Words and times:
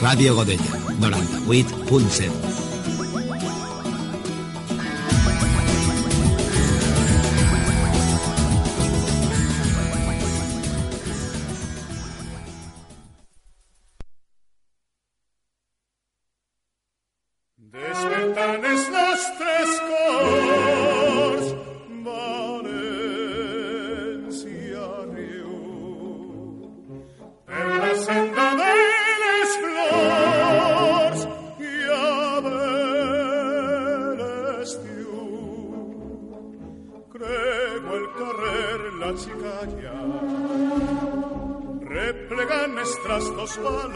Ràdio 0.00 0.34
Godella, 0.34 0.64
98.7. 0.98 2.49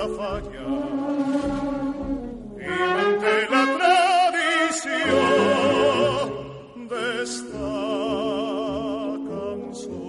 la 0.05 0.11
falla, 0.17 0.65
i 2.61 2.79
manté 2.97 3.37
la 3.53 3.63
tradició 3.77 5.23
d'esta 6.91 7.71
cançó. 9.29 10.03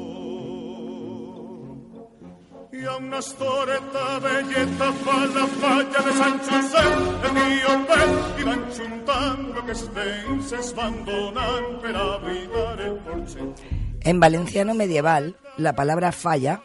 Hi 2.76 2.84
ha 2.84 2.98
una 2.98 3.24
estoreta 3.24 4.06
velleta 4.28 4.92
fa 5.06 5.18
la 5.38 5.48
falla 5.56 6.06
de 6.10 6.18
Sant 6.20 6.44
Josep, 6.50 7.26
el 7.30 7.40
tio 7.40 7.80
Pep, 7.94 8.14
i 8.42 8.50
van 8.52 8.68
juntant 8.82 9.50
lo 9.56 9.64
que 9.64 9.76
els 9.78 9.88
veïns 9.96 10.54
es 10.60 10.76
van 10.76 11.02
donant 11.08 11.74
per 11.84 11.96
abrigar 12.04 12.72
el 12.90 13.00
porxet. 13.08 13.68
En 14.04 14.20
valenciano 14.20 14.76
medieval, 14.76 15.36
la 15.58 15.74
palabra 15.74 16.12
falla, 16.12 16.62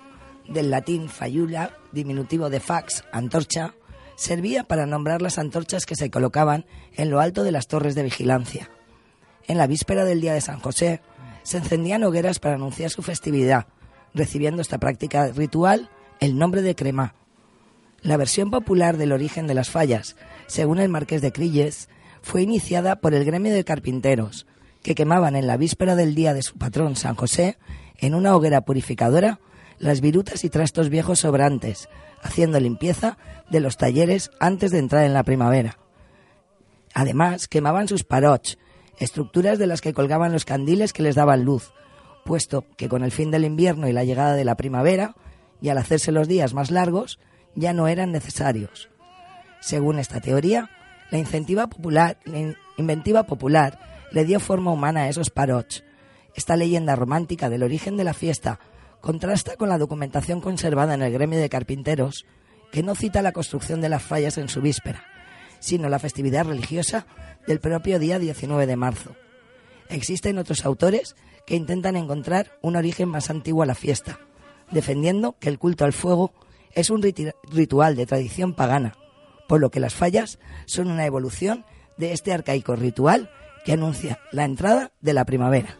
del 0.51 0.71
latín 0.71 1.09
fayula, 1.09 1.79
diminutivo 1.93 2.51
de 2.51 2.61
fax, 2.61 3.05
antorcha, 3.13 3.75
servía 4.17 4.65
para 4.65 4.85
nombrar 4.85 5.23
las 5.23 5.39
antorchas 5.39 5.87
que 5.87 5.97
se 5.97 6.11
colocaban 6.11 6.67
en 6.95 7.09
lo 7.09 7.21
alto 7.21 7.43
de 7.43 7.53
las 7.53 7.69
torres 7.69 7.95
de 7.95 8.03
vigilancia. 8.03 8.71
En 9.47 9.57
la 9.57 9.67
víspera 9.67 10.05
del 10.05 10.21
día 10.21 10.35
de 10.35 10.43
San 10.43 10.61
José, 10.61 11.01
se 11.43 11.57
encendían 11.57 12.05
hogueras 12.05 12.39
para 12.39 12.57
anunciar 12.57 12.91
su 12.91 13.03
festividad, 13.03 13.67
recibiendo 14.13 14.61
esta 14.61 14.79
práctica 14.79 15.29
ritual 15.29 15.89
el 16.19 16.37
nombre 16.37 16.63
de 16.63 16.75
crema. 16.75 17.15
La 18.03 18.17
versión 18.17 18.51
popular 18.51 18.97
del 18.97 19.13
origen 19.13 19.47
de 19.47 19.55
las 19.55 19.71
fallas, 19.71 20.17
según 20.47 20.81
el 20.81 20.89
marqués 20.89 21.23
de 21.23 21.33
Crilles, 21.33 21.89
fue 22.23 22.43
iniciada 22.43 22.97
por 22.97 23.15
el 23.15 23.25
gremio 23.25 23.55
de 23.55 23.65
carpinteros, 23.65 24.47
que 24.83 24.95
quemaban 24.95 25.37
en 25.37 25.47
la 25.47 25.57
víspera 25.57 25.97
del 25.97 26.15
día 26.15 26.35
de 26.35 26.43
su 26.43 26.57
patrón 26.57 26.97
San 26.97 27.15
José, 27.15 27.59
en 27.99 28.15
una 28.15 28.35
hoguera 28.35 28.63
purificadora, 28.63 29.41
las 29.81 30.03
virutas 30.03 30.45
y 30.45 30.51
trastos 30.51 30.91
viejos 30.91 31.21
sobrantes, 31.21 31.89
haciendo 32.23 32.61
limpieza 32.61 33.17
de 33.51 33.61
los 33.61 33.79
talleres 33.79 34.31
antes 34.39 34.71
de 34.71 34.79
entrar 34.79 35.05
en 35.05 35.15
la 35.15 35.25
primavera. 35.25 35.79
Además, 36.95 37.49
quemaban 37.49 37.89
sus 37.89 38.05
paroch, 38.05 38.57
estructuras 38.99 39.59
de 39.59 39.67
las 39.67 39.81
que 39.81 39.95
colgaban 39.95 40.33
los 40.33 40.45
candiles 40.45 40.93
que 40.93 41.03
les 41.03 41.15
daban 41.15 41.45
luz, 41.45 41.73
puesto 42.25 42.67
que 42.77 42.89
con 42.89 43.03
el 43.03 43.11
fin 43.11 43.31
del 43.31 43.45
invierno 43.45 43.89
y 43.89 43.93
la 43.93 44.05
llegada 44.05 44.35
de 44.35 44.45
la 44.45 44.57
primavera, 44.57 45.17
y 45.63 45.71
al 45.71 45.79
hacerse 45.79 46.13
los 46.13 46.29
días 46.29 46.53
más 46.53 46.71
largos, 46.71 47.19
ya 47.55 47.73
no 47.73 47.89
eran 47.89 48.13
necesarios. 48.13 48.91
Según 49.61 49.99
esta 49.99 50.21
teoría, 50.21 50.71
la 51.11 51.19
popular, 51.69 52.19
la 52.25 52.55
inventiva 52.77 53.25
popular 53.25 53.79
le 54.13 54.25
dio 54.25 54.41
forma 54.41 54.73
humana 54.73 55.03
a 55.03 55.09
esos 55.09 55.31
paroch. 55.31 55.83
Esta 56.35 56.57
leyenda 56.57 56.97
romántica 56.97 57.49
del 57.49 57.63
origen 57.63 57.97
de 57.97 58.05
la 58.05 58.15
fiesta 58.15 58.61
contrasta 59.01 59.57
con 59.57 59.69
la 59.69 59.79
documentación 59.79 60.41
conservada 60.41 60.95
en 60.95 61.03
el 61.03 61.13
gremio 61.13 61.39
de 61.39 61.49
carpinteros, 61.49 62.27
que 62.71 62.83
no 62.83 62.95
cita 62.95 63.23
la 63.23 63.33
construcción 63.33 63.81
de 63.81 63.89
las 63.89 64.03
fallas 64.03 64.39
en 64.39 64.49
su 64.49 64.61
víspera, 64.61 65.05
sino 65.59 65.89
la 65.89 65.99
festividad 65.99 66.47
religiosa 66.47 67.07
del 67.47 67.61
propio 67.61 67.99
día 67.99 68.19
19 68.19 68.67
de 68.67 68.77
marzo. 68.77 69.17
Existen 69.89 70.39
otros 70.39 70.65
autores 70.65 71.17
que 71.47 71.57
intentan 71.57 71.97
encontrar 71.97 72.59
un 72.63 72.77
origen 72.77 73.09
más 73.09 73.31
antiguo 73.31 73.63
a 73.63 73.67
la 73.67 73.75
fiesta, 73.75 74.21
defendiendo 74.71 75.37
que 75.39 75.49
el 75.49 75.59
culto 75.59 75.85
al 75.85 75.93
fuego 75.93 76.33
es 76.73 76.91
un 76.91 77.03
ritual 77.03 77.97
de 77.97 78.07
tradición 78.07 78.55
pagana, 78.55 78.97
por 79.49 79.61
lo 79.61 79.71
que 79.71 79.81
las 79.81 79.95
fallas 79.95 80.39
son 80.67 80.89
una 80.89 81.07
evolución 81.07 81.65
de 81.97 82.13
este 82.13 82.33
arcaico 82.33 82.77
ritual 82.77 83.31
que 83.65 83.73
anuncia 83.73 84.21
la 84.31 84.45
entrada 84.45 84.93
de 85.01 85.13
la 85.13 85.25
primavera. 85.25 85.79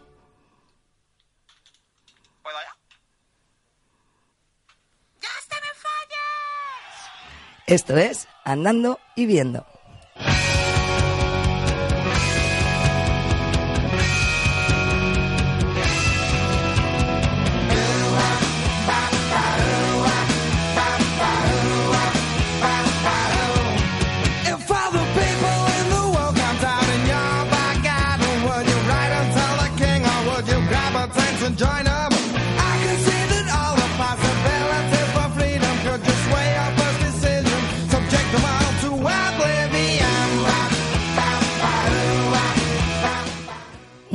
Esto 7.71 7.97
es 7.99 8.27
Andando 8.43 8.99
y 9.15 9.27
Viendo. 9.27 9.65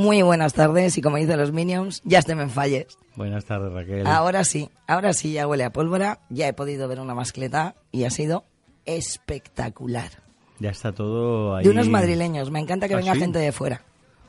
Muy 0.06 0.22
buenas 0.22 0.52
tardes 0.54 0.96
y 0.96 1.02
como 1.02 1.16
dicen 1.16 1.36
los 1.36 1.50
Minions, 1.50 2.00
ya 2.04 2.22
te 2.22 2.36
me 2.36 2.46
falles. 2.48 2.96
Buenas 3.16 3.44
tardes, 3.44 3.72
Raquel. 3.72 4.06
Ahora 4.06 4.44
sí, 4.44 4.70
ahora 4.86 5.12
sí 5.12 5.32
ya 5.32 5.48
huele 5.48 5.64
a 5.64 5.72
pólvora, 5.72 6.20
ya 6.30 6.46
he 6.46 6.52
podido 6.52 6.86
ver 6.86 7.00
una 7.00 7.12
mascleta 7.12 7.74
y 7.90 8.04
ha 8.04 8.10
sido 8.10 8.44
espectacular. 8.84 10.22
Ya 10.60 10.70
está 10.70 10.92
todo 10.92 11.56
ahí. 11.56 11.64
De 11.64 11.70
unos 11.70 11.88
madrileños, 11.88 12.52
me 12.52 12.60
encanta 12.60 12.86
que 12.86 12.94
¿Ah, 12.94 12.98
venga 12.98 13.14
sí? 13.14 13.18
gente 13.18 13.40
de 13.40 13.50
fuera, 13.50 13.82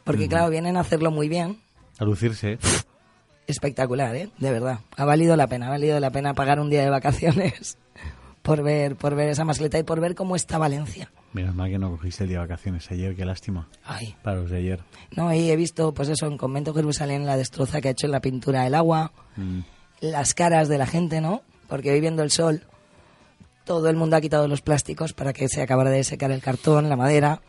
porque 0.03 0.21
Ujú. 0.23 0.29
claro, 0.31 0.49
vienen 0.49 0.77
a 0.77 0.79
hacerlo 0.79 1.11
muy 1.11 1.29
bien, 1.29 1.61
A 1.99 2.05
lucirse. 2.05 2.57
espectacular, 3.45 4.15
¿eh? 4.15 4.29
De 4.39 4.49
verdad, 4.49 4.79
ha 4.95 5.05
valido 5.05 5.35
la 5.35 5.45
pena, 5.45 5.67
ha 5.67 5.69
valido 5.69 5.99
la 5.99 6.09
pena 6.09 6.33
pagar 6.33 6.59
un 6.59 6.71
día 6.71 6.81
de 6.81 6.89
vacaciones 6.89 7.77
por 8.41 8.63
ver, 8.63 8.95
por 8.95 9.13
ver 9.13 9.29
esa 9.29 9.45
mascleta 9.45 9.77
y 9.77 9.83
por 9.83 9.99
ver 9.99 10.15
cómo 10.15 10.35
está 10.35 10.57
Valencia. 10.57 11.11
Menos 11.33 11.53
mal 11.55 11.69
que 11.69 11.77
no 11.77 11.91
cogiste 11.91 12.23
el 12.23 12.29
día 12.29 12.39
de 12.39 12.47
vacaciones 12.47 12.89
ayer, 12.89 13.15
qué 13.15 13.25
lástima. 13.25 13.67
Ay. 13.83 14.15
Para 14.23 14.37
los 14.41 14.49
de 14.49 14.57
ayer. 14.57 14.79
No, 15.15 15.33
y 15.33 15.51
he 15.51 15.55
visto, 15.55 15.93
pues 15.93 16.09
eso, 16.09 16.25
en 16.25 16.37
Convento 16.37 16.73
Jerusalén 16.73 17.25
la 17.25 17.37
destroza 17.37 17.81
que 17.81 17.89
ha 17.89 17.91
hecho 17.91 18.05
en 18.07 18.11
la 18.13 18.21
pintura 18.21 18.63
del 18.63 18.75
agua, 18.75 19.11
Mm. 19.35 19.59
las 20.01 20.33
caras 20.33 20.67
de 20.67 20.77
la 20.77 20.87
gente, 20.87 21.21
¿no? 21.21 21.41
Porque 21.67 21.91
hoy 21.91 21.99
viendo 22.01 22.23
el 22.23 22.31
sol, 22.31 22.63
todo 23.65 23.89
el 23.89 23.95
mundo 23.97 24.15
ha 24.15 24.21
quitado 24.21 24.47
los 24.47 24.61
plásticos 24.61 25.13
para 25.13 25.33
que 25.33 25.47
se 25.49 25.61
acabara 25.61 25.89
de 25.91 26.03
secar 26.03 26.31
el 26.31 26.41
cartón, 26.41 26.89
la 26.89 26.95
madera, 26.95 27.41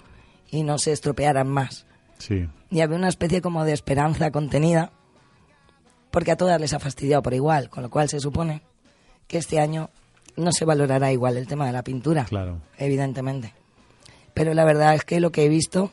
y 0.50 0.64
no 0.64 0.76
se 0.78 0.92
estropearan 0.92 1.48
más. 1.48 1.86
Sí. 2.18 2.48
Y 2.70 2.80
había 2.80 2.96
una 2.96 3.08
especie 3.08 3.40
como 3.40 3.64
de 3.64 3.72
esperanza 3.72 4.30
contenida, 4.32 4.90
porque 6.10 6.32
a 6.32 6.36
todas 6.36 6.60
les 6.60 6.72
ha 6.74 6.80
fastidiado 6.80 7.22
por 7.22 7.32
igual, 7.34 7.70
con 7.70 7.82
lo 7.84 7.90
cual 7.90 8.08
se 8.08 8.18
supone 8.20 8.62
que 9.28 9.38
este 9.38 9.60
año 9.60 9.90
no 10.36 10.52
se 10.52 10.64
valorará 10.64 11.12
igual 11.12 11.36
el 11.36 11.46
tema 11.46 11.66
de 11.66 11.72
la 11.72 11.82
pintura, 11.84 12.24
Claro. 12.24 12.60
evidentemente. 12.76 13.54
Pero 14.38 14.54
la 14.54 14.64
verdad 14.64 14.94
es 14.94 15.04
que 15.04 15.20
lo 15.20 15.30
que 15.32 15.44
he 15.44 15.48
visto, 15.48 15.90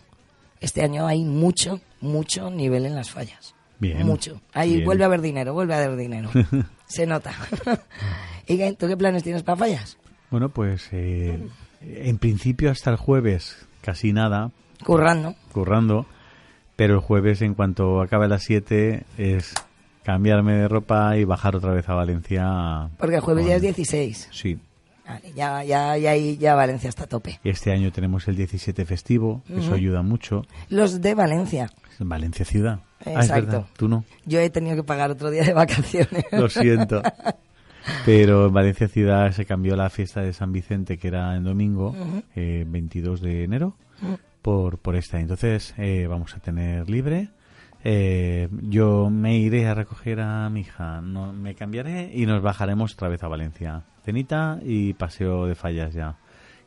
este 0.62 0.82
año 0.84 1.08
hay 1.08 1.24
mucho, 1.26 1.82
mucho 2.02 2.50
nivel 2.50 2.86
en 2.86 2.96
las 2.96 3.10
fallas. 3.12 3.54
Bien. 3.80 4.06
Mucho. 4.06 4.40
Ahí 4.54 4.74
Bien. 4.76 4.86
vuelve 4.86 5.04
a 5.04 5.08
haber 5.08 5.22
dinero, 5.22 5.54
vuelve 5.54 5.74
a 5.74 5.84
haber 5.84 5.98
dinero. 5.98 6.30
Se 6.88 7.06
nota. 7.06 7.34
¿Y 8.48 8.74
tú 8.74 8.88
qué 8.88 8.96
planes 8.96 9.24
tienes 9.24 9.44
para 9.44 9.58
fallas? 9.58 9.98
Bueno, 10.32 10.50
pues 10.50 10.88
eh, 10.92 11.40
en 11.82 12.18
principio 12.18 12.72
hasta 12.72 12.92
el 12.92 12.98
jueves 12.98 13.68
casi 13.82 14.14
nada, 14.14 14.52
Currando. 14.84 15.36
currando, 15.52 16.06
pero 16.76 16.96
el 16.96 17.00
jueves 17.02 17.42
en 17.42 17.54
cuanto 17.54 18.02
acabe 18.02 18.28
las 18.28 18.44
7 18.44 19.04
es 19.18 19.54
cambiarme 20.04 20.54
de 20.56 20.68
ropa 20.68 21.18
y 21.18 21.24
bajar 21.24 21.56
otra 21.56 21.72
vez 21.74 21.88
a 21.90 21.96
Valencia. 21.96 22.90
Porque 22.98 23.16
el 23.16 23.22
jueves 23.22 23.44
con- 23.44 23.50
ya 23.50 23.56
es 23.56 23.62
16. 23.62 24.30
Sí. 24.32 24.60
Vale, 25.08 25.34
ya, 25.36 25.64
ya, 25.64 25.98
ya, 25.98 26.16
ya 26.16 26.56
Valencia 26.56 26.90
está 26.90 27.04
a 27.04 27.08
tope. 27.08 27.40
Este 27.44 27.72
año 27.72 27.92
tenemos 27.92 28.28
el 28.28 28.36
17 28.36 28.86
festivo, 28.86 29.44
eso 29.50 29.68
Ujú. 29.68 29.74
ayuda 29.76 30.02
mucho. 30.02 30.42
Los 30.70 31.02
de 31.02 31.14
Valencia. 31.14 31.70
Valencia 32.00 32.44
ciudad. 32.46 32.80
Ah, 33.06 33.12
es 33.12 33.26
Exacto. 33.28 33.46
verdad, 33.46 33.66
tú 33.78 33.88
no. 33.88 34.04
Yo 34.26 34.40
he 34.40 34.50
tenido 34.50 34.76
que 34.76 34.84
pagar 34.84 35.12
otro 35.12 35.30
día 35.30 35.44
de 35.44 35.54
vacaciones. 35.54 36.26
Lo 36.32 36.50
siento. 36.50 37.02
Pero 38.06 38.48
en 38.48 38.54
Valencia 38.54 38.88
ciudad 38.88 39.32
se 39.32 39.46
cambió 39.46 39.76
la 39.76 39.90
fiesta 39.92 40.22
de 40.22 40.34
San 40.34 40.52
Vicente, 40.52 40.98
que 40.98 41.08
era 41.08 41.36
en 41.36 41.44
domingo, 41.44 41.96
eh, 42.36 42.64
22 42.68 43.22
de 43.22 43.44
enero, 43.44 43.76
por, 44.42 44.80
por 44.80 44.96
esta. 44.96 45.20
Entonces 45.20 45.76
eh, 45.78 46.08
vamos 46.08 46.34
a 46.36 46.40
tener 46.40 46.90
libre. 46.90 47.30
Eh, 47.84 48.50
yo 48.64 49.12
me 49.12 49.38
iré 49.38 49.68
a 49.68 49.76
recoger 49.76 50.20
a 50.20 50.50
mi 50.50 50.62
hija, 50.62 51.00
no, 51.02 51.32
me 51.32 51.54
cambiaré 51.54 52.10
y 52.12 52.26
nos 52.26 52.42
bajaremos 52.42 52.94
otra 52.94 53.10
vez 53.10 53.22
a 53.22 53.28
Valencia. 53.28 53.84
Cenita 54.06 54.60
y 54.64 54.94
paseo 54.94 55.48
de 55.48 55.56
fallas 55.56 55.94
ya. 55.94 56.18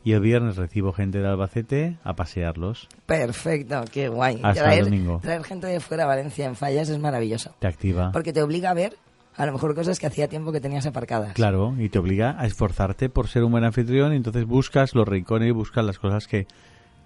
Y 0.03 0.13
el 0.13 0.21
viernes 0.21 0.55
recibo 0.55 0.93
gente 0.93 1.19
de 1.19 1.27
Albacete 1.27 1.97
a 2.03 2.15
pasearlos. 2.15 2.87
Perfecto, 3.05 3.83
qué 3.91 4.07
guay. 4.07 4.35
Hasta 4.43 4.49
el 4.49 4.55
traer, 4.55 4.83
domingo. 4.85 5.19
traer 5.21 5.43
gente 5.43 5.67
de 5.67 5.79
fuera 5.79 6.03
a 6.03 6.07
Valencia 6.07 6.45
en 6.45 6.55
fallas 6.55 6.89
es 6.89 6.99
maravilloso. 6.99 7.55
Te 7.59 7.67
activa. 7.67 8.11
Porque 8.11 8.31
te 8.31 8.41
obliga 8.41 8.69
a 8.69 8.73
ver 8.73 8.95
a 9.35 9.45
lo 9.45 9.53
mejor 9.53 9.73
cosas 9.73 9.99
que 9.99 10.07
hacía 10.07 10.27
tiempo 10.27 10.51
que 10.51 10.59
tenías 10.59 10.85
aparcadas. 10.85 11.33
Claro, 11.33 11.73
y 11.79 11.87
te 11.87 11.97
obliga 11.97 12.35
a 12.37 12.45
esforzarte 12.45 13.09
por 13.09 13.29
ser 13.29 13.45
un 13.45 13.51
buen 13.51 13.63
anfitrión 13.63 14.11
y 14.11 14.17
entonces 14.17 14.45
buscas 14.45 14.93
los 14.95 15.07
rincones 15.07 15.47
y 15.47 15.51
buscas 15.51 15.85
las 15.85 15.97
cosas 15.97 16.27
que, 16.27 16.45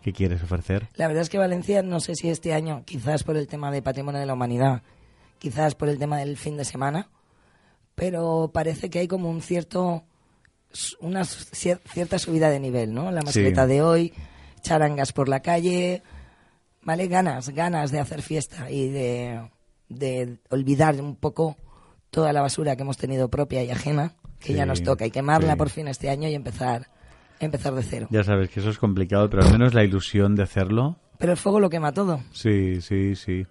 que 0.01 0.13
quieres 0.13 0.41
ofrecer. 0.41 0.88
La 0.95 1.07
verdad 1.07 1.21
es 1.21 1.30
que 1.30 1.38
Valencia, 1.38 1.83
no 1.83 2.00
sé 2.00 2.15
si 2.15 2.30
este 2.30 2.53
año, 2.53 2.81
quizás 2.85 3.24
por 3.24 3.38
el 3.38 3.47
tema 3.47 3.69
de 3.69 3.83
Patrimonio 3.83 4.19
de 4.19 4.25
la 4.25 4.33
Humanidad, 4.33 4.81
quizás 5.38 5.75
por 5.75 5.89
el 5.89 6.00
tema 6.00 6.18
del 6.18 6.35
fin 6.38 6.57
de 6.57 6.65
semana, 6.65 7.07
pero 7.94 8.50
parece 8.51 8.89
que 8.89 8.97
hay 8.97 9.07
como 9.07 9.30
un 9.30 9.41
cierto 9.41 10.03
una 11.00 11.22
cier- 11.22 11.80
cierta 11.86 12.20
subida 12.20 12.50
de 12.50 12.60
nivel, 12.60 12.94
¿no? 12.94 13.12
La 13.12 13.22
mascleta 13.22 13.64
Sí. 13.64 13.70
de 13.70 13.81
hoy, 13.81 14.14
charangas 14.62 15.12
por 15.14 15.30
la 15.30 15.42
calle, 15.42 16.02
¿vale? 16.81 17.08
Ganas, 17.08 17.50
ganas 17.50 17.92
de 17.92 18.00
hacer 18.00 18.22
fiesta 18.22 18.70
y 18.72 18.90
de, 18.90 19.42
de 19.90 20.38
olvidar 20.50 21.00
un 21.02 21.16
poco 21.16 21.58
toda 22.10 22.34
la 22.34 22.42
basura 22.42 22.75
que 22.75 22.81
hemos 22.84 22.98
tenido 22.98 23.30
propia 23.30 23.64
y 23.64 23.72
ajena, 23.72 24.14
que 24.40 24.54
ya 24.54 24.66
nos 24.66 24.84
toca, 24.84 25.06
y 25.06 25.12
quemarla 25.12 25.54
sí. 25.54 25.58
por 25.58 25.70
fin 25.70 25.88
este 25.88 26.10
año 26.10 26.28
y 26.30 26.34
empezar, 26.36 26.90
empezar 27.40 27.74
de 27.74 27.84
cero. 27.84 28.08
Ya 28.12 28.24
sabes 28.24 28.50
que 28.50 28.60
eso 28.60 28.69
es 28.69 28.78
complicado, 28.78 29.30
pero 29.30 29.44
al 29.44 29.52
menos 29.52 29.74
la 29.74 29.84
ilusión 29.84 30.36
de 30.36 30.44
hacerlo. 30.44 30.98
Pero 31.18 31.31
el 31.31 31.38
fuego 31.38 31.60
lo 31.60 31.69
quema 31.69 31.94
todo. 31.94 32.22
Sí, 32.34 32.81
sí, 32.81 33.16
sí. 33.16 33.46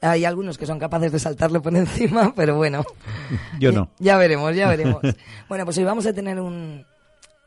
Hay 0.00 0.24
algunos 0.24 0.58
que 0.58 0.66
son 0.66 0.78
capaces 0.78 1.10
de 1.12 1.18
saltarle 1.18 1.60
por 1.60 1.74
encima, 1.76 2.32
pero 2.34 2.56
bueno. 2.56 2.84
Yo 3.58 3.72
no. 3.72 3.90
Ya 3.98 4.16
veremos, 4.16 4.54
ya 4.54 4.68
veremos. 4.68 5.02
bueno, 5.48 5.64
pues 5.64 5.78
hoy 5.78 5.84
vamos 5.84 6.06
a 6.06 6.12
tener 6.12 6.40
un, 6.40 6.84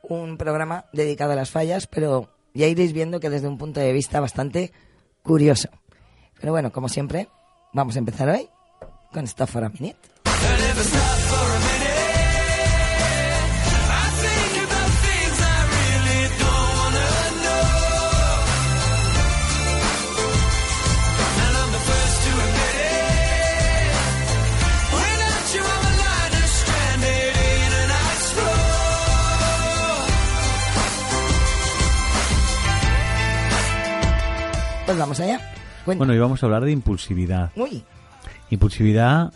un 0.04 0.38
programa 0.38 0.86
dedicado 0.94 1.32
a 1.32 1.36
las 1.36 1.50
fallas, 1.50 1.88
pero 1.88 2.30
ya 2.54 2.68
iréis 2.68 2.94
viendo 2.94 3.20
que 3.20 3.30
desde 3.30 3.48
un 3.48 3.58
punto 3.58 3.80
de 3.80 3.94
vista 3.94 4.20
bastante 4.20 4.72
curioso. 5.24 5.70
Pero 6.40 6.52
bueno, 6.52 6.72
como 6.72 6.90
siempre, 6.90 7.30
vamos 7.74 7.96
a 7.96 8.00
empezar 8.00 8.30
hoy 8.30 8.50
con 9.14 9.26
Stop 9.26 9.50
for 9.50 9.64
a 9.64 9.70
Minute. 9.70 10.00
Vamos 35.02 35.20
allá. 35.20 35.40
Cuenta. 35.86 36.00
Bueno, 36.00 36.14
y 36.14 36.20
vamos 36.20 36.42
a 36.42 36.46
hablar 36.46 36.64
de 36.64 36.72
impulsividad. 36.72 37.52
Uy, 37.56 37.84
Impulsividad 38.50 39.34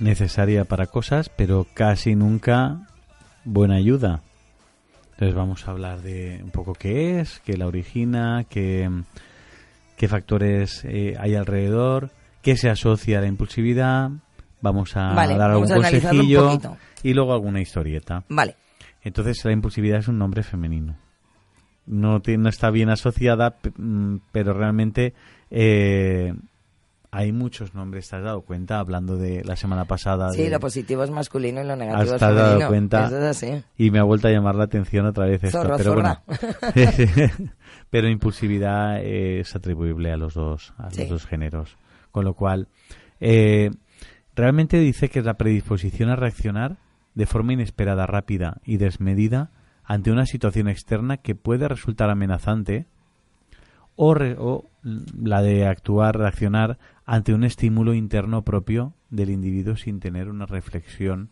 necesaria 0.00 0.64
para 0.64 0.86
cosas, 0.86 1.28
pero 1.28 1.66
casi 1.72 2.14
nunca 2.16 2.78
buena 3.44 3.76
ayuda. 3.76 4.22
Entonces 5.12 5.34
vamos 5.34 5.66
a 5.66 5.70
hablar 5.70 6.02
de 6.02 6.40
un 6.42 6.50
poco 6.50 6.74
qué 6.74 7.20
es, 7.20 7.40
qué 7.44 7.56
la 7.56 7.66
origina, 7.66 8.44
qué, 8.50 8.90
qué 9.96 10.08
factores 10.08 10.82
eh, 10.84 11.14
hay 11.18 11.34
alrededor, 11.36 12.10
qué 12.42 12.56
se 12.56 12.68
asocia 12.68 13.18
a 13.18 13.20
la 13.22 13.28
impulsividad. 13.28 14.10
Vamos 14.60 14.96
a 14.96 15.12
Vale, 15.14 15.36
dar 15.38 15.52
algún 15.52 15.68
consejillo 15.68 16.58
y 17.02 17.14
luego 17.14 17.32
alguna 17.32 17.60
historieta. 17.60 18.24
vale. 18.28 18.56
Entonces 19.02 19.44
la 19.44 19.52
impulsividad 19.52 20.00
es 20.00 20.08
un 20.08 20.18
nombre 20.18 20.42
femenino. 20.42 20.96
No, 21.86 22.20
ti- 22.20 22.36
no 22.36 22.48
está 22.48 22.70
bien 22.70 22.88
asociada, 22.90 23.56
mm, 23.76 24.16
pero 24.32 24.52
realmente 24.54 25.14
eh, 25.50 26.34
hay 27.12 27.32
muchos 27.32 27.74
nombres. 27.74 28.10
¿Te 28.10 28.16
has 28.16 28.22
dado 28.24 28.40
cuenta? 28.42 28.78
Hablando 28.80 29.16
de 29.16 29.44
la 29.44 29.54
semana 29.56 29.84
pasada. 29.84 30.32
Sí, 30.32 30.42
de- 30.42 30.50
lo 30.50 30.60
positivo 30.60 31.04
es 31.04 31.10
masculino 31.10 31.62
y 31.62 31.64
lo 31.66 31.76
negativo 31.76 32.14
es 32.14 32.18
te 32.18 32.24
has 32.24 32.34
dado 32.34 32.68
cuenta. 32.68 33.06
Eso 33.06 33.18
es 33.18 33.24
así. 33.24 33.62
Y 33.78 33.90
me 33.90 34.00
ha 34.00 34.02
vuelto 34.02 34.28
a 34.28 34.32
llamar 34.32 34.56
la 34.56 34.64
atención 34.64 35.06
otra 35.06 35.26
vez 35.26 35.44
esto. 35.44 35.62
Zorro, 35.62 35.76
pero 35.76 35.94
zorra. 35.94 36.22
bueno. 36.26 36.40
pero 37.90 38.08
impulsividad 38.08 39.00
es 39.02 39.54
atribuible 39.54 40.12
a 40.12 40.16
los 40.16 40.34
dos, 40.34 40.74
a 40.78 40.90
Sí. 40.90 41.02
los 41.02 41.10
dos 41.10 41.26
géneros. 41.26 41.76
Con 42.10 42.24
lo 42.24 42.34
cual, 42.34 42.68
eh, 43.20 43.70
realmente 44.34 44.78
dice 44.78 45.08
que 45.08 45.20
es 45.20 45.24
la 45.24 45.34
predisposición 45.34 46.10
a 46.10 46.16
reaccionar 46.16 46.76
de 47.14 47.26
forma 47.26 47.52
inesperada, 47.52 48.06
rápida 48.06 48.58
y 48.64 48.76
desmedida 48.76 49.50
ante 49.86 50.10
una 50.10 50.26
situación 50.26 50.68
externa 50.68 51.16
que 51.18 51.34
puede 51.34 51.68
resultar 51.68 52.10
amenazante 52.10 52.86
o, 53.94 54.14
re- 54.14 54.36
o 54.38 54.68
la 54.82 55.40
de 55.42 55.66
actuar, 55.66 56.18
reaccionar 56.18 56.78
ante 57.04 57.32
un 57.32 57.44
estímulo 57.44 57.94
interno 57.94 58.42
propio 58.42 58.92
del 59.10 59.30
individuo 59.30 59.76
sin 59.76 60.00
tener 60.00 60.28
una 60.28 60.44
reflexión 60.46 61.30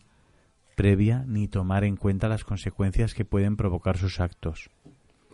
previa 0.75 1.23
ni 1.27 1.47
tomar 1.47 1.83
en 1.83 1.95
cuenta 1.95 2.27
las 2.27 2.43
consecuencias 2.43 3.13
que 3.13 3.23
pueden 3.25 3.55
provocar 3.55 3.97
sus 3.97 4.19
actos. 4.19 4.69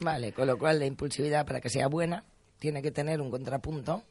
Vale, 0.01 0.34
con 0.34 0.48
lo 0.48 0.57
cual 0.57 0.79
la 0.79 0.86
impulsividad 0.86 1.45
para 1.45 1.62
que 1.62 1.69
sea 1.69 1.88
buena 1.88 2.24
tiene 2.60 2.81
que 2.81 2.91
tener 2.91 3.22
un 3.22 3.31
contrapunto 3.31 4.03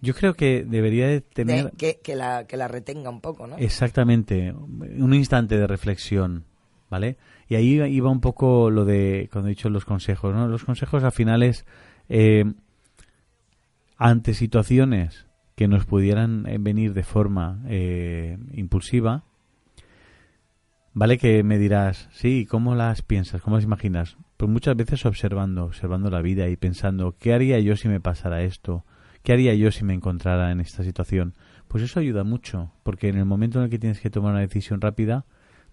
Yo 0.00 0.14
creo 0.14 0.34
que 0.34 0.64
debería 0.64 1.06
de 1.08 1.20
tener 1.20 1.70
de 1.70 1.76
que, 1.76 2.00
que 2.02 2.16
la, 2.16 2.44
que 2.46 2.56
la 2.56 2.68
retenga 2.68 3.08
un 3.10 3.20
poco, 3.20 3.46
¿no? 3.46 3.56
exactamente 3.56 4.52
un 4.52 5.14
instante 5.14 5.58
de 5.58 5.66
reflexión, 5.66 6.44
¿vale? 6.90 7.16
Y 7.50 7.56
ahí 7.56 7.82
iba 7.82 8.08
un 8.08 8.20
poco 8.20 8.70
lo 8.70 8.84
de 8.84 9.28
cuando 9.32 9.48
he 9.48 9.50
dicho 9.50 9.68
los 9.70 9.84
consejos, 9.84 10.32
¿no? 10.32 10.46
Los 10.46 10.64
consejos 10.64 11.02
al 11.02 11.10
final 11.10 11.42
es 11.42 11.66
eh, 12.08 12.44
ante 13.98 14.34
situaciones 14.34 15.26
que 15.56 15.66
nos 15.66 15.84
pudieran 15.84 16.46
eh, 16.46 16.58
venir 16.60 16.94
de 16.94 17.02
forma 17.02 17.60
eh, 17.66 18.38
impulsiva, 18.52 19.24
Vale 20.92 21.18
que 21.18 21.44
me 21.44 21.56
dirás, 21.56 22.08
sí, 22.10 22.46
¿cómo 22.50 22.74
las 22.74 23.02
piensas? 23.02 23.40
¿Cómo 23.42 23.56
las 23.56 23.64
imaginas? 23.64 24.16
Pues 24.36 24.50
muchas 24.50 24.74
veces 24.74 25.06
observando, 25.06 25.64
observando 25.64 26.10
la 26.10 26.20
vida 26.20 26.48
y 26.48 26.56
pensando, 26.56 27.14
¿qué 27.16 27.32
haría 27.32 27.60
yo 27.60 27.76
si 27.76 27.86
me 27.86 28.00
pasara 28.00 28.42
esto? 28.42 28.84
¿Qué 29.22 29.32
haría 29.32 29.54
yo 29.54 29.70
si 29.70 29.84
me 29.84 29.94
encontrara 29.94 30.50
en 30.50 30.58
esta 30.58 30.82
situación? 30.82 31.34
Pues 31.68 31.84
eso 31.84 32.00
ayuda 32.00 32.24
mucho, 32.24 32.72
porque 32.82 33.08
en 33.08 33.18
el 33.18 33.24
momento 33.24 33.58
en 33.58 33.66
el 33.66 33.70
que 33.70 33.78
tienes 33.78 34.00
que 34.00 34.10
tomar 34.10 34.32
una 34.32 34.40
decisión 34.40 34.80
rápida, 34.80 35.26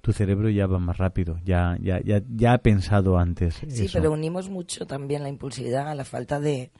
tu 0.07 0.13
cerebro 0.13 0.49
ya 0.49 0.67
va 0.67 0.79
más 0.79 0.97
rápido, 0.97 1.37
ya, 1.43 1.75
ya, 1.81 1.99
ya, 2.01 2.21
ya 2.33 2.53
ha 2.53 2.57
pensado 2.59 3.17
antes. 3.17 3.55
Sí, 3.67 3.83
eso. 3.85 3.99
pero 3.99 4.13
unimos 4.13 4.49
mucho 4.49 4.87
también 4.87 5.21
la 5.21 5.27
impulsividad 5.27 5.85
a 5.89 5.95
la 5.95 6.05
falta 6.05 6.39
de, 6.39 6.71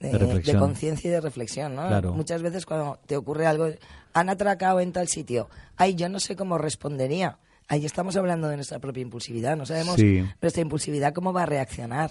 de, 0.00 0.10
De 0.10 0.40
de 0.40 0.58
conciencia 0.58 1.06
y 1.08 1.12
de 1.12 1.20
reflexión, 1.20 1.76
¿no? 1.76 1.86
Claro. 1.86 2.12
Muchas 2.14 2.42
veces 2.42 2.66
cuando 2.66 2.98
te 3.06 3.16
ocurre 3.16 3.46
algo, 3.46 3.68
han 4.12 4.28
atracado 4.28 4.80
en 4.80 4.90
tal 4.90 5.06
sitio, 5.06 5.48
ay, 5.76 5.94
yo 5.94 6.08
no 6.08 6.18
sé 6.18 6.34
cómo 6.34 6.58
respondería. 6.58 7.38
Ahí 7.68 7.86
estamos 7.86 8.16
hablando 8.16 8.48
de 8.48 8.56
nuestra 8.56 8.80
propia 8.80 9.02
impulsividad, 9.02 9.56
no 9.56 9.66
sabemos 9.66 9.94
Sí. 9.94 10.24
nuestra 10.42 10.60
impulsividad 10.62 11.14
cómo 11.14 11.32
va 11.32 11.44
a 11.44 11.46
reaccionar. 11.46 12.10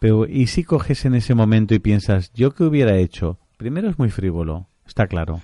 Pero 0.00 0.26
¿y 0.26 0.48
si 0.48 0.64
coges 0.64 1.04
en 1.04 1.14
ese 1.14 1.36
momento 1.36 1.74
y 1.74 1.78
piensas, 1.78 2.32
¿yo 2.34 2.50
qué 2.50 2.64
hubiera 2.64 2.96
hecho? 2.96 3.38
Primero 3.56 3.88
es 3.88 4.00
muy 4.00 4.10
frívolo, 4.10 4.66
está 4.84 5.06
claro, 5.06 5.40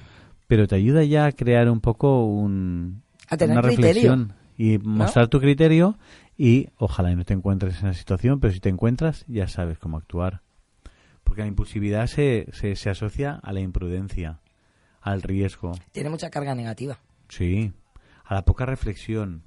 pero 0.49 0.67
te 0.67 0.75
ayuda 0.75 1.05
ya 1.05 1.27
a 1.27 1.33
crear 1.33 1.71
un 1.71 1.81
poco 1.81 2.25
un, 2.27 3.03
A 3.31 3.37
tener 3.37 3.57
una 3.57 3.69
criterio. 3.69 3.93
reflexión 3.95 4.38
y 4.59 4.77
mostrar 4.79 5.29
tu 5.29 5.41
criterio 5.41 5.97
y 6.37 6.69
ojalá 6.77 7.11
y 7.13 7.17
no 7.17 7.25
te 7.25 7.33
encuentres 7.33 7.81
en 7.81 7.87
la 7.89 7.95
situación, 7.95 8.41
pero 8.41 8.53
si 8.53 8.61
te 8.61 8.69
encuentras 8.69 9.25
ya 9.29 9.49
sabes 9.49 9.79
cómo 9.79 9.97
actuar. 9.97 10.43
Porque 11.25 11.43
la 11.43 11.47
impulsividad 11.49 12.07
se, 12.09 12.49
se, 12.53 12.75
se 12.77 12.91
asocia 12.91 13.39
a 13.43 13.53
la 13.53 13.61
imprudencia, 13.61 14.41
al 15.01 15.23
riesgo, 15.23 15.73
Tiene 15.93 16.11
mucha 16.11 16.29
carga 16.29 16.55
negativa. 16.55 16.99
sí, 17.29 17.73
a 18.25 18.35
la 18.35 18.43
poca 18.45 18.67
reflexión, 18.67 19.43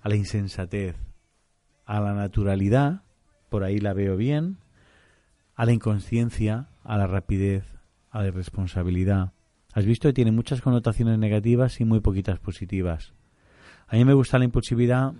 a 0.00 0.08
la 0.08 0.16
insensatez, 0.16 0.96
a 1.84 2.00
la 2.00 2.14
naturalidad, 2.14 3.02
por 3.48 3.64
ahí 3.64 3.78
la 3.78 3.92
veo 3.92 4.16
bien, 4.16 4.58
a 5.54 5.66
la 5.66 5.72
inconsciencia, 5.72 6.68
a 6.84 6.96
la 6.96 7.06
rapidez, 7.06 7.64
a 8.10 8.22
la 8.22 8.28
irresponsabilidad. 8.28 9.32
Has 9.74 9.84
visto 9.84 10.08
que 10.08 10.14
tiene 10.14 10.32
muchas 10.32 10.62
connotaciones 10.62 11.18
negativas 11.18 11.80
y 11.80 11.84
muy 11.84 12.00
poquitas 12.00 12.38
positivas. 12.38 13.12
A 13.88 13.96
mí 13.96 14.04
me 14.04 14.14
gusta 14.14 14.38
la 14.38 14.44
impulsividad, 14.44 15.12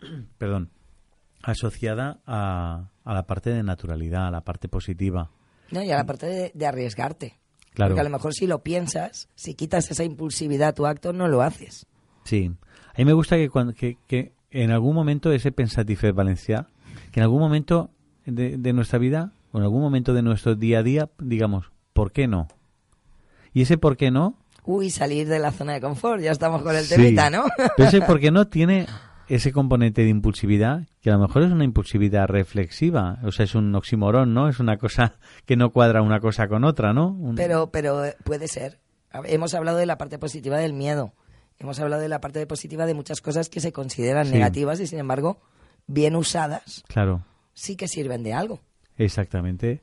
perdón, 0.38 0.70
asociada 1.42 2.20
a, 2.26 2.90
a 3.04 3.14
la 3.14 3.26
parte 3.26 3.50
de 3.50 3.62
naturalidad, 3.62 4.28
a 4.28 4.30
la 4.30 4.42
parte 4.42 4.68
positiva. 4.68 5.30
¿no? 5.70 5.82
Y 5.82 5.90
a 5.90 5.96
la 5.96 6.04
parte 6.04 6.26
de, 6.26 6.52
de 6.54 6.66
arriesgarte. 6.66 7.38
Claro. 7.72 7.90
Porque 7.90 8.00
a 8.00 8.04
lo 8.04 8.10
mejor 8.10 8.34
si 8.34 8.46
lo 8.46 8.62
piensas, 8.62 9.28
si 9.34 9.54
quitas 9.54 9.90
esa 9.90 10.04
impulsividad 10.04 10.68
a 10.68 10.72
tu 10.74 10.86
acto, 10.86 11.12
no 11.12 11.28
lo 11.28 11.42
haces. 11.42 11.86
Sí. 12.24 12.52
A 12.94 12.98
mí 12.98 13.04
me 13.04 13.12
gusta 13.12 13.36
que, 13.36 13.48
cuando, 13.48 13.74
que, 13.74 13.98
que 14.06 14.32
en 14.50 14.70
algún 14.70 14.94
momento 14.94 15.32
ese 15.32 15.50
pensatif 15.50 16.02
valencià, 16.14 16.68
que 17.10 17.20
en 17.20 17.24
algún 17.24 17.40
momento 17.40 17.90
de, 18.24 18.56
de 18.56 18.72
nuestra 18.72 18.98
vida 18.98 19.32
o 19.52 19.58
en 19.58 19.64
algún 19.64 19.82
momento 19.82 20.14
de 20.14 20.22
nuestro 20.22 20.54
día 20.54 20.78
a 20.78 20.82
día, 20.82 21.10
digamos, 21.18 21.72
¿por 21.92 22.12
qué 22.12 22.28
no? 22.28 22.48
Y 23.52 23.62
ese 23.62 23.78
por 23.78 23.96
qué 23.96 24.10
no, 24.10 24.36
Uy, 24.64 24.90
salir 24.90 25.28
de 25.28 25.38
la 25.38 25.52
zona 25.52 25.74
de 25.74 25.80
confort, 25.80 26.20
ya 26.22 26.32
estamos 26.32 26.62
con 26.62 26.74
el 26.74 26.84
Sí. 26.84 26.94
temita, 26.96 27.30
¿no? 27.30 27.44
pero 27.76 27.88
ese 27.88 28.00
por 28.02 28.18
qué 28.20 28.30
no 28.30 28.46
tiene 28.48 28.86
ese 29.28 29.52
componente 29.52 30.02
de 30.02 30.08
impulsividad, 30.08 30.86
que 31.00 31.10
a 31.10 31.14
lo 31.14 31.18
mejor 31.20 31.42
es 31.42 31.50
una 31.50 31.64
impulsividad 31.64 32.26
reflexiva, 32.28 33.18
o 33.24 33.32
sea, 33.32 33.44
es 33.44 33.54
un 33.54 33.74
oximorón, 33.74 34.34
¿no? 34.34 34.48
Es 34.48 34.60
una 34.60 34.76
cosa 34.78 35.14
que 35.46 35.56
no 35.56 35.70
cuadra 35.70 36.02
una 36.02 36.20
cosa 36.20 36.48
con 36.48 36.64
otra, 36.64 36.92
¿no? 36.92 37.08
Un- 37.08 37.34
Pero, 37.34 37.70
pero 37.70 38.04
eh, 38.04 38.16
puede 38.24 38.48
ser. 38.48 38.80
Hemos 39.26 39.54
hablado 39.54 39.78
de 39.78 39.86
la 39.86 39.96
parte 39.98 40.18
positiva 40.18 40.58
del 40.58 40.72
miedo. 40.72 41.12
Hemos 41.58 41.78
hablado 41.78 42.02
de 42.02 42.08
la 42.08 42.20
parte 42.20 42.44
positiva 42.46 42.84
de 42.84 42.94
muchas 42.94 43.20
cosas 43.20 43.48
que 43.48 43.60
se 43.60 43.72
consideran 43.72 44.26
Sí. 44.26 44.32
negativas 44.32 44.80
y, 44.80 44.86
sin 44.88 44.98
embargo, 44.98 45.40
bien 45.86 46.16
usadas, 46.16 46.82
Claro. 46.88 47.24
sí 47.52 47.76
que 47.76 47.86
sirven 47.86 48.22
de 48.24 48.32
algo. 48.34 48.60
Exactamente. 48.96 49.82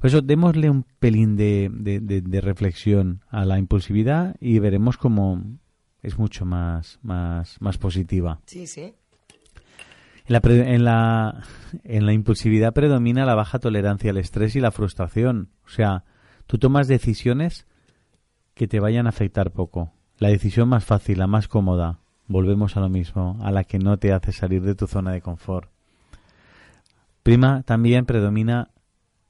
Por 0.00 0.08
eso 0.08 0.20
démosle 0.22 0.70
un 0.70 0.84
pelín 0.98 1.36
de, 1.36 1.70
de- 1.72 2.00
de- 2.00 2.20
de 2.22 2.40
reflexión 2.40 3.22
a 3.30 3.44
la 3.44 3.58
impulsividad 3.58 4.36
y 4.40 4.58
veremos 4.58 4.96
cómo 4.96 5.42
es 6.02 6.18
mucho 6.18 6.44
más, 6.44 6.98
más, 7.02 7.60
más 7.60 7.78
positiva. 7.78 8.40
Sí, 8.46 8.66
sí. 8.66 8.94
En 10.26 10.32
la, 10.32 10.40
pre- 10.40 10.74
en, 10.74 10.84
la, 10.84 11.42
en 11.82 12.06
la 12.06 12.12
impulsividad 12.12 12.72
predomina 12.72 13.26
la 13.26 13.34
baja 13.34 13.58
tolerancia 13.58 14.10
al 14.10 14.16
estrés 14.18 14.56
y 14.56 14.60
la 14.60 14.70
frustración. 14.70 15.50
O 15.66 15.68
sea, 15.68 16.04
tú 16.46 16.58
tomas 16.58 16.88
decisiones 16.88 17.66
que 18.54 18.66
te 18.68 18.80
vayan 18.80 19.06
a 19.06 19.10
afectar 19.10 19.50
poco. 19.50 19.92
La 20.18 20.28
decisión 20.28 20.68
más 20.68 20.84
fácil, 20.84 21.18
la 21.18 21.26
más 21.26 21.48
cómoda, 21.48 21.98
volvemos 22.26 22.76
a 22.76 22.80
lo 22.80 22.88
mismo, 22.88 23.36
a 23.42 23.50
la 23.50 23.64
que 23.64 23.78
no 23.78 23.98
te 23.98 24.12
hace 24.12 24.32
salir 24.32 24.62
de 24.62 24.74
tu 24.74 24.86
zona 24.86 25.12
de 25.12 25.20
confort. 25.20 25.68
Prima 27.22 27.62
también 27.62 28.04
predomina 28.06 28.70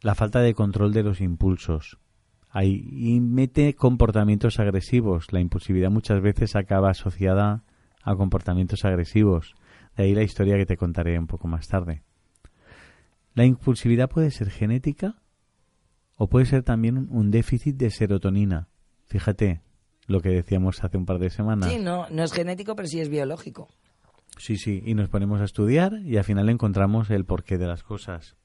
la 0.05 0.15
falta 0.15 0.41
de 0.41 0.53
control 0.55 0.93
de 0.93 1.03
los 1.03 1.21
impulsos. 1.23 1.99
Ahí, 2.51 2.87
y 2.93 3.21
mete 3.21 3.75
comportamientos 3.75 4.61
agresivos. 4.61 5.33
La 5.33 5.41
impulsividad 5.41 5.91
muchas 5.91 6.21
veces 6.21 6.55
acaba 6.57 6.91
asociada 6.91 7.65
a 8.03 8.15
comportamientos 8.15 8.85
agresivos. 8.85 9.55
De 9.97 10.05
ahí 10.05 10.15
la 10.15 10.23
historia 10.23 10.57
que 10.57 10.67
te 10.67 10.77
contaré 10.77 11.19
un 11.19 11.27
poco 11.27 11.49
más 11.49 11.67
tarde. 11.69 12.03
La 13.35 13.45
impulsividad 13.45 14.09
puede 14.11 14.31
ser 14.31 14.51
genética 14.51 15.17
o 16.17 16.29
puede 16.29 16.47
ser 16.47 16.63
también 16.63 17.09
un- 17.11 17.31
déficit 17.31 17.77
de 17.77 17.91
serotonina. 17.91 18.69
Fíjate 19.07 19.63
lo 20.07 20.21
que 20.21 20.29
decíamos 20.29 20.85
hace 20.85 20.99
un 20.99 21.07
par 21.07 21.19
de 21.19 21.31
semanas. 21.31 21.73
Sí, 21.73 21.79
no, 21.79 22.07
no 22.11 22.23
es 22.25 22.33
genético, 22.33 22.77
pero 22.77 22.87
sí 22.89 23.01
es 23.01 23.09
biológico. 23.09 23.69
Sí, 24.39 24.59
sí, 24.59 24.83
y 24.85 24.95
nos 24.95 25.09
ponemos 25.09 25.41
a 25.41 25.45
estudiar 25.45 25.95
y 26.05 26.19
al 26.19 26.25
final 26.25 26.49
encontramos 26.51 27.09
el 27.11 27.25
porqué 27.25 27.57
de 27.57 27.67
las 27.67 27.83
cosas. 27.83 28.37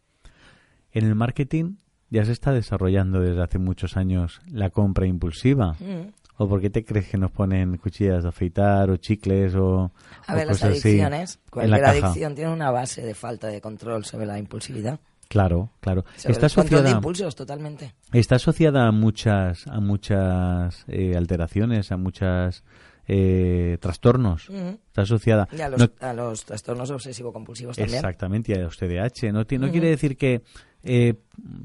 En 0.91 1.05
el 1.05 1.15
marketing 1.15 1.75
ya 2.09 2.25
se 2.25 2.31
está 2.31 2.51
desarrollando 2.51 3.19
desde 3.21 3.41
hace 3.43 3.59
muchos 3.59 3.97
años 3.97 4.41
la 4.47 4.69
compra 4.69 5.05
impulsiva. 5.07 5.73
Mm. 5.79 6.11
¿O 6.41 6.47
por 6.47 6.61
qué 6.61 6.69
te 6.69 6.85
crees 6.85 7.09
que 7.09 7.17
nos 7.17 7.31
ponen 7.31 7.75
cuchillas 7.77 8.23
de 8.23 8.29
afeitar 8.29 8.89
o 8.89 8.95
chicles 8.97 9.53
o, 9.55 9.91
A 10.25 10.33
o 10.33 10.35
ver, 10.37 10.47
las 10.47 10.57
cosas 10.57 10.69
adicciones. 10.71 11.37
la 11.45 11.51
Cualquier 11.51 11.81
caja? 11.81 11.91
adicción 12.07 12.35
tiene 12.35 12.53
una 12.53 12.71
base 12.71 13.01
de 13.01 13.13
falta 13.13 13.47
de 13.47 13.59
control 13.59 14.05
sobre 14.05 14.25
la 14.25 14.39
impulsividad. 14.39 14.99
Claro, 15.27 15.69
claro. 15.81 16.05
Sobre 16.15 16.31
Está 16.33 16.47
control 16.47 16.65
de 16.69 16.75
asociada, 16.77 16.89
impulsos, 16.97 17.35
totalmente. 17.35 17.93
está 18.13 18.37
asociada 18.37 18.87
a 18.87 18.91
muchas, 18.91 19.67
a 19.67 19.79
muchas 19.81 20.85
eh, 20.87 21.15
alteraciones, 21.15 21.91
a 21.91 21.97
muchas 21.97 22.63
eh, 23.11 23.77
trastornos. 23.81 24.47
Está 24.49 25.01
asociada. 25.01 25.47
Y 25.51 25.61
a 25.61 25.69
los, 25.69 25.79
No- 25.79 25.89
a 26.07 26.13
los 26.13 26.45
trastornos 26.45 26.91
obsesivo-compulsivos 26.91 27.75
también. 27.75 27.95
Exactamente, 27.97 28.51
y 28.51 28.55
a 28.55 28.59
los 28.59 28.77
TDAH. 28.77 29.31
No, 29.33 29.39
no 29.39 29.71
quiere 29.71 29.89
decir 29.89 30.15
que 30.15 30.43
eh, 30.83 31.15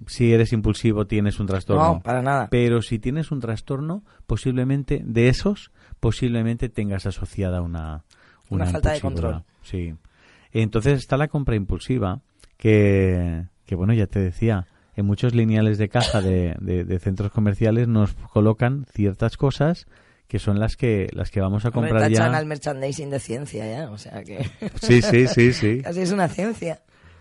si 0.06 0.32
eres 0.32 0.52
impulsivo 0.54 1.06
tienes 1.06 1.38
un 1.38 1.46
trastorno. 1.46 1.94
No, 1.96 2.02
para 2.02 2.22
nada. 2.22 2.48
Pero 2.50 2.80
si 2.80 2.98
tienes 2.98 3.30
un 3.30 3.40
trastorno, 3.40 4.02
posiblemente 4.26 5.02
de 5.04 5.28
esos, 5.28 5.70
posiblemente 6.00 6.70
tengas 6.70 7.04
asociada 7.06 7.60
una, 7.60 8.04
Una 8.48 8.64
falta 8.66 8.92
de 8.92 9.00
control. 9.00 9.44
Sí. 9.62 9.94
Entonces 10.50 10.98
está 10.98 11.16
la 11.18 11.28
compra 11.28 11.56
impulsiva, 11.56 12.22
que, 12.56 13.44
que 13.66 13.74
bueno, 13.74 13.92
ya 13.92 14.06
te 14.06 14.18
decía, 14.20 14.66
en 14.96 15.04
muchos 15.06 15.34
lineales 15.34 15.76
de 15.78 15.88
caja 15.88 16.20
de, 16.22 16.56
de- 16.60 16.84
de 16.84 16.98
centros 17.00 17.30
comerciales 17.32 17.86
nos 17.88 18.14
colocan 18.14 18.86
ciertas 18.92 19.36
cosas 19.36 19.86
que 20.26 20.38
son 20.38 20.58
las 20.58 20.76
que 20.76 21.08
las 21.12 21.30
que 21.30 21.40
vamos 21.40 21.64
a 21.64 21.70
comprar 21.70 22.10
ya. 22.10 22.26
al 22.26 22.46
merchandising 22.46 23.10
de 23.10 23.20
ciencia 23.20 23.66
ya, 23.66 23.90
o 23.90 23.98
sea 23.98 24.22
que 24.24 24.38
Sí, 24.80 25.02
sí, 25.02 25.26
sí, 25.26 25.52
sí. 25.52 25.80
casi 25.84 26.00
es 26.00 26.12
una 26.12 26.28
ciencia. 26.28 26.80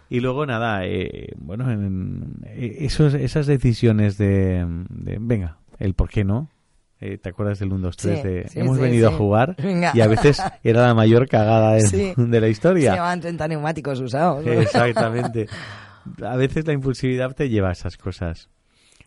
Y 0.09 0.19
luego 0.19 0.45
nada, 0.45 0.85
eh, 0.85 1.29
bueno, 1.37 1.71
en, 1.71 2.35
eh, 2.45 2.77
esos, 2.81 3.13
esas 3.15 3.47
decisiones 3.47 4.17
de, 4.17 4.65
de, 4.89 5.17
venga, 5.19 5.57
el 5.79 5.95
por 5.95 6.09
qué 6.09 6.23
no. 6.23 6.49
Eh, 6.99 7.17
¿Te 7.17 7.29
acuerdas 7.29 7.59
del 7.59 7.73
1, 7.73 7.87
2, 7.87 7.97
3? 7.97 8.21
Sí, 8.21 8.27
de, 8.27 8.47
sí, 8.47 8.59
hemos 8.59 8.77
sí, 8.77 8.83
venido 8.83 9.09
a 9.09 9.11
jugar 9.11 9.55
Venga. 9.61 9.91
y 9.93 9.99
a 9.99 10.07
veces 10.07 10.41
era 10.63 10.87
la 10.87 10.93
mayor 10.93 11.27
cagada 11.27 11.73
de, 11.73 12.13
de 12.15 12.39
la 12.39 12.45
Se 12.47 12.51
historia. 12.51 12.93
llevaban 12.93 13.19
30 13.19 13.47
neumáticos 13.49 13.99
usados. 13.99 14.45
¿no? 14.45 14.51
Exactamente. 14.53 15.47
A 16.23 16.37
veces 16.37 16.65
la 16.65 16.71
impulsividad 16.73 17.33
te 17.35 17.49
lleva 17.49 17.69
a 17.69 17.71
esas 17.73 17.97
cosas. 17.97 18.49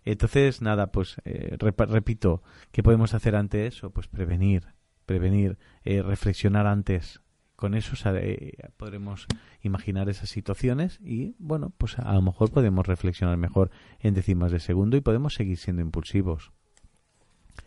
Entonces, 0.07 0.63
nada, 0.63 0.93
pues 0.93 1.17
eh, 1.25 1.57
repito, 1.59 2.41
¿qué 2.71 2.85
podemos 2.85 3.13
hacer 3.13 3.35
ante 3.35 3.67
eso? 3.67 3.91
Pues 3.91 4.07
prevenir, 4.07 4.69
prevenir, 5.05 5.59
eh, 5.85 6.01
reflexionar 6.01 6.69
antes. 6.69 7.21
Con 7.57 7.75
eso 7.75 7.97
eh, 8.15 8.53
podremos 8.77 9.27
imaginar 9.63 10.09
esas 10.09 10.29
situaciones 10.29 11.01
y, 11.03 11.35
bueno, 11.39 11.73
pues 11.77 11.99
a 11.99 12.13
lo 12.15 12.23
mejor 12.23 12.53
podemos 12.53 12.87
reflexionar 12.87 13.37
mejor 13.37 13.71
en 13.99 14.15
décimas 14.15 14.53
de 14.53 14.61
segundo 14.61 14.97
y 14.97 15.01
podemos 15.01 15.35
seguir 15.35 15.59
siendo 15.59 15.83
impulsivos. 15.83 16.53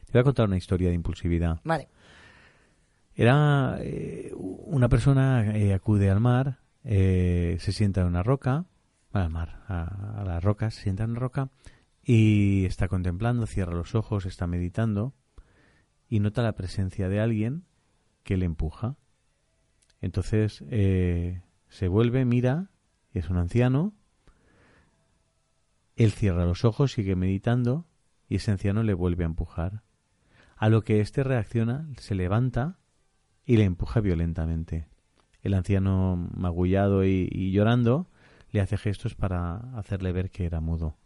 Te 0.06 0.14
voy 0.14 0.22
a 0.22 0.24
contar 0.24 0.48
una 0.48 0.58
historia 0.58 0.88
de 0.88 0.96
impulsividad. 0.96 1.60
Vale. 1.66 1.90
Era 3.16 3.80
eh, 3.82 4.32
una 4.36 4.88
persona 4.88 5.58
eh, 5.58 5.74
acude 5.74 6.10
al 6.10 6.22
mar, 6.22 6.60
eh, 6.86 7.58
se 7.60 7.74
sienta 7.74 8.00
en 8.00 8.08
una 8.08 8.24
roca, 8.24 8.64
al 9.12 9.30
mar, 9.30 9.64
a, 9.68 10.22
a 10.22 10.24
las 10.24 10.42
rocas, 10.42 10.76
se 10.76 10.84
sienta 10.84 11.04
en 11.04 11.12
una 11.12 11.20
roca 11.20 11.50
y 12.12 12.66
está 12.66 12.88
contemplando, 12.88 13.46
cierra 13.46 13.76
los 13.76 13.94
ojos, 13.94 14.26
está 14.26 14.48
meditando 14.48 15.14
y 16.08 16.22
nota 16.22 16.42
la 16.42 16.56
presencia 16.56 17.08
de 17.08 17.20
alguien 17.20 17.66
que 18.24 18.36
le 18.36 18.46
empuja. 18.46 18.98
Entonces 20.02 20.64
eh, 20.72 21.44
se 21.68 21.88
vuelve, 21.88 22.26
mira, 22.26 22.72
es 23.14 23.30
un 23.30 23.38
anciano. 23.38 23.94
Él 25.96 26.12
cierra 26.12 26.46
los 26.46 26.66
ojos, 26.66 26.94
sigue 26.94 27.16
meditando 27.16 27.86
y 28.28 28.38
ese 28.38 28.50
anciano 28.50 28.82
le 28.82 28.96
vuelve 28.96 29.24
a 29.24 29.28
empujar. 29.28 29.84
A 30.56 30.70
lo 30.70 30.82
que 30.82 31.02
éste 31.02 31.24
reacciona, 31.24 31.88
se 32.00 32.16
levanta 32.16 32.80
y 33.46 33.58
le 33.58 33.66
empuja 33.66 34.00
violentamente. 34.00 34.88
El 35.44 35.54
anciano, 35.54 36.16
magullado 36.34 37.06
y 37.06 37.52
llorando, 37.52 38.10
le 38.50 38.62
hace 38.62 38.80
gestos 38.80 39.14
para 39.14 39.58
hacerle 39.78 40.12
ver 40.12 40.32
que 40.32 40.48
era 40.48 40.60
mudo. 40.60 40.98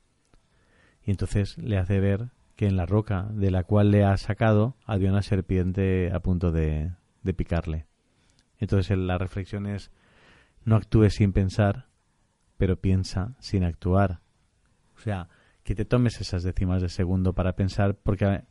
Y 1.05 1.11
entonces 1.11 1.57
le 1.57 1.77
hace 1.77 1.99
ver 1.99 2.29
que 2.55 2.67
en 2.67 2.77
la 2.77 2.85
roca 2.85 3.27
de 3.31 3.51
la 3.51 3.63
cual 3.63 3.91
le 3.91 4.03
ha 4.03 4.15
sacado 4.17 4.75
había 4.85 5.09
una 5.09 5.21
serpiente 5.21 6.11
a 6.13 6.19
punto 6.19 6.51
de, 6.51 6.91
de 7.23 7.33
picarle. 7.33 7.85
Entonces 8.59 8.97
la 8.97 9.17
reflexión 9.17 9.67
es 9.67 9.91
no 10.65 10.75
actúes 10.75 11.15
sin 11.15 11.33
pensar, 11.33 11.87
pero 12.57 12.77
piensa 12.77 13.35
sin 13.39 13.63
actuar. 13.63 14.21
O 14.95 14.99
sea, 14.99 15.27
que 15.63 15.75
te 15.75 15.85
tomes 15.85 16.19
esas 16.21 16.43
décimas 16.43 16.81
de 16.81 16.89
segundo 16.89 17.33
para 17.33 17.53
pensar, 17.53 17.95
porque 17.95 18.43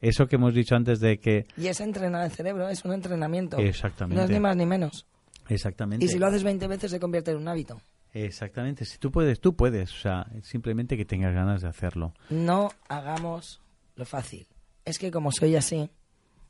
eso 0.00 0.26
que 0.26 0.36
hemos 0.36 0.54
dicho 0.54 0.76
antes 0.76 1.00
de 1.00 1.18
que 1.18 1.46
Y 1.56 1.66
es 1.66 1.80
entrenar 1.80 2.24
el 2.24 2.30
cerebro, 2.30 2.68
es 2.68 2.84
un 2.84 2.92
entrenamiento. 2.92 3.58
Exactamente. 3.58 4.16
No 4.16 4.24
es 4.24 4.30
ni 4.30 4.40
más 4.40 4.56
ni 4.56 4.66
menos. 4.66 5.06
exactamente 5.48 6.04
Y 6.04 6.08
si 6.08 6.18
lo 6.18 6.26
haces 6.26 6.42
20 6.42 6.66
veces 6.68 6.90
se 6.90 7.00
convierte 7.00 7.32
en 7.32 7.38
un 7.38 7.48
hábito. 7.48 7.80
Exactamente 8.12 8.84
si 8.84 8.98
tú 8.98 9.10
puedes 9.12 9.40
tú 9.40 9.54
puedes 9.54 9.92
o 9.92 9.96
sea 9.96 10.26
simplemente 10.42 10.96
que 10.96 11.04
tengas 11.04 11.32
ganas 11.34 11.62
de 11.62 11.68
hacerlo 11.68 12.12
No 12.28 12.70
hagamos 12.88 13.60
lo 13.96 14.04
fácil. 14.06 14.46
Es 14.84 14.98
que 14.98 15.10
como 15.10 15.30
soy 15.30 15.56
así, 15.56 15.90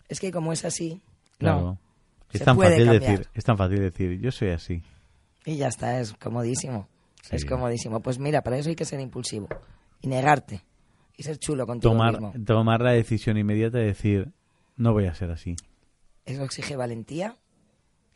es 0.09 0.21
que 0.21 0.31
como 0.31 0.53
es 0.53 0.65
así, 0.65 1.01
Claro. 1.39 1.61
no. 1.61 1.79
Es 2.33 2.39
se 2.39 2.45
tan 2.45 2.55
puede 2.57 2.71
fácil 2.71 2.87
cambiar. 2.87 3.11
decir, 3.19 3.29
es 3.35 3.45
tan 3.45 3.57
fácil 3.59 3.81
decir, 3.81 4.21
yo 4.21 4.31
soy 4.31 4.51
así. 4.51 4.83
Y 5.45 5.57
ya 5.57 5.67
está, 5.69 5.99
es 6.01 6.13
comodísimo. 6.15 6.89
Sí. 7.23 7.35
Es 7.37 7.45
comodísimo. 7.45 8.01
Pues 8.01 8.19
mira, 8.21 8.43
para 8.43 8.57
eso 8.59 8.69
hay 8.69 8.77
que 8.77 8.85
ser 8.85 9.01
impulsivo 9.01 9.49
y 10.01 10.07
negarte 10.07 10.63
y 11.17 11.25
ser 11.25 11.39
chulo 11.39 11.67
contigo 11.67 11.93
Tomar, 11.93 12.13
mismo. 12.21 12.33
tomar 12.47 12.81
la 12.83 12.93
decisión 12.93 13.37
inmediata 13.37 13.79
de 13.79 13.87
decir, 13.87 14.31
no 14.77 14.93
voy 14.93 15.07
a 15.07 15.15
ser 15.15 15.31
así. 15.33 15.57
Eso 16.25 16.45
exige 16.45 16.77
valentía 16.77 17.37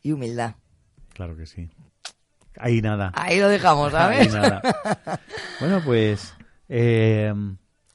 y 0.03 0.13
humildad. 0.13 0.55
Claro 1.13 1.37
que 1.37 1.47
sí. 1.47 1.69
Ahí 2.59 2.81
nada. 2.81 3.13
Ahí 3.15 3.41
lo 3.41 3.49
dejamos, 3.49 3.93
Ahí 3.95 4.29
¿sabes? 4.29 4.35
nada. 4.35 4.63
Bueno, 5.61 5.81
pues 5.85 6.35
eh, 6.69 7.33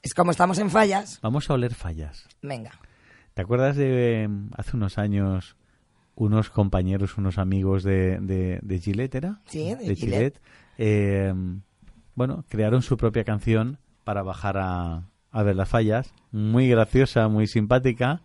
Es 0.02 0.14
como 0.14 0.32
estamos 0.32 0.58
en 0.60 0.70
fallas. 0.70 1.20
vamos 1.22 1.50
a 1.50 1.54
oler 1.54 1.74
fallas. 1.74 2.28
Venga. 2.42 2.72
¿Te 3.34 3.42
acuerdas 3.42 3.76
de 3.76 4.24
eh, 4.24 4.30
hace 4.58 4.76
unos 4.76 4.98
años 4.98 5.56
unos 6.16 6.50
compañeros, 6.50 7.18
unos 7.18 7.38
amigos 7.38 7.84
de, 7.84 8.18
de, 8.20 8.60
de 8.62 8.80
Gillette, 8.80 9.16
¿era? 9.16 9.40
Sí, 9.46 9.70
de 9.70 9.76
de 9.78 9.96
Gillette. 9.96 9.98
Gillette. 9.98 10.42
Eh, 10.78 11.34
bueno, 12.16 12.44
crearon 12.50 12.82
su 12.82 12.98
propia 12.98 13.24
canción 13.24 13.78
para 14.04 14.22
bajar 14.24 14.58
a, 14.58 15.04
a 15.32 15.44
ver 15.44 15.56
las 15.56 15.70
fallas. 15.70 16.14
Muy 16.32 16.68
graciosa, 16.68 17.30
muy 17.30 17.48
simpática. 17.48 18.22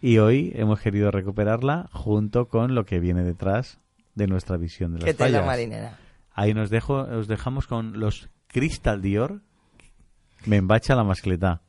Y 0.00 0.18
hoy 0.18 0.52
hemos 0.54 0.80
querido 0.80 1.10
recuperarla 1.10 1.88
junto 1.92 2.46
con 2.46 2.74
lo 2.76 2.84
que 2.84 3.00
viene 3.00 3.22
detrás 3.24 3.80
de 4.14 4.26
nuestra 4.26 4.56
visión 4.56 4.92
de 4.94 5.00
las 5.00 5.06
la 5.08 5.14
fallas. 5.14 5.46
marinera. 5.46 5.98
Ahí 6.32 6.54
nos 6.54 6.70
dejo, 6.70 6.94
os 6.94 7.28
dejamos 7.28 7.66
con 7.66 7.98
los 8.00 8.30
Crystal 8.46 9.00
Dior. 9.02 9.42
Me 10.46 10.56
embacha 10.56 10.94
la 10.94 11.04
mascleta. 11.04 11.62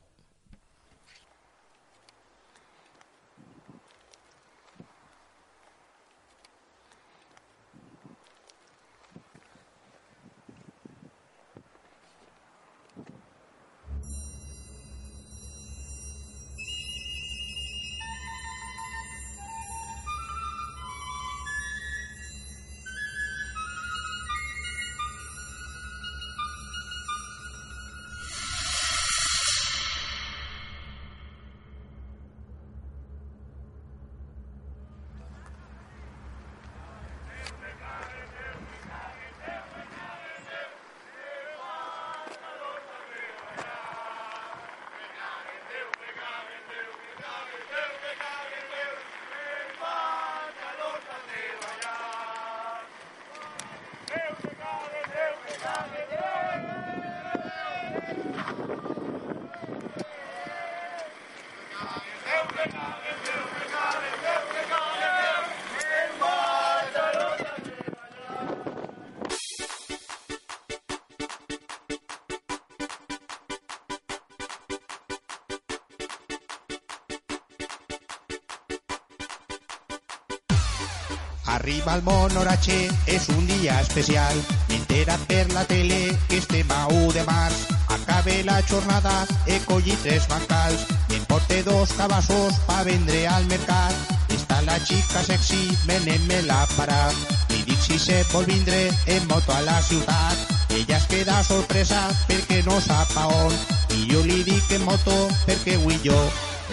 Arriba 81.64 82.02
Monorache, 82.04 82.90
és 83.06 83.30
un 83.30 83.46
dia 83.48 83.80
especial. 83.80 84.36
M'he 84.68 84.82
enterat 84.82 85.22
per 85.30 85.46
la 85.54 85.64
tele 85.64 86.12
que 86.28 86.42
estem 86.42 86.72
a 86.76 86.88
1 86.92 87.14
de 87.16 87.24
març. 87.24 87.62
Acabe 87.88 88.44
la 88.44 88.58
jornada, 88.68 89.14
he 89.48 89.62
collit 89.64 90.02
tres 90.04 90.28
bancals. 90.28 90.84
Em 91.16 91.24
porte 91.24 91.62
dos 91.64 91.94
cabassos 91.96 92.60
pa 92.68 92.84
vendre 92.84 93.22
al 93.32 93.48
mercat. 93.48 93.96
Està 94.36 94.60
la 94.68 94.76
xica 94.84 95.24
sexy, 95.24 95.62
venent-me 95.88 96.42
la 96.50 96.66
parat. 96.76 97.16
Li 97.54 97.64
dic 97.70 97.80
si 97.80 98.00
se 98.00 98.20
vol 98.34 98.44
vindre 98.52 98.90
en 99.16 99.28
moto 99.32 99.56
a 99.56 99.62
la 99.64 99.80
ciutat. 99.88 100.52
Ella 100.68 100.98
es 100.98 101.08
queda 101.08 101.40
sorpresa 101.48 102.10
perquè 102.28 102.60
no 102.68 102.82
sap 102.84 103.16
a 103.16 103.30
on. 103.40 103.56
I 103.96 104.04
jo 104.12 104.26
li 104.28 104.44
dic 104.44 104.76
en 104.76 104.84
moto 104.84 105.16
perquè 105.48 105.80
avui 105.80 105.96
jo 106.04 106.20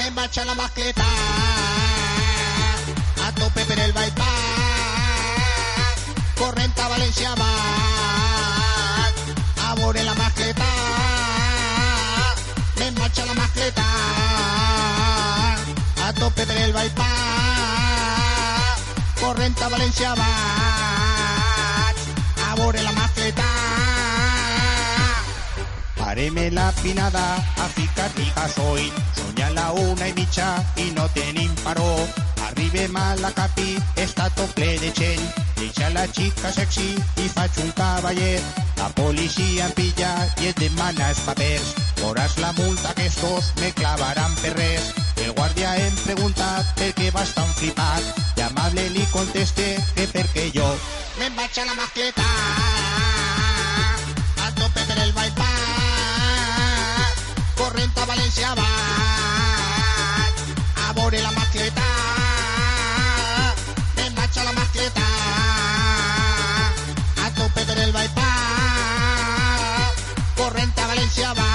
me'n 0.00 0.14
vaig 0.16 0.38
a 0.40 0.44
la 0.48 0.54
mascleta 0.54 1.06
a 3.26 3.32
tope 3.36 3.64
per 3.68 3.78
el 3.84 3.92
bypass 3.92 4.29
corrent 6.40 6.72
a 6.80 6.86
València 6.88 7.34
baix 7.36 9.18
a 9.66 9.74
veure 9.76 10.00
la 10.06 10.14
mascleta. 10.16 10.68
Me'n 12.78 12.94
vaig 12.96 13.18
a 13.20 13.24
la 13.28 13.34
mascleta. 13.36 13.84
A 16.06 16.08
tope 16.20 16.42
per 16.48 16.56
el 16.64 16.72
bypass 16.76 18.80
corrent 19.20 19.58
a 19.66 19.68
València 19.74 20.10
baix 20.22 21.98
a 22.48 22.50
veure 22.62 22.80
la 22.88 22.94
mascleta. 22.96 23.48
Pareme 26.00 26.44
la 26.56 26.68
pinada 26.80 27.26
a. 27.66 27.68
Són 29.20 29.32
ja 29.36 29.48
la 29.60 29.68
una 29.84 30.04
i 30.08 30.12
mitja 30.16 30.48
i 30.80 30.82
no 30.96 31.04
tenim 31.20 31.52
paró. 31.62 31.92
Arribem 32.50 32.96
a 32.98 33.14
la 33.22 33.30
capi, 33.36 33.76
està 34.02 34.26
tot 34.34 34.50
ple 34.58 34.72
de 34.82 34.90
gent. 34.98 35.22
Deixa 35.58 35.86
la 35.94 36.04
xica 36.10 36.50
sexy 36.52 36.88
i 37.22 37.24
faig 37.34 37.52
un 37.64 37.70
cavallet. 37.78 38.42
La 38.80 38.88
policia 38.96 39.68
em 39.68 39.72
pilla 39.76 40.10
i 40.42 40.44
et 40.50 40.58
demana 40.58 41.10
els 41.12 41.20
papers. 41.26 41.66
Veuràs 42.00 42.34
la 42.42 42.50
multa 42.58 42.90
que 42.98 43.06
estos 43.06 43.44
me 43.60 43.70
clavaran 43.78 44.32
per 44.42 44.52
res. 44.56 44.84
El 45.20 45.30
guàrdia 45.36 45.70
em 45.84 45.94
pregunta 46.06 46.48
per 46.80 46.90
què 46.96 47.06
vas 47.14 47.30
tan 47.36 47.50
flipat. 47.60 48.02
I 48.40 48.42
amable 48.48 48.82
li 48.96 49.04
conteste 49.12 49.66
que 49.94 50.04
perquè 50.16 50.44
jo 50.56 50.68
me'n 51.20 51.34
vaig 51.36 51.54
a 51.60 51.62
la 51.68 51.74
mascleta 51.74 52.26
a 54.46 54.48
tope 54.60 54.82
per 54.88 54.98
el 55.04 55.12
bypass 55.18 57.16
corrent 57.60 57.94
a 58.00 58.02
València 58.14 58.50
baix 58.62 60.36
a 60.88 60.90
veure 60.96 61.18
la 61.26 61.32
mascleta 61.36 61.89
corrent 71.16 71.49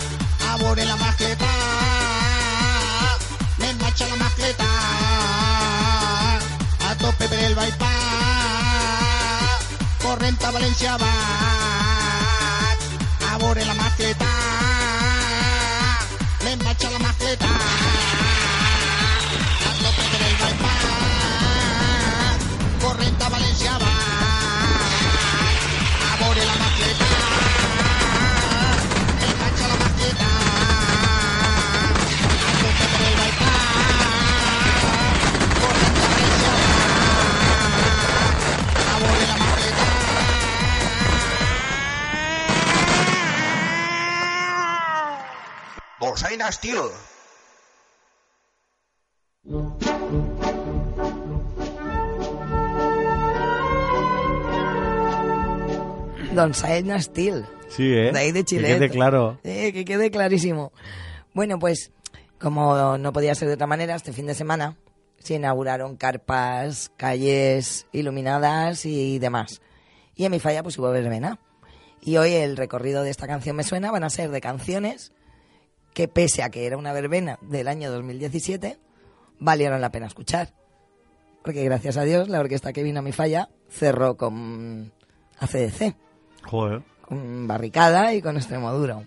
a 0.49 0.57
veure 0.57 0.85
la 0.85 0.95
mascleta. 0.97 1.49
Me'n 3.59 3.77
vaig 3.77 4.01
a 4.01 4.07
la 4.09 4.15
mascleta. 4.15 4.69
A 6.89 6.95
tope 6.97 7.27
per 7.27 7.39
el 7.47 7.55
bypass. 7.55 7.93
Corrent 10.01 10.43
a 10.43 10.51
València 10.57 10.97
baix 11.03 11.13
a 13.29 13.37
veure 13.37 13.63
la 13.65 13.75
mascleta. 13.77 14.31
Me'n 16.43 16.59
vaig 16.65 16.85
a 16.85 16.89
la 16.89 16.99
mascleta. 17.07 17.51
A 19.69 19.71
tope 19.83 20.03
per 20.11 20.21
el 20.29 20.35
bypass 20.41 20.83
corrent 22.83 23.21
a 23.21 23.29
València 23.37 23.92
Dolçaina 46.13 46.47
estil. 46.53 46.91
Don 56.33 56.53
Saedna 56.53 56.99
Steel. 56.99 57.45
Sí, 57.69 57.93
¿eh? 57.93 58.11
De 58.11 58.19
ahí 58.19 58.31
de 58.31 58.39
Que 58.39 58.45
Chile. 58.45 58.67
quede 58.67 58.89
claro. 58.89 59.39
Eh, 59.43 59.71
que 59.71 59.85
quede 59.85 60.09
clarísimo. 60.11 60.71
Bueno, 61.33 61.59
pues 61.59 61.91
como 62.39 62.97
no 62.97 63.13
podía 63.13 63.35
ser 63.35 63.47
de 63.47 63.53
otra 63.55 63.67
manera, 63.67 63.95
este 63.95 64.13
fin 64.13 64.25
de 64.25 64.33
semana 64.33 64.77
se 65.19 65.35
inauguraron 65.35 65.95
carpas, 65.95 66.91
calles 66.97 67.87
iluminadas 67.91 68.85
y 68.85 69.19
demás. 69.19 69.61
Y 70.15 70.25
en 70.25 70.31
mi 70.31 70.39
falla 70.39 70.63
pues 70.63 70.77
hubo 70.77 70.89
verbena. 70.91 71.39
Y 72.01 72.17
hoy 72.17 72.33
el 72.33 72.57
recorrido 72.57 73.03
de 73.03 73.11
esta 73.11 73.27
canción 73.27 73.55
me 73.55 73.63
suena 73.63 73.91
van 73.91 74.03
a 74.03 74.09
ser 74.09 74.29
de 74.31 74.41
canciones 74.41 75.13
que 75.93 76.07
pese 76.07 76.43
a 76.43 76.49
que 76.49 76.65
era 76.65 76.77
una 76.77 76.93
verbena 76.93 77.37
del 77.41 77.67
año 77.67 77.91
2017, 77.91 78.77
valieron 79.39 79.81
la 79.81 79.91
pena 79.91 80.07
escuchar. 80.07 80.49
Porque 81.43 81.63
gracias 81.63 81.97
a 81.97 82.03
Dios 82.03 82.29
la 82.29 82.39
orquesta 82.39 82.73
que 82.73 82.83
vino 82.83 82.99
a 82.99 83.03
mi 83.03 83.11
falla 83.11 83.49
cerró 83.69 84.15
con 84.15 84.91
ACDC, 85.39 85.95
Joder. 86.45 86.81
con 87.01 87.47
Barricada 87.47 88.13
y 88.13 88.21
con 88.21 88.37
Extremoduro. 88.37 89.03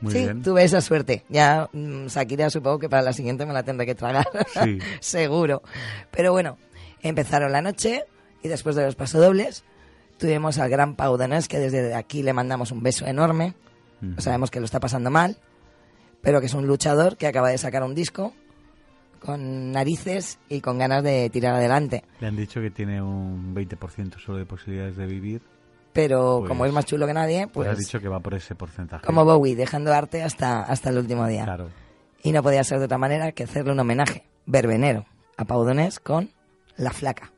Muy 0.00 0.12
sí, 0.12 0.18
bien. 0.20 0.42
tuve 0.42 0.64
esa 0.64 0.80
suerte. 0.80 1.24
Ya 1.28 1.68
mm, 1.72 2.06
Shakira 2.06 2.48
supongo 2.50 2.78
que 2.78 2.88
para 2.88 3.02
la 3.02 3.12
siguiente 3.12 3.44
me 3.44 3.52
la 3.52 3.62
tendré 3.62 3.86
que 3.86 3.94
tragar. 3.94 4.26
Sí. 4.62 4.78
Seguro. 5.00 5.62
Pero 6.10 6.32
bueno, 6.32 6.56
empezaron 7.02 7.52
la 7.52 7.60
noche 7.62 8.04
y 8.42 8.48
después 8.48 8.74
de 8.76 8.84
los 8.84 8.96
pasodobles 8.96 9.62
tuvimos 10.16 10.58
al 10.58 10.70
gran 10.70 10.96
Pau 10.96 11.16
Donés, 11.16 11.48
que 11.48 11.58
desde 11.58 11.94
aquí 11.94 12.22
le 12.22 12.32
mandamos 12.32 12.72
un 12.72 12.82
beso 12.82 13.06
enorme. 13.06 13.54
Ujú. 14.02 14.20
Sabemos 14.20 14.50
que 14.50 14.58
lo 14.60 14.64
está 14.64 14.80
pasando 14.80 15.10
mal, 15.10 15.36
pero 16.22 16.40
que 16.40 16.46
es 16.46 16.54
un 16.54 16.66
luchador 16.66 17.16
que 17.16 17.26
acaba 17.26 17.50
de 17.50 17.58
sacar 17.58 17.82
un 17.82 17.94
disco 17.94 18.32
con 19.20 19.72
narices 19.72 20.38
y 20.48 20.60
con 20.60 20.78
ganas 20.78 21.02
de 21.04 21.28
tirar 21.30 21.54
adelante. 21.54 22.04
Le 22.20 22.26
han 22.28 22.36
dicho 22.36 22.60
que 22.60 22.70
tiene 22.70 23.02
un 23.02 23.54
20% 23.54 24.18
solo 24.18 24.38
de 24.38 24.46
posibilidades 24.46 24.96
de 24.96 25.06
vivir. 25.06 25.42
Pero 25.92 26.38
Pues- 26.40 26.48
como 26.48 26.64
es 26.66 26.72
más 26.72 26.86
chulo 26.86 27.06
que 27.06 27.12
nadie, 27.14 27.46
Pues, 27.48 27.66
pues 27.66 27.68
ha 27.68 27.74
dicho 27.78 28.00
que 28.00 28.08
va 28.08 28.20
por 28.20 28.34
ese 28.34 28.54
porcentaje. 28.54 29.04
como 29.04 29.24
Bowie, 29.24 29.56
dejando 29.56 29.92
arte 29.92 30.22
hasta, 30.22 30.62
hasta 30.62 30.90
el 30.90 30.98
último 30.98 31.26
día. 31.26 31.44
Claro. 31.44 31.68
Y 32.22 32.32
no 32.32 32.42
podía 32.42 32.62
ser 32.64 32.78
de 32.78 32.84
otra 32.84 32.96
manera 32.98 33.32
que 33.32 33.44
hacerle 33.44 33.72
un 33.72 33.80
homenaje 33.80 34.24
verbenero 34.46 35.04
a 35.36 35.44
Pau 35.44 35.64
Donés 35.64 35.98
con 36.00 36.30
La 36.76 36.90
Flaca. 36.92 37.32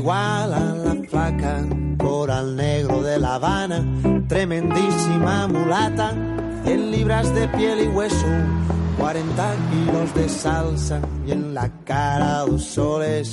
Igual 0.00 0.54
a 0.54 0.74
la 0.76 0.94
flaca, 1.08 1.62
coral 1.98 2.56
negro 2.56 3.02
de 3.02 3.18
La 3.18 3.34
Habana, 3.34 3.84
tremendísima 4.28 5.46
mulata, 5.46 6.14
100 6.64 6.90
libras 6.90 7.34
de 7.34 7.46
piel 7.48 7.80
y 7.84 7.88
hueso, 7.88 8.26
40 8.98 9.56
kilos 9.70 10.14
de 10.14 10.28
salsa 10.30 11.02
y 11.26 11.32
en 11.32 11.52
la 11.52 11.68
cara 11.84 12.46
dos 12.46 12.64
soles 12.64 13.32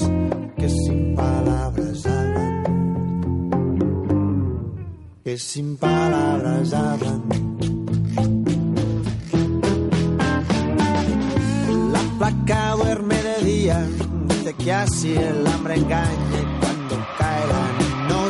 que 0.58 0.70
sin 0.70 1.16
palabras 1.16 2.06
hablan, 2.06 2.64
que 5.24 5.38
sin 5.38 5.78
palabras 5.78 6.74
hablan. 6.74 7.24
La 11.94 12.02
placa 12.20 12.72
duerme 12.76 13.16
de 13.24 13.46
día, 13.46 13.88
dice 14.28 14.54
que 14.54 14.74
así 14.74 15.16
el 15.16 15.48
hambre 15.48 15.76
engaña 15.76 16.57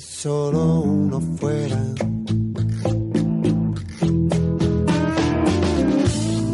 solo 0.00 0.80
uno 0.80 1.20
fuera. 1.38 1.82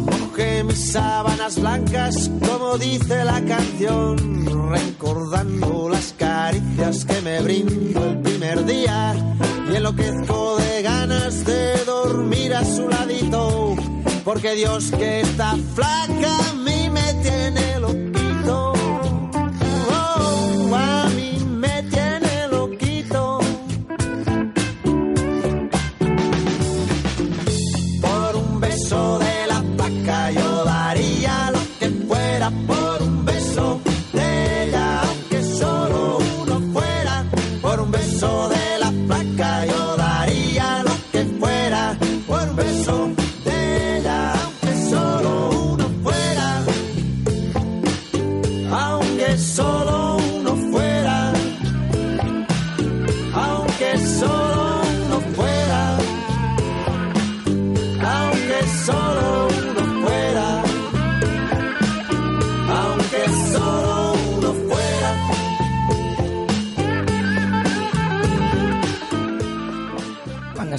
Mojé 0.05 0.63
mis 0.63 0.91
sábanas 0.91 1.59
blancas, 1.59 2.31
como 2.47 2.77
dice 2.77 3.23
la 3.23 3.41
canción, 3.45 4.71
recordando 4.71 5.89
las 5.89 6.13
caricias 6.17 7.05
que 7.05 7.21
me 7.21 7.41
brindó 7.41 8.05
el 8.05 8.21
primer 8.21 8.65
día. 8.65 9.15
Y 9.71 9.75
enloquezco 9.75 10.57
de 10.57 10.81
ganas 10.81 11.45
de 11.45 11.83
dormir 11.85 12.53
a 12.53 12.63
su 12.63 12.87
ladito, 12.87 13.75
porque 14.23 14.53
Dios 14.55 14.91
que 14.91 15.21
está 15.21 15.55
flaca 15.73 16.49
a 16.49 16.53
mí 16.53 16.89
me 16.89 17.13
tiene 17.23 17.64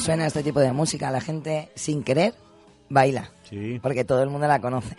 suena 0.06 0.28
este 0.28 0.44
tipo 0.44 0.60
de 0.60 0.70
música, 0.72 1.10
la 1.10 1.20
gente, 1.20 1.68
sin 1.74 2.04
querer, 2.04 2.32
baila. 2.88 3.32
Sí. 3.50 3.80
Porque 3.82 4.04
todo 4.04 4.22
el 4.22 4.30
mundo 4.30 4.46
la 4.46 4.60
conoce. 4.60 4.94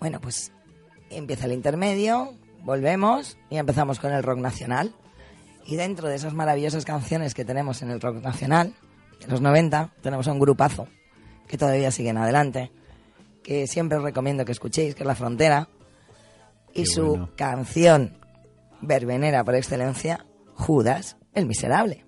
Bueno, 0.00 0.20
pues 0.20 0.50
empieza 1.10 1.46
el 1.46 1.52
intermedio, 1.52 2.34
volvemos 2.64 3.38
y 3.50 3.58
empezamos 3.58 4.00
con 4.00 4.12
el 4.12 4.24
rock 4.24 4.38
nacional. 4.38 4.92
Y 5.64 5.76
dentro 5.76 6.08
de 6.08 6.16
esas 6.16 6.34
maravillosas 6.34 6.84
canciones 6.84 7.34
que 7.34 7.44
tenemos 7.44 7.82
en 7.82 7.90
el 7.90 8.00
rock 8.00 8.16
nacional, 8.16 8.74
de 9.20 9.28
los 9.28 9.40
90, 9.40 9.92
tenemos 10.02 10.26
a 10.26 10.32
un 10.32 10.40
grupazo 10.40 10.88
que 11.46 11.56
todavía 11.56 11.92
siguen 11.92 12.18
adelante, 12.18 12.72
que 13.44 13.68
siempre 13.68 13.96
os 13.96 14.02
recomiendo 14.02 14.44
que 14.44 14.50
escuchéis, 14.50 14.96
que 14.96 15.04
es 15.04 15.06
La 15.06 15.14
Frontera, 15.14 15.68
y 16.74 16.82
Qué 16.82 16.86
su 16.86 17.10
bueno. 17.10 17.30
canción 17.36 18.18
verbenera 18.80 19.44
por 19.44 19.54
excelencia, 19.54 20.26
Judas, 20.54 21.16
el 21.32 21.46
Miserable. 21.46 22.04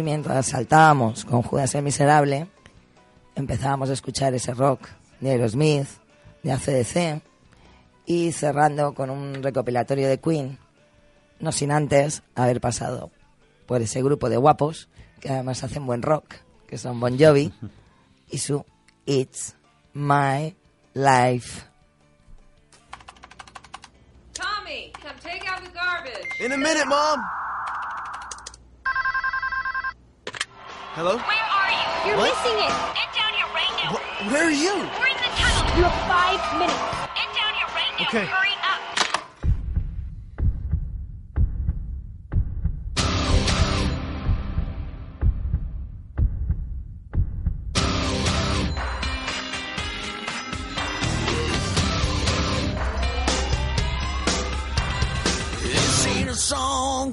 y 0.00 0.02
mientras 0.02 0.46
saltábamos 0.46 1.26
con 1.26 1.42
Judas 1.42 1.74
el 1.74 1.82
Miserable, 1.82 2.48
empezábamos 3.34 3.90
a 3.90 3.92
escuchar 3.92 4.32
ese 4.32 4.54
rock 4.54 4.88
de 5.20 5.32
Aerosmith, 5.32 5.88
de 6.42 6.52
ACDC 6.52 7.22
y 8.06 8.32
cerrando 8.32 8.94
con 8.94 9.10
un 9.10 9.42
recopilatorio 9.42 10.08
de 10.08 10.18
Queen, 10.18 10.58
no 11.38 11.52
sin 11.52 11.70
antes 11.70 12.22
haber 12.34 12.62
pasado 12.62 13.10
por 13.66 13.82
ese 13.82 14.02
grupo 14.02 14.30
de 14.30 14.38
guapos 14.38 14.88
que 15.20 15.28
además 15.28 15.62
hacen 15.64 15.84
buen 15.84 16.00
rock, 16.00 16.36
que 16.66 16.78
son 16.78 16.98
Bon 16.98 17.18
Jovi 17.18 17.52
y 18.30 18.38
su 18.38 18.64
It's 19.04 19.54
My 19.92 20.56
Life. 20.94 21.62
Tommy, 24.32 24.92
come 24.94 25.14
take 25.22 25.46
out 25.46 25.62
the 25.62 25.70
garbage. 25.74 26.40
In 26.40 26.52
a 26.52 26.56
minute, 26.56 26.86
mom. 26.86 27.20
Hello? 30.92 31.14
Where 31.14 31.22
are 31.22 31.70
you? 31.70 32.10
You're 32.10 32.18
what? 32.18 32.34
missing 32.34 32.58
it. 32.58 32.74
Get 32.98 33.14
down 33.14 33.30
here 33.38 33.46
right 33.54 33.74
now. 33.78 33.94
Where 34.26 34.42
are 34.42 34.50
you? 34.50 34.74
We're 34.98 35.06
in 35.06 35.22
the 35.22 35.30
tunnel. 35.38 35.78
You 35.78 35.84
have 35.86 35.94
five 36.10 36.42
minutes. 36.58 36.82
Get 37.14 37.30
down 37.30 37.54
here 37.54 37.70
right 37.78 37.94
now. 37.94 38.10
Okay. 38.10 38.26
Hurry 38.26 38.58
up. 38.58 38.80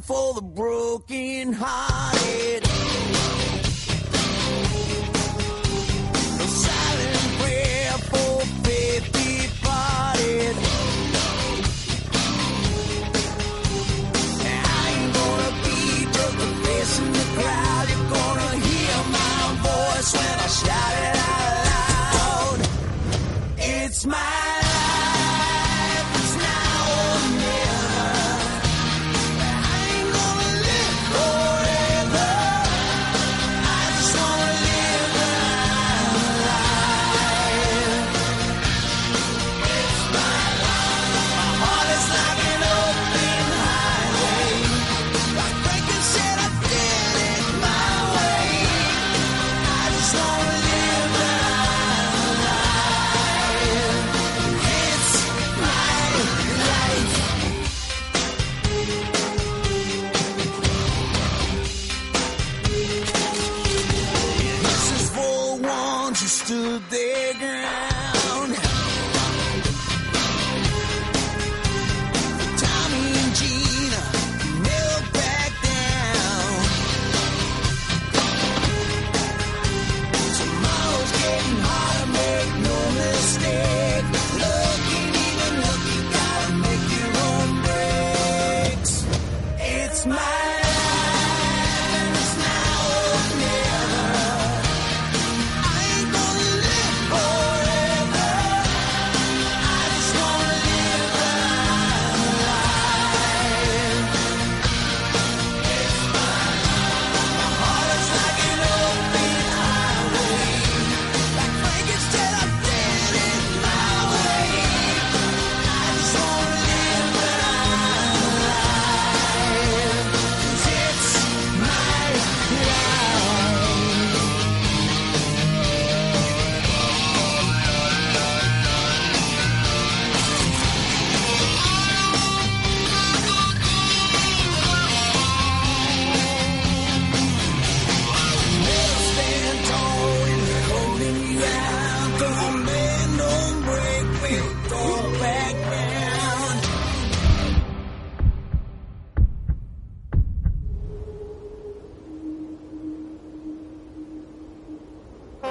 for 0.02 0.34
the 0.36 0.42
broken 0.42 1.54
heart. 1.54 2.17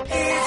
It's 0.08 0.45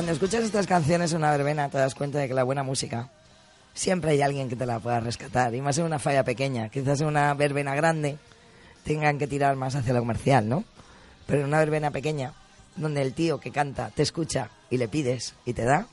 Cuando 0.00 0.12
escuchas 0.12 0.44
estas 0.44 0.66
canciones 0.66 1.12
en 1.12 1.18
una 1.18 1.30
verbena 1.30 1.68
te 1.68 1.76
das 1.76 1.94
cuenta 1.94 2.18
de 2.18 2.26
que 2.26 2.32
la 2.32 2.42
buena 2.42 2.62
música 2.62 3.10
siempre 3.74 4.12
hay 4.12 4.22
alguien 4.22 4.48
que 4.48 4.56
te 4.56 4.64
la 4.64 4.80
pueda 4.80 4.98
rescatar. 4.98 5.54
Y 5.54 5.60
más 5.60 5.76
en 5.76 5.84
una 5.84 5.98
falla 5.98 6.24
pequeña. 6.24 6.70
Quizás 6.70 7.02
en 7.02 7.08
una 7.08 7.34
verbena 7.34 7.74
grande 7.74 8.16
tengan 8.82 9.18
que 9.18 9.26
tirar 9.26 9.56
más 9.56 9.74
hacia 9.74 9.92
lo 9.92 10.00
comercial, 10.00 10.48
¿no? 10.48 10.64
Pero 11.26 11.42
en 11.42 11.48
una 11.48 11.58
verbena 11.58 11.90
pequeña, 11.90 12.32
donde 12.76 13.02
el 13.02 13.12
tío 13.12 13.40
que 13.40 13.50
canta 13.50 13.90
te 13.90 14.02
escucha 14.02 14.48
y 14.70 14.78
le 14.78 14.88
pides 14.88 15.34
y 15.44 15.52
te 15.52 15.64
da, 15.66 15.86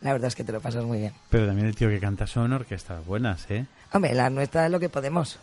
la 0.00 0.12
verdad 0.12 0.26
es 0.26 0.34
que 0.34 0.42
te 0.42 0.50
lo 0.50 0.60
pasas 0.60 0.82
muy 0.82 0.98
bien. 0.98 1.12
Pero 1.30 1.46
también 1.46 1.68
el 1.68 1.76
tío 1.76 1.88
que 1.88 2.00
canta 2.00 2.26
son 2.26 2.52
orquestas 2.52 3.06
buenas, 3.06 3.48
¿eh? 3.52 3.66
Hombre, 3.92 4.14
la 4.14 4.30
nuestra 4.30 4.66
es 4.66 4.72
lo 4.72 4.80
que 4.80 4.88
podemos. 4.88 5.38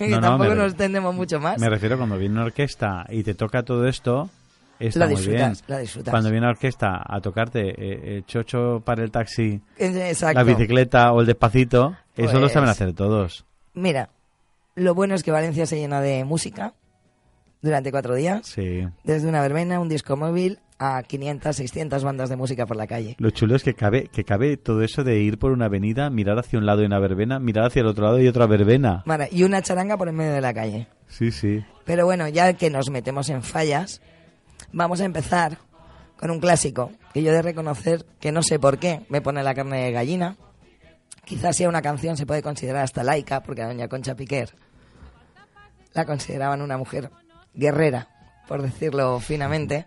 y 0.00 0.08
No, 0.08 0.16
no, 0.20 0.28
tampoco 0.28 0.54
nos 0.54 0.76
tendemos 0.76 1.14
mucho 1.14 1.40
más. 1.40 1.58
Me 1.58 1.70
refiero 1.70 1.96
cuando 1.96 2.18
viene 2.18 2.34
una 2.34 2.44
orquesta 2.44 3.06
y 3.08 3.22
te 3.22 3.32
toca 3.32 3.62
todo 3.62 3.88
esto, 3.88 4.28
está 4.80 5.00
La 5.00 5.06
muy 5.06 5.16
disfrutas, 5.16 5.62
bien. 5.66 5.76
la 5.76 5.78
disfrutas. 5.78 6.10
Cuando 6.12 6.30
viene 6.30 6.46
la 6.46 6.50
orquesta 6.52 7.02
a 7.04 7.20
tocarte 7.20 7.60
eh, 7.70 8.16
el 8.16 8.24
chocho 8.26 8.80
para 8.84 9.02
el 9.02 9.10
taxi, 9.10 9.60
Exacto. 9.76 10.38
la 10.38 10.44
bicicleta 10.44 11.12
o 11.12 11.20
el 11.20 11.26
despacito, 11.26 11.96
eso 12.16 12.34
lo 12.34 12.40
Pues- 12.40 12.52
saben 12.52 12.68
hacer 12.68 12.92
todos. 12.94 13.44
Mira, 13.74 14.10
lo 14.74 14.94
bueno 14.94 15.14
es 15.14 15.22
que 15.22 15.30
Valencia 15.30 15.66
se 15.66 15.76
llena 15.76 16.00
de 16.00 16.24
música 16.24 16.74
durante 17.62 17.90
cuatro 17.90 18.14
días. 18.14 18.46
Sí. 18.46 18.86
Desde 19.04 19.28
una 19.28 19.40
verbena, 19.42 19.80
un 19.80 19.88
disco 19.88 20.16
móvil, 20.16 20.58
a 20.80 21.02
500, 21.02 21.56
600 21.56 22.04
bandas 22.04 22.28
de 22.30 22.36
música 22.36 22.64
por 22.64 22.76
la 22.76 22.86
calle. 22.86 23.16
Lo 23.18 23.30
chulo 23.30 23.56
es 23.56 23.64
que 23.64 23.74
cabe, 23.74 24.08
que 24.12 24.22
cabe 24.22 24.56
todo 24.56 24.82
eso 24.82 25.02
de 25.02 25.18
ir 25.18 25.36
por 25.38 25.50
una 25.50 25.64
avenida, 25.64 26.08
mirar 26.08 26.38
hacia 26.38 26.56
un 26.58 26.66
lado 26.66 26.82
y 26.82 26.86
una 26.86 27.00
verbena, 27.00 27.40
mirar 27.40 27.64
hacia 27.66 27.80
el 27.80 27.86
otro 27.88 28.04
lado 28.04 28.20
y 28.20 28.28
otra 28.28 28.46
verbena. 28.46 29.02
Y 29.32 29.42
una 29.42 29.60
charanga 29.60 29.96
por 29.96 30.08
en 30.08 30.14
medio 30.14 30.32
de 30.34 30.40
la 30.40 30.54
calle. 30.54 30.86
Sí, 31.08 31.32
sí. 31.32 31.64
Pero 31.84 32.04
bueno, 32.04 32.28
ya 32.28 32.52
que 32.52 32.70
nos 32.70 32.90
metemos 32.90 33.28
en 33.28 33.42
fallas, 33.42 34.00
vamos 34.72 35.00
a 35.00 35.04
empezar 35.04 35.58
con 36.18 36.30
un 36.30 36.40
clásico 36.40 36.92
que 37.12 37.22
yo 37.22 37.30
he 37.30 37.34
de 37.34 37.42
reconocer 37.42 38.04
que 38.20 38.32
no 38.32 38.42
sé 38.42 38.58
por 38.58 38.78
qué 38.78 39.06
me 39.08 39.20
pone 39.20 39.42
la 39.42 39.54
carne 39.54 39.84
de 39.84 39.92
gallina. 39.92 40.36
Quizás 41.24 41.56
sea 41.56 41.68
una 41.68 41.82
canción, 41.82 42.16
se 42.16 42.26
puede 42.26 42.42
considerar 42.42 42.84
hasta 42.84 43.04
laica, 43.04 43.42
porque 43.42 43.62
a 43.62 43.68
doña 43.68 43.88
Concha 43.88 44.14
Piquer 44.14 44.54
la 45.92 46.04
consideraban 46.04 46.62
una 46.62 46.76
mujer 46.76 47.10
guerrera, 47.54 48.08
por 48.46 48.62
decirlo 48.62 49.20
finamente. 49.20 49.86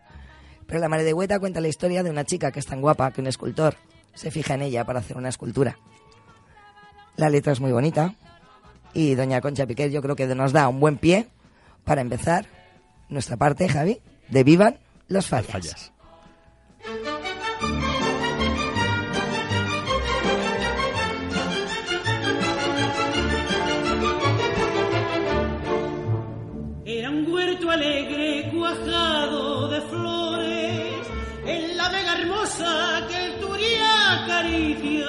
Pero 0.67 0.79
la 0.79 0.89
Madre 0.89 1.03
de 1.03 1.13
Hueta 1.13 1.39
cuenta 1.39 1.61
la 1.61 1.67
historia 1.67 2.03
de 2.03 2.09
una 2.09 2.25
chica 2.25 2.51
que 2.51 2.59
es 2.59 2.65
tan 2.65 2.81
guapa 2.81 3.11
que 3.11 3.21
un 3.21 3.27
escultor 3.27 3.75
se 4.13 4.31
fija 4.31 4.53
en 4.53 4.61
ella 4.61 4.85
para 4.85 4.99
hacer 4.99 5.17
una 5.17 5.29
escultura. 5.29 5.77
La 7.17 7.29
letra 7.29 7.53
es 7.53 7.59
muy 7.59 7.71
bonita 7.71 8.15
y 8.93 9.15
doña 9.15 9.41
Concha 9.41 9.65
Piquer 9.65 9.91
yo 9.91 10.01
creo 10.01 10.15
que 10.15 10.27
nos 10.27 10.53
da 10.53 10.67
un 10.67 10.79
buen 10.79 10.97
pie 10.97 11.27
para 11.83 12.01
empezar 12.01 12.45
nuestra 13.09 13.35
parte, 13.35 13.67
Javi, 13.67 14.01
de 14.31 14.43
Vivan 14.43 14.77
fallas. 15.19 15.45
fallas. 15.45 15.91
Era 26.85 27.09
un 27.09 27.31
huerto 27.31 27.69
alegre 27.69 28.49
cuajado 28.51 29.69
de 29.69 29.81
flores 29.81 31.07
en 31.45 31.77
la 31.77 31.89
vega 31.89 32.17
hermosa 32.19 33.07
que 33.09 33.25
el 33.25 33.39
turía 33.39 34.23
acaricia. 34.23 35.07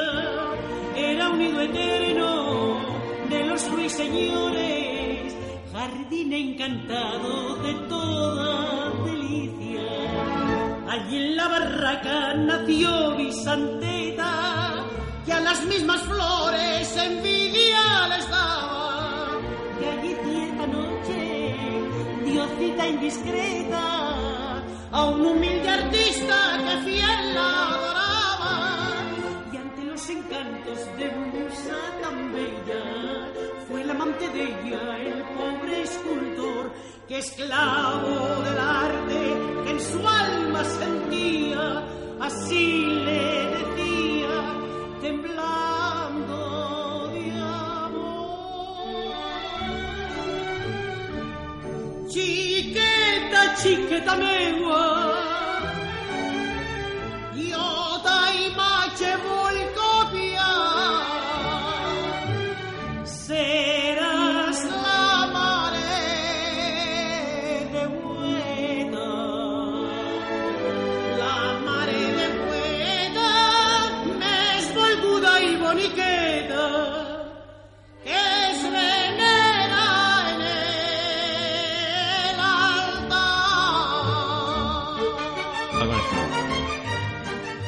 Era 0.96 1.30
un 1.30 1.38
nido 1.38 1.60
eterno 1.62 2.80
de 3.28 3.44
los 3.44 3.70
ruiseñores, 3.70 4.81
jardín 5.82 6.32
encantado 6.32 7.56
de 7.56 7.74
toda 7.88 8.90
delicia. 9.04 9.82
Allí 10.88 11.16
en 11.16 11.36
la 11.36 11.48
barraca 11.48 12.34
nació 12.34 13.16
Bisanteta, 13.16 14.84
que 15.26 15.32
a 15.32 15.40
las 15.40 15.64
mismas 15.66 16.00
flores 16.02 16.96
envidia 16.96 18.08
les 18.12 18.30
daba 18.30 19.38
que 19.78 19.86
allí 19.94 20.12
cierta 20.24 20.66
noche 20.78 21.20
dio 22.26 22.42
cita 22.58 22.86
indiscreta 22.86 23.84
a 24.92 25.04
un 25.06 25.26
humilde 25.26 25.68
artista 25.68 26.36
que 26.64 26.74
fiel 26.86 27.34
la 27.34 27.50
adoraba 27.74 28.54
y 29.52 29.56
ante 29.56 29.82
los 29.90 30.10
encantos 30.10 30.78
de 30.98 31.06
musa 31.32 31.78
tan 32.02 32.32
bella 32.32 33.51
amante 34.02 34.26
ella 34.34 34.98
el 34.98 35.22
pobre 35.36 35.82
escultor 35.82 36.72
que 37.06 37.18
esclavo 37.18 38.42
del 38.42 38.58
arte 38.58 39.22
que 39.64 39.70
en 39.70 39.80
su 39.80 40.08
alma 40.08 40.64
sentía 40.64 41.84
así 42.20 42.84
le 43.06 43.46
decía 43.56 44.36
temblando 45.00 46.36
de 47.14 47.22
Chiqueta, 52.08 53.54
chiqueta 53.62 54.16
meua, 54.16 55.21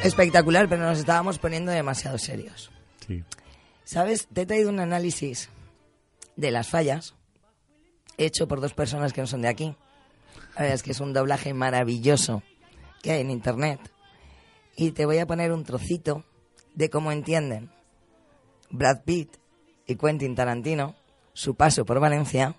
Espectacular, 0.04 0.68
pero 0.68 0.82
nos 0.82 0.98
estábamos 0.98 1.38
poniendo 1.38 1.72
demasiado 1.72 2.18
serios. 2.18 2.70
Sí. 3.06 3.24
¿Sabes? 3.84 4.28
Te 4.32 4.42
he 4.42 4.46
traído 4.46 4.70
un 4.70 4.80
análisis 4.80 5.48
de 6.36 6.50
las 6.50 6.68
fallas 6.68 7.14
hecho 8.16 8.46
por 8.46 8.60
dos 8.60 8.74
personas 8.74 9.12
que 9.12 9.20
no 9.20 9.26
son 9.26 9.42
de 9.42 9.48
aquí. 9.48 9.76
La 10.54 10.62
verdad 10.62 10.74
es 10.74 10.82
que 10.82 10.92
es 10.92 11.00
un 11.00 11.12
doblaje 11.12 11.52
maravilloso 11.54 12.42
que 13.02 13.12
hay 13.12 13.20
en 13.20 13.30
internet. 13.30 13.80
Y 14.76 14.92
te 14.92 15.06
voy 15.06 15.18
a 15.18 15.26
poner 15.26 15.52
un 15.52 15.64
trocito 15.64 16.24
de 16.74 16.90
cómo 16.90 17.12
entienden 17.12 17.70
Brad 18.70 19.02
Pitt 19.04 19.36
y 19.86 19.96
Quentin 19.96 20.34
Tarantino 20.34 20.94
su 21.32 21.54
paso 21.54 21.84
por 21.84 21.98
Valencia, 21.98 22.54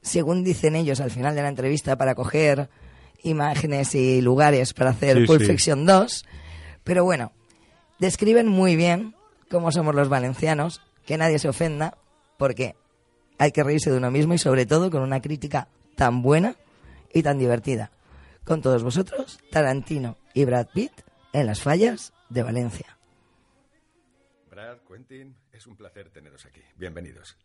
según 0.00 0.42
dicen 0.42 0.74
ellos 0.74 1.00
al 1.00 1.10
final 1.10 1.34
de 1.34 1.42
la 1.42 1.48
entrevista, 1.48 1.96
para 1.96 2.14
coger 2.14 2.68
imágenes 3.22 3.94
y 3.94 4.20
lugares 4.20 4.74
para 4.74 4.90
hacer 4.90 5.18
Sí, 5.18 5.26
Pulp 5.26 5.40
sí. 5.40 5.46
Fiction 5.46 5.86
2. 5.86 6.24
Pero 6.84 7.04
bueno, 7.04 7.32
describen 7.98 8.48
muy 8.48 8.76
bien 8.76 9.14
cómo 9.50 9.72
somos 9.72 9.94
los 9.94 10.08
valencianos, 10.08 10.80
que 11.06 11.18
nadie 11.18 11.38
se 11.38 11.48
ofenda, 11.48 11.98
porque 12.38 12.74
hay 13.38 13.52
que 13.52 13.62
reírse 13.62 13.90
de 13.90 13.98
uno 13.98 14.10
mismo 14.10 14.34
y 14.34 14.38
sobre 14.38 14.66
todo 14.66 14.90
con 14.90 15.02
una 15.02 15.20
crítica 15.20 15.68
tan 15.96 16.22
buena 16.22 16.56
y 17.12 17.22
tan 17.22 17.38
divertida. 17.38 17.90
Con 18.44 18.62
todos 18.62 18.82
vosotros, 18.82 19.38
Tarantino 19.50 20.16
y 20.34 20.44
Brad 20.44 20.68
Pitt 20.72 20.92
en 21.32 21.46
las 21.46 21.62
fallas 21.62 22.12
de 22.28 22.42
Valencia. 22.42 22.98
Brad, 24.50 24.78
Quentin, 24.88 25.36
es 25.52 25.66
un 25.66 25.76
placer 25.76 26.10
teneros 26.10 26.44
aquí. 26.44 26.60
Bienvenidos. 26.76 27.38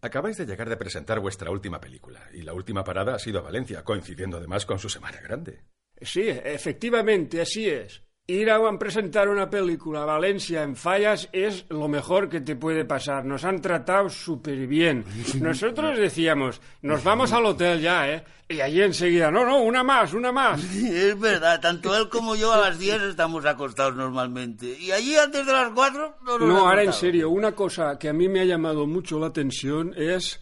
Acabáis 0.00 0.36
de 0.36 0.44
llegar 0.44 0.68
de 0.68 0.76
presentar 0.76 1.20
vuestra 1.20 1.50
última 1.50 1.80
película 1.80 2.28
y 2.32 2.42
la 2.42 2.52
última 2.52 2.84
parada 2.84 3.14
ha 3.14 3.18
sido 3.18 3.38
a 3.38 3.42
Valencia, 3.42 3.82
coincidiendo 3.84 4.36
además 4.36 4.66
con 4.66 4.78
su 4.78 4.90
Semana 4.90 5.20
Grande. 5.20 5.62
Sí, 6.00 6.28
efectivamente, 6.28 7.40
así 7.40 7.68
es. 7.68 8.03
Ir 8.26 8.50
a 8.50 8.78
presentar 8.78 9.28
una 9.28 9.50
película 9.50 10.02
a 10.02 10.06
Valencia 10.06 10.62
en 10.62 10.76
fallas 10.76 11.28
es 11.30 11.66
lo 11.68 11.88
mejor 11.88 12.30
que 12.30 12.40
te 12.40 12.56
puede 12.56 12.86
pasar. 12.86 13.26
Nos 13.26 13.44
han 13.44 13.60
tratado 13.60 14.08
súper 14.08 14.66
bien. 14.66 15.04
Nosotros 15.42 15.98
decíamos, 15.98 16.58
nos 16.80 17.04
vamos 17.04 17.34
al 17.34 17.44
hotel 17.44 17.82
ya, 17.82 18.10
¿eh? 18.10 18.24
Y 18.48 18.62
allí 18.62 18.80
enseguida, 18.80 19.30
no, 19.30 19.44
no, 19.44 19.60
una 19.60 19.82
más, 19.82 20.14
una 20.14 20.32
más. 20.32 20.64
Es 20.74 21.20
verdad, 21.20 21.60
tanto 21.60 21.94
él 21.94 22.08
como 22.08 22.34
yo 22.34 22.50
a 22.50 22.56
las 22.56 22.78
10 22.78 23.02
estamos 23.02 23.44
acostados 23.44 23.94
normalmente. 23.94 24.74
Y 24.78 24.90
allí 24.90 25.16
antes 25.16 25.44
de 25.44 25.52
las 25.52 25.70
4 25.74 26.16
no 26.24 26.38
nos 26.38 26.48
No, 26.48 26.66
ahora 26.66 26.82
en 26.82 26.94
serio, 26.94 27.28
una 27.28 27.52
cosa 27.52 27.98
que 27.98 28.08
a 28.08 28.14
mí 28.14 28.26
me 28.30 28.40
ha 28.40 28.46
llamado 28.46 28.86
mucho 28.86 29.18
la 29.18 29.26
atención 29.26 29.92
es 29.98 30.40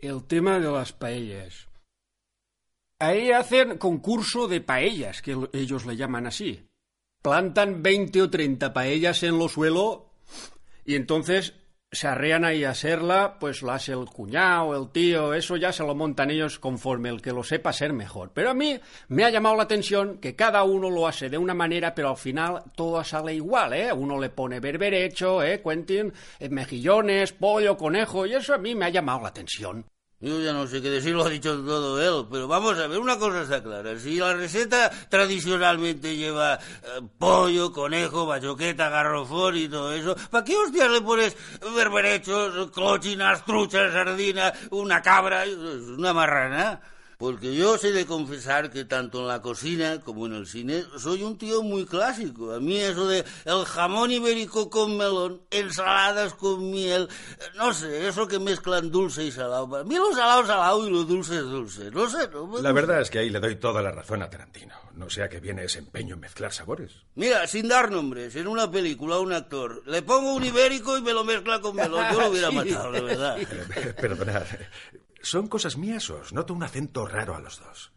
el 0.00 0.24
tema 0.24 0.58
de 0.58 0.72
las 0.72 0.92
paellas. 0.92 1.68
Ahí 2.98 3.30
hacen 3.30 3.78
concurso 3.78 4.48
de 4.48 4.60
paellas, 4.60 5.22
que 5.22 5.36
ellos 5.52 5.86
le 5.86 5.96
llaman 5.96 6.26
así. 6.26 6.68
Plantan 7.22 7.82
20 7.82 8.22
o 8.22 8.30
30 8.30 8.72
paellas 8.72 9.22
en 9.22 9.38
lo 9.38 9.48
suelo 9.48 10.10
y 10.84 10.96
entonces 10.96 11.54
se 11.92 12.08
arrean 12.08 12.44
ahí 12.44 12.64
a 12.64 12.70
hacerla, 12.70 13.36
pues 13.38 13.60
lo 13.60 13.70
hace 13.70 13.92
el 13.92 14.06
cuñado, 14.06 14.74
el 14.74 14.90
tío, 14.90 15.34
eso 15.34 15.56
ya 15.56 15.72
se 15.72 15.84
lo 15.84 15.94
montan 15.94 16.30
ellos 16.30 16.58
conforme 16.58 17.10
el 17.10 17.20
que 17.20 17.32
lo 17.32 17.44
sepa 17.44 17.70
hacer 17.70 17.92
mejor. 17.92 18.30
Pero 18.32 18.50
a 18.50 18.54
mí 18.54 18.80
me 19.08 19.24
ha 19.24 19.30
llamado 19.30 19.56
la 19.56 19.64
atención 19.64 20.16
que 20.16 20.34
cada 20.34 20.64
uno 20.64 20.88
lo 20.88 21.06
hace 21.06 21.28
de 21.28 21.36
una 21.36 21.52
manera, 21.52 21.94
pero 21.94 22.08
al 22.08 22.16
final 22.16 22.62
todo 22.74 23.04
sale 23.04 23.34
igual, 23.34 23.74
¿eh? 23.74 23.92
Uno 23.92 24.18
le 24.18 24.30
pone 24.30 24.58
berberecho, 24.58 25.42
¿eh? 25.42 25.60
Quentin, 25.62 26.12
eh, 26.40 26.48
mejillones, 26.48 27.32
pollo, 27.34 27.76
conejo, 27.76 28.24
y 28.24 28.34
eso 28.34 28.54
a 28.54 28.58
mí 28.58 28.74
me 28.74 28.86
ha 28.86 28.90
llamado 28.90 29.20
la 29.20 29.28
atención. 29.28 29.84
Yo 30.22 30.38
ya 30.38 30.52
no 30.52 30.68
sé 30.68 30.80
qué 30.80 30.88
decir, 30.88 31.16
lo 31.16 31.24
ha 31.24 31.28
dicho 31.28 31.52
todo 31.64 32.00
él, 32.00 32.28
pero 32.30 32.46
vamos 32.46 32.78
a 32.78 32.86
ver, 32.86 33.00
una 33.00 33.18
cosa 33.18 33.42
está 33.42 33.60
clara. 33.60 33.98
Si 33.98 34.18
la 34.18 34.34
receta 34.34 34.88
tradicionalmente 35.08 36.16
lleva 36.16 36.54
eh, 36.54 37.00
pollo, 37.18 37.72
conejo, 37.72 38.24
bachoqueta, 38.24 38.88
garrofón 38.88 39.56
y 39.56 39.68
todo 39.68 39.92
eso, 39.92 40.14
¿para 40.30 40.44
qué 40.44 40.56
hostias 40.56 40.92
le 40.92 41.00
pones 41.00 41.36
berberechos, 41.74 42.70
clochinas, 42.70 43.44
truchas, 43.44 43.92
sardinas, 43.92 44.52
una 44.70 45.02
cabra? 45.02 45.42
Una 45.98 46.12
marrana. 46.12 46.80
Porque 47.22 47.54
yo 47.54 47.78
sé 47.78 47.92
de 47.92 48.04
confesar 48.04 48.68
que 48.68 48.84
tanto 48.84 49.20
en 49.20 49.28
la 49.28 49.40
cocina 49.40 50.00
como 50.00 50.26
en 50.26 50.32
el 50.32 50.44
cine 50.44 50.82
soy 50.98 51.22
un 51.22 51.38
tío 51.38 51.62
muy 51.62 51.86
clásico. 51.86 52.52
A 52.52 52.58
mí 52.58 52.76
eso 52.76 53.06
de 53.06 53.24
el 53.44 53.64
jamón 53.64 54.10
ibérico 54.10 54.68
con 54.68 54.96
melón, 54.96 55.40
ensaladas 55.52 56.34
con 56.34 56.68
miel, 56.72 57.08
eh, 57.38 57.44
no 57.54 57.72
sé, 57.74 58.08
eso 58.08 58.26
que 58.26 58.40
mezclan 58.40 58.90
dulce 58.90 59.22
y 59.22 59.30
salado. 59.30 59.70
Para 59.70 59.84
mí 59.84 59.94
lo 59.94 60.10
salado 60.10 60.40
es 60.40 60.48
salado 60.48 60.88
y 60.88 60.90
lo 60.90 61.04
dulce 61.04 61.36
es 61.36 61.44
dulce. 61.44 61.92
No 61.92 62.10
sé, 62.10 62.28
no 62.32 62.48
me 62.48 62.60
La 62.60 62.72
verdad 62.72 63.00
es 63.00 63.08
que 63.08 63.20
ahí 63.20 63.30
le 63.30 63.38
doy 63.38 63.54
toda 63.54 63.82
la 63.82 63.92
razón 63.92 64.20
a 64.22 64.28
Tarantino. 64.28 64.74
No 64.96 65.08
sé 65.08 65.22
a 65.22 65.28
qué 65.28 65.38
viene 65.38 65.62
ese 65.62 65.78
empeño 65.78 66.14
en 66.14 66.20
mezclar 66.22 66.52
sabores. 66.52 66.90
Mira, 67.14 67.46
sin 67.46 67.68
dar 67.68 67.92
nombres, 67.92 68.34
en 68.34 68.48
una 68.48 68.68
película 68.68 69.14
a 69.14 69.20
un 69.20 69.32
actor 69.32 69.84
le 69.86 70.02
pongo 70.02 70.34
un 70.34 70.42
ibérico 70.42 70.98
y 70.98 71.02
me 71.02 71.12
lo 71.12 71.22
mezcla 71.22 71.60
con 71.60 71.76
melón. 71.76 72.04
Yo 72.12 72.20
lo 72.20 72.30
hubiera 72.30 72.50
matado, 72.50 72.90
de 72.90 73.00
verdad. 73.00 73.38
Perdonad, 74.00 74.42
¿son 75.22 75.46
cosas 75.46 75.76
mías 75.76 76.10
o 76.10 76.20
os 76.20 76.32
noto 76.32 76.52
un 76.54 76.62
acento 76.62 77.06
raro 77.06 77.34
a 77.34 77.40
los 77.40 77.58
dos? 77.60 77.92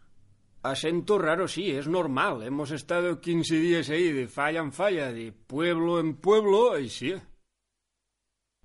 Acento 0.63 1.19
raro, 1.19 1.47
sí, 1.47 1.71
es 1.71 1.88
normal. 1.88 2.41
Hemos 2.41 2.71
estado 2.71 3.21
15 3.21 3.55
días 3.55 3.89
ahí 3.89 4.11
de 4.11 4.28
falla 4.28 4.61
en 4.61 4.71
falla, 4.71 5.11
de 5.11 5.32
pueblo 5.32 5.99
en 5.99 6.15
pueblo, 6.15 6.80
y 6.80 6.89
sí. 6.89 7.13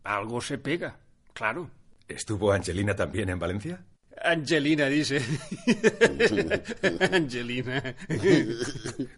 Algo 0.04 0.40
se 0.40 0.56
pega, 0.56 0.98
claro. 1.34 1.70
¿Estuvo 2.08 2.52
Angelina 2.52 2.96
también 2.96 3.28
en 3.28 3.38
Valencia? 3.38 3.84
Angelina 4.22 4.86
dice. 4.86 5.20
Angelina. 7.12 7.94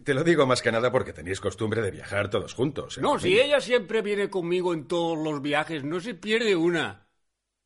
Te 0.03 0.13
lo 0.13 0.23
digo 0.23 0.45
más 0.45 0.61
que 0.61 0.71
nada 0.71 0.91
porque 0.91 1.13
tenéis 1.13 1.39
costumbre 1.39 1.81
de 1.81 1.91
viajar 1.91 2.29
todos 2.29 2.53
juntos. 2.53 2.97
¿eh? 2.97 3.01
No, 3.01 3.19
si 3.19 3.39
ella 3.39 3.59
siempre 3.59 4.01
viene 4.01 4.29
conmigo 4.29 4.73
en 4.73 4.87
todos 4.87 5.17
los 5.17 5.41
viajes, 5.41 5.83
no 5.83 5.99
se 5.99 6.13
pierde 6.13 6.55
una. 6.55 7.02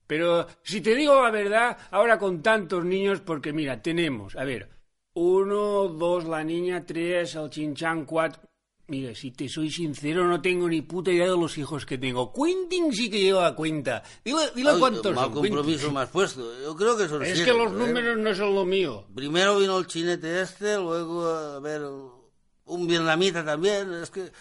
Pero 0.08 0.48
si 0.64 0.82
te 0.82 0.96
digo 0.96 1.22
la 1.22 1.32
verdad, 1.32 1.78
ahora 1.92 2.18
con 2.18 2.42
tantos 2.42 2.84
niños, 2.86 3.20
porque 3.22 3.52
mira, 3.54 3.82
tenemos, 3.82 4.36
a 4.36 4.46
ver, 4.46 4.70
uno, 5.14 5.90
dos, 5.90 6.26
la 6.26 6.44
niña, 6.44 6.86
tres, 6.86 7.36
el 7.36 7.50
chinchán, 7.50 8.06
cuatro. 8.06 8.42
Mire, 8.90 9.14
si 9.16 9.32
te 9.32 9.50
soy 9.50 9.70
sincero, 9.70 10.26
no 10.26 10.42
tengo 10.42 10.70
ni 10.70 10.82
puta 10.82 11.12
idea 11.12 11.26
de 11.26 11.38
los 11.38 11.58
hijos 11.58 11.86
que 11.86 11.98
tengo. 11.98 12.32
Quentin 12.32 12.94
sí 12.94 13.10
que 13.10 13.20
lleva 13.20 13.54
cuenta. 13.54 14.02
Dile, 14.24 14.44
dile 14.56 14.70
Ay, 14.70 14.80
cuántos 14.80 15.14
mal 15.14 15.26
son, 15.26 15.34
compromiso 15.34 16.00
has 16.00 16.10
puesto. 16.10 16.62
Yo 16.62 16.74
creo 16.74 16.96
que 16.96 17.10
son 17.10 17.22
Es 17.22 17.34
siete, 17.36 17.52
que 17.52 17.58
los 17.58 17.74
¿eh? 17.74 17.76
números 17.76 18.18
no 18.18 18.34
son 18.34 18.56
lo 18.56 18.64
mío. 18.64 19.06
Primero 19.14 19.60
vino 19.60 19.78
el 19.78 19.88
chinete 19.88 20.42
este, 20.42 20.76
luego, 20.78 21.28
a 21.28 21.60
ver, 21.60 21.82
un 22.68 22.88
vietnamita 22.88 23.44
también. 23.44 23.94
Es 24.02 24.10
que 24.12 24.22
eh, 24.22 24.32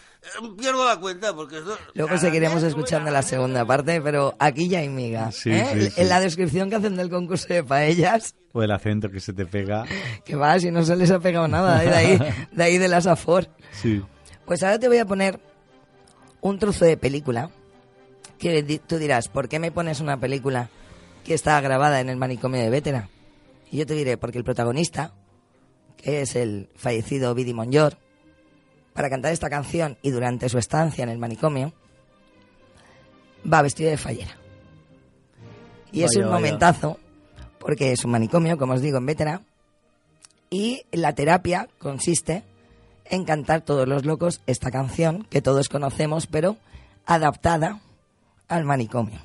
pierdo 0.58 0.84
la 0.84 0.98
cuenta 0.98 1.34
porque... 1.34 1.58
esto- 1.58 1.78
Luego 1.94 2.16
seguiremos 2.18 2.62
escuchando 2.62 3.10
la 3.10 3.22
segunda 3.22 3.64
parte, 3.64 4.00
pero 4.00 4.34
aquí 4.38 4.68
ya 4.68 4.80
hay 4.80 4.88
miga. 4.88 5.30
Sí, 5.32 5.50
¿eh? 5.50 5.66
sí, 5.72 5.90
sí. 5.90 6.00
En 6.00 6.08
la 6.08 6.20
descripción 6.20 6.68
que 6.70 6.76
hacen 6.76 6.96
del 6.96 7.08
concurso 7.10 7.46
de 7.48 7.62
paellas, 7.64 8.34
O 8.52 8.62
el 8.62 8.70
acento 8.70 9.10
que 9.10 9.20
se 9.20 9.32
te 9.32 9.46
pega. 9.46 9.84
que 10.24 10.34
va, 10.36 10.58
si 10.58 10.70
no 10.70 10.84
se 10.84 10.96
les 10.96 11.10
ha 11.10 11.20
pegado 11.20 11.46
nada, 11.48 11.82
¿eh? 11.84 11.88
de 11.88 11.94
ahí, 11.96 12.18
de 12.52 12.62
ahí 12.64 12.78
de 12.78 12.88
la 12.88 13.00
Safor. 13.00 13.48
Sí. 13.72 14.02
Pues 14.44 14.62
ahora 14.62 14.78
te 14.78 14.88
voy 14.88 14.98
a 14.98 15.04
poner 15.06 15.40
un 16.40 16.58
trozo 16.58 16.84
de 16.84 16.96
película 16.96 17.50
que 18.38 18.80
tú 18.86 18.98
dirás, 18.98 19.28
¿por 19.28 19.48
qué 19.48 19.58
me 19.58 19.72
pones 19.72 20.00
una 20.00 20.18
película 20.20 20.68
que 21.24 21.34
está 21.34 21.60
grabada 21.60 22.00
en 22.00 22.08
el 22.08 22.16
manicomio 22.16 22.60
de 22.60 22.70
Vétera? 22.70 23.08
Y 23.70 23.78
yo 23.78 23.86
te 23.86 23.94
diré, 23.94 24.16
porque 24.16 24.38
el 24.38 24.44
protagonista, 24.44 25.12
que 25.96 26.20
es 26.22 26.36
el 26.36 26.68
fallecido 26.76 27.34
Vidi 27.34 27.52
Monllor, 27.54 27.98
para 28.96 29.10
cantar 29.10 29.32
esta 29.32 29.50
canción 29.50 29.98
y 30.00 30.10
durante 30.10 30.48
su 30.48 30.56
estancia 30.56 31.04
en 31.04 31.10
el 31.10 31.18
manicomio, 31.18 31.74
va 33.50 33.60
vestido 33.60 33.90
de 33.90 33.98
fallera. 33.98 34.36
Y 35.92 36.02
es 36.02 36.16
un 36.16 36.22
vaya. 36.22 36.34
momentazo, 36.34 36.98
porque 37.58 37.92
es 37.92 38.04
un 38.04 38.12
manicomio, 38.12 38.56
como 38.56 38.72
os 38.72 38.80
digo, 38.80 38.96
en 38.96 39.06
Vétera, 39.06 39.42
y 40.48 40.86
la 40.92 41.14
terapia 41.14 41.68
consiste 41.78 42.42
en 43.04 43.24
cantar 43.24 43.60
todos 43.60 43.86
los 43.86 44.06
locos 44.06 44.40
esta 44.46 44.70
canción 44.70 45.24
que 45.24 45.42
todos 45.42 45.68
conocemos, 45.68 46.26
pero 46.26 46.56
adaptada 47.04 47.80
al 48.48 48.64
manicomio. 48.64 49.20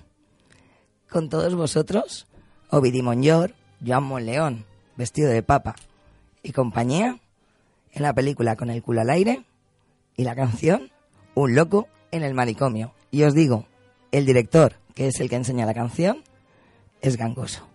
Con 1.10 1.30
todos 1.30 1.56
vosotros, 1.56 2.28
Ovidi 2.70 3.02
Monllor, 3.02 3.56
Joan 3.86 4.04
Monleón, 4.04 4.66
vestido 4.98 5.30
de 5.30 5.44
papa 5.44 5.76
y 6.44 6.52
compañía, 6.52 7.20
en 7.94 8.04
la 8.04 8.14
película 8.14 8.56
Con 8.56 8.70
el 8.70 8.82
culo 8.82 9.02
al 9.02 9.10
aire 9.10 9.44
y 10.22 10.24
la 10.24 10.36
canción 10.36 10.92
Un 11.34 11.56
loco 11.56 11.88
en 12.12 12.22
el 12.22 12.36
manicomio. 12.36 12.94
Y 13.10 13.24
os 13.24 13.34
digo, 13.34 13.66
el 14.12 14.28
director, 14.28 14.76
que 14.94 15.08
es 15.08 15.20
el 15.20 15.30
que 15.30 15.38
enseña 15.38 15.66
la 15.66 15.74
canción, 15.74 16.24
es 17.02 17.18
gangoso. 17.18 17.68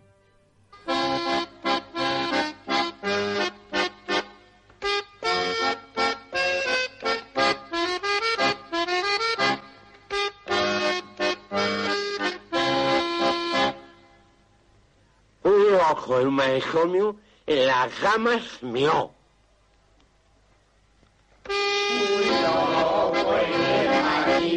Un 15.43 15.75
ojo 15.91 16.21
en 16.21 16.31
manicomio 16.31 17.17
en 17.47 17.67
las 17.67 18.01
gamas 18.01 18.63
mío. 18.63 19.16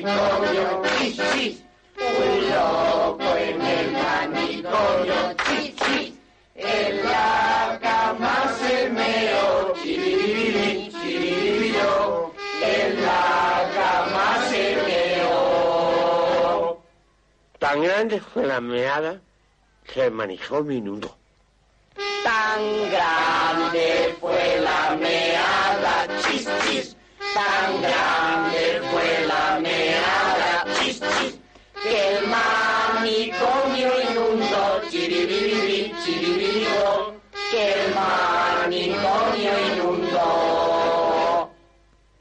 Manicomio, 0.02 0.82
chis, 0.98 1.18
chis. 1.32 1.64
Un 1.98 2.50
loco 2.50 3.36
en 3.36 3.62
el 3.62 3.92
manicomio, 3.92 5.36
chis, 5.46 5.76
chis. 5.76 6.14
En 6.56 7.04
la 7.04 7.80
cama 7.82 8.54
se 8.60 8.90
meó, 8.90 9.74
chiribiri. 9.82 10.92
En 12.62 13.02
la 13.02 13.70
cama 13.76 14.28
se 14.50 14.76
meó. 14.88 16.82
Tan 17.60 17.82
grande 17.82 18.22
fue 18.22 18.46
la 18.46 18.62
meada 18.62 19.20
que 19.86 20.06
el 20.06 20.12
manicomio 20.12 20.78
inundó. 20.78 21.18
Tan 22.24 22.92
grande 22.92 24.16
fue 24.20 24.60
la 24.62 24.96
meada, 24.96 26.08
chis. 26.22 26.96
Tan 27.34 27.82
grande 27.82 28.82
fue 28.92 29.28
la. 29.28 29.49
Que 31.82 32.18
el 32.18 32.28
manicomio 32.28 33.90
inundó, 34.12 34.82
chiribiribi, 34.90 35.94
chiribiribo. 36.04 37.16
Que 37.52 37.74
el 37.74 37.96
manicomio 37.96 39.52
inundó. 39.74 41.50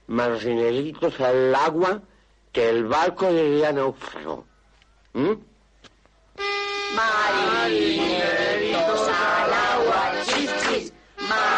Margineritos 0.07 1.21
al 1.21 1.55
agua 1.55 2.01
que 2.53 2.71
el 2.71 2.87
barco 2.87 3.33
debía 3.33 3.73
naufragó. 3.73 4.45
¿Mm? 5.13 5.35
Marineritos 6.97 7.99
al 9.09 9.53
agua, 9.53 10.13
chis, 10.25 10.51
chis. 10.63 10.93
Marineritos 11.29 11.58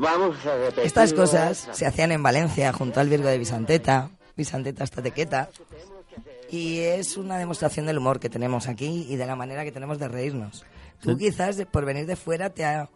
Vamos 0.00 0.36
a 0.46 0.56
repetir. 0.56 0.84
Estas 0.84 1.12
cosas 1.12 1.68
se 1.72 1.86
hacían 1.86 2.12
en 2.12 2.22
Valencia, 2.22 2.72
junto 2.72 3.00
al 3.00 3.08
Virgo 3.08 3.28
de 3.28 3.38
Visanteta. 3.38 4.10
Visanteta 4.36 4.84
está 4.84 5.02
tequeta. 5.02 5.48
Y 6.50 6.78
es 6.80 7.16
una 7.16 7.38
demostración 7.38 7.86
del 7.86 7.98
humor 7.98 8.20
que 8.20 8.28
tenemos 8.28 8.68
aquí 8.68 9.06
y 9.08 9.16
de 9.16 9.26
la 9.26 9.36
manera 9.36 9.64
que 9.64 9.72
tenemos 9.72 9.98
de 9.98 10.08
reírnos. 10.08 10.64
Tú 11.00 11.12
Sí. 11.12 11.16
quizás, 11.26 11.56
por 11.70 11.84
venir 11.84 12.06
de 12.06 12.16
fuera, 12.16 12.50
te, 12.50 12.64
ha- 12.64 12.88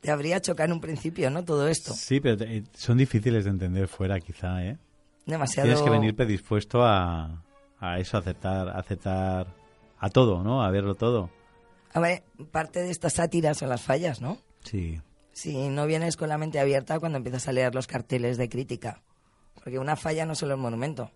te 0.00 0.10
habría 0.10 0.40
chocado 0.40 0.66
en 0.66 0.72
un 0.74 0.80
principio, 0.80 1.28
¿no? 1.30 1.44
Todo 1.44 1.66
esto. 1.68 1.92
Sí, 1.92 2.20
pero 2.20 2.42
eh, 2.44 2.62
son 2.74 2.98
difíciles 2.98 3.44
de 3.44 3.50
entender 3.50 3.88
fuera, 3.88 4.20
quizá, 4.20 4.64
¿eh? 4.64 4.78
Demasiado... 5.26 5.66
Tienes 5.68 5.82
que 5.82 5.90
venir 5.90 6.14
predispuesto 6.14 6.82
a, 6.84 7.42
a 7.80 7.98
eso, 7.98 8.16
a 8.16 8.20
aceptar, 8.20 8.68
a 8.68 8.78
aceptar 8.78 9.46
a 9.98 10.08
todo, 10.10 10.42
¿no? 10.42 10.62
A 10.62 10.70
verlo 10.70 10.94
todo. 10.94 11.30
A 11.92 12.00
ver, 12.00 12.22
parte 12.52 12.80
de 12.80 12.90
estas 12.90 13.14
sátiras 13.14 13.58
son 13.58 13.68
las 13.68 13.82
fallas, 13.82 14.20
¿no? 14.20 14.38
Sí. 14.64 15.00
Si 15.40 15.70
no 15.70 15.86
vienes 15.86 16.18
con 16.18 16.28
la 16.28 16.36
mente 16.36 16.60
abierta 16.60 17.00
cuando 17.00 17.16
empiezas 17.16 17.48
a 17.48 17.52
leer 17.52 17.74
los 17.74 17.86
carteles 17.86 18.36
de 18.36 18.50
crítica. 18.50 19.00
Porque 19.54 19.78
una 19.78 19.96
falla 19.96 20.26
no 20.26 20.34
solo 20.34 20.52
es 20.52 20.60
monumento. 20.60 21.10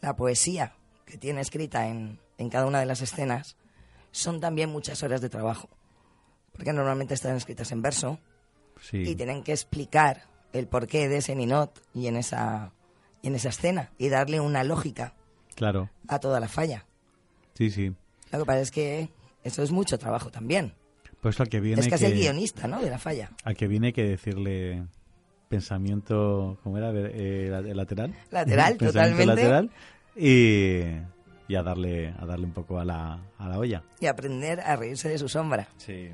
La 0.00 0.16
poesía 0.16 0.74
que 1.04 1.18
tiene 1.18 1.40
escrita 1.40 1.86
en, 1.86 2.18
en 2.36 2.50
cada 2.50 2.66
una 2.66 2.80
de 2.80 2.86
las 2.86 3.00
escenas 3.00 3.56
son 4.10 4.40
también 4.40 4.70
muchas 4.70 5.04
horas 5.04 5.20
de 5.20 5.28
trabajo. 5.28 5.68
Porque 6.50 6.72
normalmente 6.72 7.14
están 7.14 7.36
escritas 7.36 7.70
en 7.70 7.80
verso 7.80 8.18
Sí. 8.80 8.98
y 9.08 9.14
tienen 9.14 9.44
que 9.44 9.52
explicar 9.52 10.24
el 10.52 10.66
porqué 10.66 11.08
de 11.08 11.18
ese 11.18 11.36
ninot 11.36 11.80
y 11.94 12.08
en 12.08 12.16
esa, 12.16 12.72
en 13.22 13.36
esa 13.36 13.50
escena 13.50 13.92
y 13.98 14.08
darle 14.08 14.40
una 14.40 14.64
lógica 14.64 15.14
Claro. 15.54 15.90
a 16.08 16.18
toda 16.18 16.40
la 16.40 16.48
falla. 16.48 16.86
Sí, 17.56 17.70
sí. 17.70 17.94
Lo 18.32 18.40
que 18.40 18.44
pasa 18.46 18.60
es 18.62 18.72
que 18.72 19.10
eso 19.44 19.62
es 19.62 19.70
mucho 19.70 19.96
trabajo 19.96 20.32
también. 20.32 20.74
Pues 21.24 21.40
al 21.40 21.48
que 21.48 21.58
viene 21.58 21.80
es 21.80 21.88
casi 21.88 22.04
que, 22.04 22.12
el 22.12 22.18
guionista, 22.18 22.68
¿no? 22.68 22.82
De 22.82 22.90
la 22.90 22.98
falla. 22.98 23.30
Al 23.44 23.56
que 23.56 23.66
viene 23.66 23.86
hay 23.86 23.92
que 23.94 24.04
decirle 24.04 24.84
pensamiento, 25.48 26.58
¿cómo 26.62 26.76
era? 26.76 26.90
Eh, 26.92 27.48
lateral. 27.74 28.14
Lateral, 28.30 28.76
totalmente. 28.78 29.24
lateral. 29.24 29.70
Y, 30.14 30.80
y 31.48 31.54
a 31.54 31.62
darle 31.62 32.14
a 32.18 32.26
darle 32.26 32.44
un 32.44 32.52
poco 32.52 32.78
a 32.78 32.84
la, 32.84 33.18
a 33.38 33.48
la 33.48 33.58
olla. 33.58 33.82
Y 34.00 34.06
aprender 34.06 34.60
a 34.60 34.76
reírse 34.76 35.08
de 35.08 35.16
su 35.16 35.30
sombra. 35.30 35.66
Sí. 35.78 36.10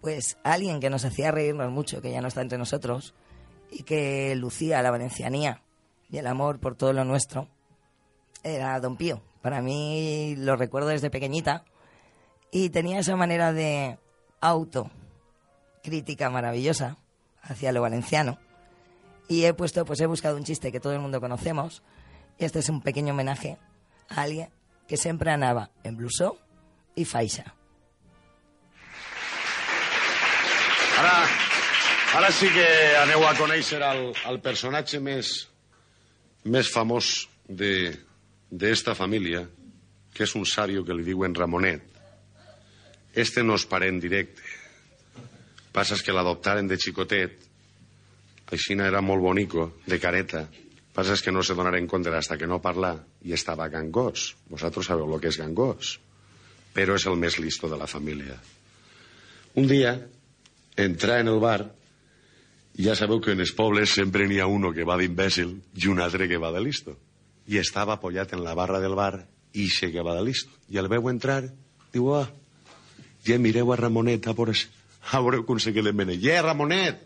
Pues 0.00 0.38
alguien 0.44 0.80
que 0.80 0.88
nos 0.88 1.04
hacía 1.04 1.30
reírnos 1.30 1.70
mucho, 1.70 2.00
que 2.00 2.10
ya 2.10 2.22
no 2.22 2.28
está 2.28 2.40
entre 2.40 2.56
nosotros, 2.56 3.12
y 3.70 3.82
que 3.82 4.34
lucía 4.34 4.80
la 4.80 4.90
valencianía 4.90 5.60
y 6.08 6.16
el 6.16 6.26
amor 6.26 6.58
por 6.58 6.74
todo 6.74 6.94
lo 6.94 7.04
nuestro, 7.04 7.48
era 8.42 8.80
Don 8.80 8.96
Pío. 8.96 9.20
Para 9.42 9.60
mí 9.60 10.36
lo 10.38 10.56
recuerdo 10.56 10.88
desde 10.88 11.10
pequeñita 11.10 11.66
y 12.50 12.70
tenía 12.70 13.00
esa 13.00 13.14
manera 13.14 13.52
de 13.52 13.98
autocrítica 14.40 16.30
maravillosa 16.30 16.96
hacia 17.42 17.72
lo 17.72 17.82
valenciano. 17.82 18.38
Y 19.28 19.44
he 19.44 19.54
puesto, 19.54 19.84
pues 19.84 20.00
he 20.00 20.06
buscado 20.06 20.36
un 20.36 20.44
chiste 20.44 20.72
que 20.72 20.80
todo 20.80 20.92
el 20.92 21.00
mundo 21.00 21.20
conocemos, 21.20 21.82
y 22.38 22.44
este 22.44 22.60
es 22.60 22.68
un 22.68 22.80
pequeño 22.80 23.12
homenaje 23.12 23.58
a 24.08 24.22
alguien 24.22 24.50
que 24.86 24.96
siempre 24.96 25.30
anava 25.30 25.70
en 25.84 25.96
blusó 25.96 26.38
y 26.94 27.04
faixa. 27.04 27.54
Ara, 30.98 31.28
ara 32.16 32.30
sí 32.32 32.48
que 32.50 32.64
aneu 32.98 33.22
a 33.22 33.36
conèixer 33.38 33.78
el, 33.86 34.08
el 34.26 34.40
personatge 34.42 34.98
més, 34.98 35.28
més 36.42 36.70
famós 36.74 37.28
de 37.46 37.92
d'esta 38.50 38.96
família, 38.96 39.44
que 40.10 40.24
és 40.24 40.34
un 40.34 40.46
sàrio 40.48 40.82
que 40.82 40.96
li 40.96 41.04
diuen 41.06 41.36
Ramonet. 41.36 41.97
Este 43.18 43.42
no 43.42 43.56
és 43.58 43.66
parent 43.66 43.98
directe. 43.98 44.44
Passa 45.74 45.98
que 45.98 46.14
l'adoptaren 46.14 46.68
de 46.70 46.78
xicotet. 46.78 47.34
Aixina 48.54 48.86
era 48.86 49.02
molt 49.02 49.24
bonico, 49.24 49.72
de 49.86 49.98
careta. 49.98 50.46
Passa 50.94 51.16
que 51.22 51.34
no 51.34 51.42
se 51.42 51.56
donaren 51.58 51.88
compte 51.90 52.14
hasta 52.14 52.38
que 52.38 52.46
no 52.46 52.60
parla 52.62 52.92
i 53.26 53.34
estava 53.34 53.68
gangós. 53.72 54.36
Vosaltres 54.48 54.86
sabeu 54.86 55.10
el 55.10 55.20
que 55.22 55.32
és 55.32 55.40
gangós. 55.40 55.96
Però 56.74 56.94
és 56.94 57.08
el 57.10 57.18
més 57.18 57.40
listo 57.42 57.68
de 57.68 57.76
la 57.80 57.90
família. 57.90 58.38
Un 59.58 59.66
dia, 59.66 59.96
entrar 60.76 61.18
en 61.18 61.34
el 61.34 61.42
bar, 61.42 61.72
ja 62.78 62.94
sabeu 62.94 63.18
que 63.18 63.34
en 63.34 63.42
els 63.42 63.50
pobles 63.58 63.98
sempre 63.98 64.28
n'hi 64.30 64.38
ha 64.38 64.46
uno 64.46 64.70
que 64.70 64.86
va 64.86 64.96
d'imbècil 65.00 65.56
i 65.74 65.88
un 65.90 65.98
altre 65.98 66.28
que 66.30 66.38
va 66.38 66.54
de 66.54 66.62
listo. 66.62 66.94
I 67.50 67.58
estava 67.58 67.98
apoyat 67.98 68.36
en 68.36 68.44
la 68.46 68.54
barra 68.54 68.78
del 68.78 68.94
bar 68.94 69.26
i 69.58 69.66
se 69.74 69.90
que 69.90 70.04
va 70.06 70.14
de 70.14 70.22
listo. 70.22 70.54
I 70.70 70.78
el 70.78 70.86
veu 70.92 71.10
entrar, 71.10 71.42
diu, 71.90 72.12
ah, 72.14 72.28
ja 73.28 73.38
mireu 73.38 73.72
a 73.72 73.76
Ramonet, 73.76 74.26
a 74.26 74.34
veure, 74.36 74.56
a 75.12 75.20
veure 75.20 75.44
com 75.44 75.60
se 75.60 75.74
queda 75.76 75.92
mene. 75.92 76.16
Ja, 76.22 76.40
Ramonet, 76.46 77.04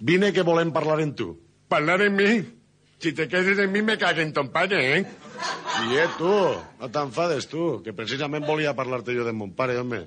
vine 0.00 0.32
que 0.32 0.44
volem 0.44 0.72
parlar 0.72 1.00
en 1.00 1.14
tu. 1.16 1.32
Parlar 1.68 2.02
en 2.04 2.16
mi. 2.16 2.30
Si 3.00 3.12
te 3.12 3.26
quedes 3.28 3.58
en 3.58 3.72
mi, 3.72 3.82
me 3.82 3.98
cago 3.98 4.22
en 4.22 4.32
ton 4.32 4.48
pare, 4.52 4.78
eh? 4.96 5.04
I 5.84 5.96
eh, 5.98 6.08
tu, 6.16 6.30
no 6.80 6.88
t'enfades 6.92 7.48
tu, 7.50 7.82
que 7.84 7.92
precisament 7.92 8.46
volia 8.46 8.76
parlar-te 8.76 9.16
jo 9.16 9.26
de 9.26 9.32
mon 9.34 9.50
pare, 9.56 9.76
home. 9.80 10.04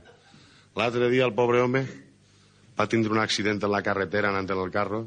L'altre 0.77 1.09
dia 1.11 1.25
el 1.27 1.35
pobre 1.37 1.61
home 1.61 1.83
va 2.77 2.87
tindre 2.89 3.13
un 3.13 3.21
accident 3.21 3.59
en 3.61 3.73
la 3.73 3.83
carretera 3.85 4.29
anant 4.29 4.49
en 4.49 4.61
el 4.63 4.71
carro. 4.71 5.03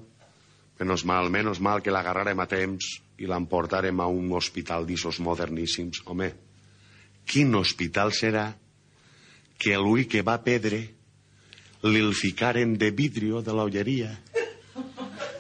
Menos 0.81 1.05
mal, 1.05 1.31
menos 1.31 1.61
mal 1.61 1.83
que 1.83 1.93
l'agarrarem 1.93 2.41
a 2.41 2.49
temps 2.51 2.87
i 3.21 3.29
l'emportarem 3.29 4.01
a 4.01 4.09
un 4.09 4.33
hospital 4.33 4.87
d'issos 4.89 5.21
moderníssims. 5.21 6.03
Home, 6.07 6.31
quin 7.27 7.55
hospital 7.55 8.15
serà 8.17 8.49
que 9.61 9.77
l'ull 9.77 10.07
que 10.09 10.25
va 10.27 10.41
pedre 10.45 10.81
li'l 11.85 12.13
ficaren 12.17 12.77
de 12.81 12.91
vidrio 12.97 13.45
de 13.45 13.53
l'olleria 13.57 14.11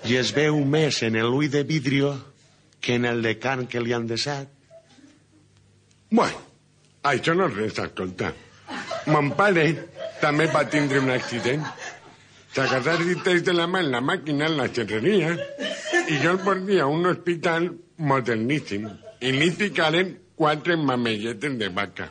i 0.08 0.16
es 0.16 0.32
veu 0.36 0.60
més 0.64 1.02
en 1.04 1.18
l'ull 1.20 1.50
de 1.52 1.62
vidrio 1.64 2.12
que 2.80 2.96
en 2.96 3.04
el 3.04 3.20
de 3.22 3.34
carn 3.38 3.66
que 3.68 3.80
li 3.80 3.92
han 3.92 4.06
deixat. 4.08 4.48
Bueno, 6.10 6.40
això 7.04 7.34
no 7.36 7.48
és 7.50 7.56
res, 7.56 7.78
escolta. 7.78 8.32
Mon 9.12 9.30
pare 9.36 9.66
també 10.22 10.48
va 10.52 10.64
tindre 10.72 11.02
un 11.04 11.12
accident. 11.12 11.66
S'agarrar 12.54 12.96
dites 13.04 13.44
de 13.46 13.52
la 13.54 13.68
mà 13.70 13.84
en 13.84 13.92
la 13.92 14.00
màquina 14.00 14.48
en 14.48 14.56
la 14.58 14.70
xerreria 14.72 15.36
i 16.10 16.18
jo 16.22 16.32
el 16.32 16.40
portia 16.42 16.86
a 16.86 16.90
un 16.90 17.06
hospital 17.06 17.68
moderníssim 18.10 18.88
i 19.20 19.32
li 19.36 19.50
ficaren 19.54 20.16
quatre 20.34 20.76
mamelletes 20.76 21.58
de 21.60 21.68
vaca. 21.68 22.08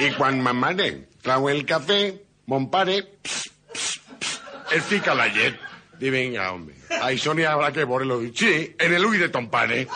I 0.00 0.10
quan 0.16 0.40
ma 0.42 0.52
mare 0.56 0.88
trau 1.26 1.48
el 1.50 1.64
cafè, 1.66 2.00
mon 2.46 2.68
pare 2.70 3.00
pss, 3.02 3.48
pss, 3.74 3.98
pss, 4.20 4.76
es 4.76 4.84
fica 4.86 5.14
la 5.18 5.26
llet. 5.26 5.58
Di, 5.98 6.10
venga, 6.12 6.52
home, 6.52 6.74
això 7.02 7.32
n'hi 7.34 7.46
haurà 7.48 7.72
que 7.74 7.86
veure-lo. 7.88 8.20
Sí, 8.36 8.52
en 8.78 8.94
el 8.94 9.06
ull 9.08 9.18
de 9.18 9.30
ton 9.34 9.48
pare. 9.50 9.86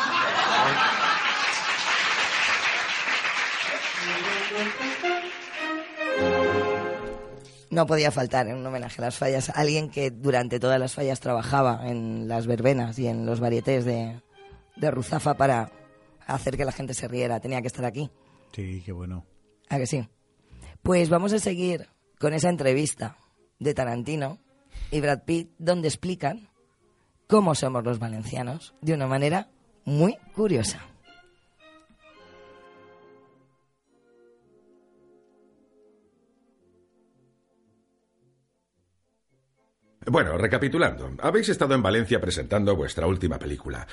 No 7.70 7.86
podía 7.86 8.10
faltar 8.10 8.48
en 8.48 8.56
un 8.56 8.66
homenaje 8.66 9.00
a 9.00 9.04
las 9.04 9.18
fallas 9.18 9.52
alguien 9.54 9.90
que 9.90 10.10
durante 10.10 10.58
todas 10.58 10.80
las 10.80 10.94
fallas 10.94 11.20
trabajaba 11.20 11.88
en 11.88 12.26
las 12.26 12.48
verbenas 12.48 12.98
y 12.98 13.06
en 13.06 13.26
los 13.26 13.38
varietés 13.38 13.84
de, 13.84 14.20
de 14.74 14.90
Ruzafa 14.90 15.34
para 15.34 15.70
hacer 16.26 16.56
que 16.56 16.64
la 16.64 16.72
gente 16.72 16.94
se 16.94 17.06
riera. 17.06 17.38
Tenía 17.38 17.60
que 17.60 17.68
estar 17.68 17.84
aquí. 17.84 18.10
Sí, 18.52 18.82
qué 18.84 18.90
bueno. 18.90 19.24
¿A 19.68 19.78
que 19.78 19.86
sí? 19.86 20.04
Pues 20.82 21.08
vamos 21.08 21.32
a 21.32 21.38
seguir 21.38 21.88
con 22.18 22.32
esa 22.32 22.48
entrevista 22.48 23.16
de 23.58 23.74
Tarantino 23.74 24.38
y 24.90 25.00
Brad 25.00 25.24
Pitt 25.24 25.50
donde 25.58 25.88
explican 25.88 26.48
cómo 27.26 27.54
somos 27.54 27.84
los 27.84 27.98
valencianos 27.98 28.74
de 28.80 28.94
una 28.94 29.06
manera 29.06 29.48
muy 29.84 30.16
curiosa. 30.34 30.90
Bueno, 40.06 40.36
recapitulando, 40.38 41.12
habéis 41.20 41.50
estado 41.50 41.74
en 41.74 41.82
Valencia 41.82 42.20
presentando 42.20 42.74
vuestra 42.74 43.06
última 43.06 43.38
película. 43.38 43.86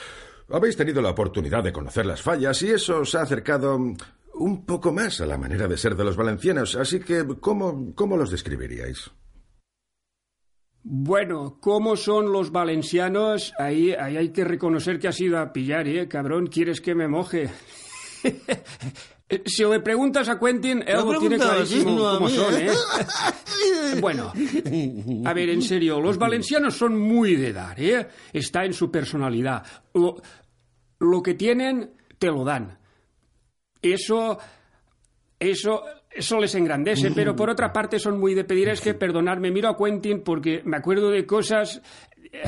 Habéis 0.49 0.77
tenido 0.77 1.01
la 1.01 1.09
oportunidad 1.09 1.63
de 1.63 1.73
conocer 1.73 2.05
las 2.05 2.21
fallas 2.21 2.61
y 2.61 2.71
eso 2.71 3.01
os 3.01 3.13
ha 3.13 3.21
acercado 3.21 3.77
un 4.39 4.65
poco 4.65 4.91
más 4.91 5.21
a 5.21 5.25
la 5.25 5.37
manera 5.37 5.67
de 5.67 5.77
ser 5.77 5.95
de 5.95 6.03
los 6.03 6.15
valencianos, 6.15 6.75
así 6.75 6.99
que 6.99 7.25
¿cómo, 7.39 7.93
cómo 7.95 8.17
los 8.17 8.31
describiríais? 8.31 9.11
Bueno, 10.83 11.57
¿cómo 11.59 11.97
son 11.97 12.31
los 12.31 12.51
valencianos? 12.51 13.53
Ahí, 13.59 13.91
ahí 13.91 14.15
hay 14.15 14.29
que 14.29 14.45
reconocer 14.45 14.99
que 14.99 15.09
has 15.09 15.19
ido 15.19 15.37
a 15.37 15.51
pillar, 15.51 15.85
¿eh? 15.87 16.07
Cabrón, 16.07 16.47
¿quieres 16.47 16.79
que 16.79 16.95
me 16.95 17.09
moje? 17.09 17.49
si 19.45 19.65
le 19.65 19.81
preguntas 19.81 20.29
a 20.29 20.39
Quentin, 20.39 20.83
él 20.87 20.95
Lo 20.95 21.19
tiene 21.19 21.37
clarísimo 21.37 21.97
cómo 21.97 22.29
son, 22.29 22.53
¿eh? 22.55 22.67
¿eh? 22.69 23.99
bueno, 23.99 24.31
a 25.25 25.33
ver, 25.33 25.49
en 25.49 25.61
serio, 25.61 25.99
los 25.99 26.17
valencianos 26.17 26.77
son 26.77 26.97
muy 26.97 27.35
de 27.35 27.51
dar, 27.51 27.77
¿eh? 27.81 28.07
Está 28.31 28.63
en 28.63 28.71
su 28.71 28.89
personalidad. 28.89 29.65
Lo, 29.93 30.15
lo 30.99 31.21
que 31.21 31.33
tienen, 31.33 31.97
te 32.17 32.27
lo 32.27 32.45
dan. 32.45 32.79
Eso, 33.81 34.37
eso, 35.39 35.83
eso 36.11 36.39
les 36.39 36.55
engrandece, 36.55 37.11
pero 37.11 37.35
por 37.35 37.49
otra 37.49 37.71
parte 37.71 37.99
son 37.99 38.19
muy 38.19 38.33
de 38.33 38.43
pedir. 38.43 38.69
Es 38.69 38.81
que 38.81 38.93
perdonadme, 38.93 39.51
miro 39.51 39.69
a 39.69 39.77
Quentin 39.77 40.21
porque 40.23 40.61
me 40.65 40.77
acuerdo 40.77 41.09
de 41.09 41.25
cosas. 41.25 41.81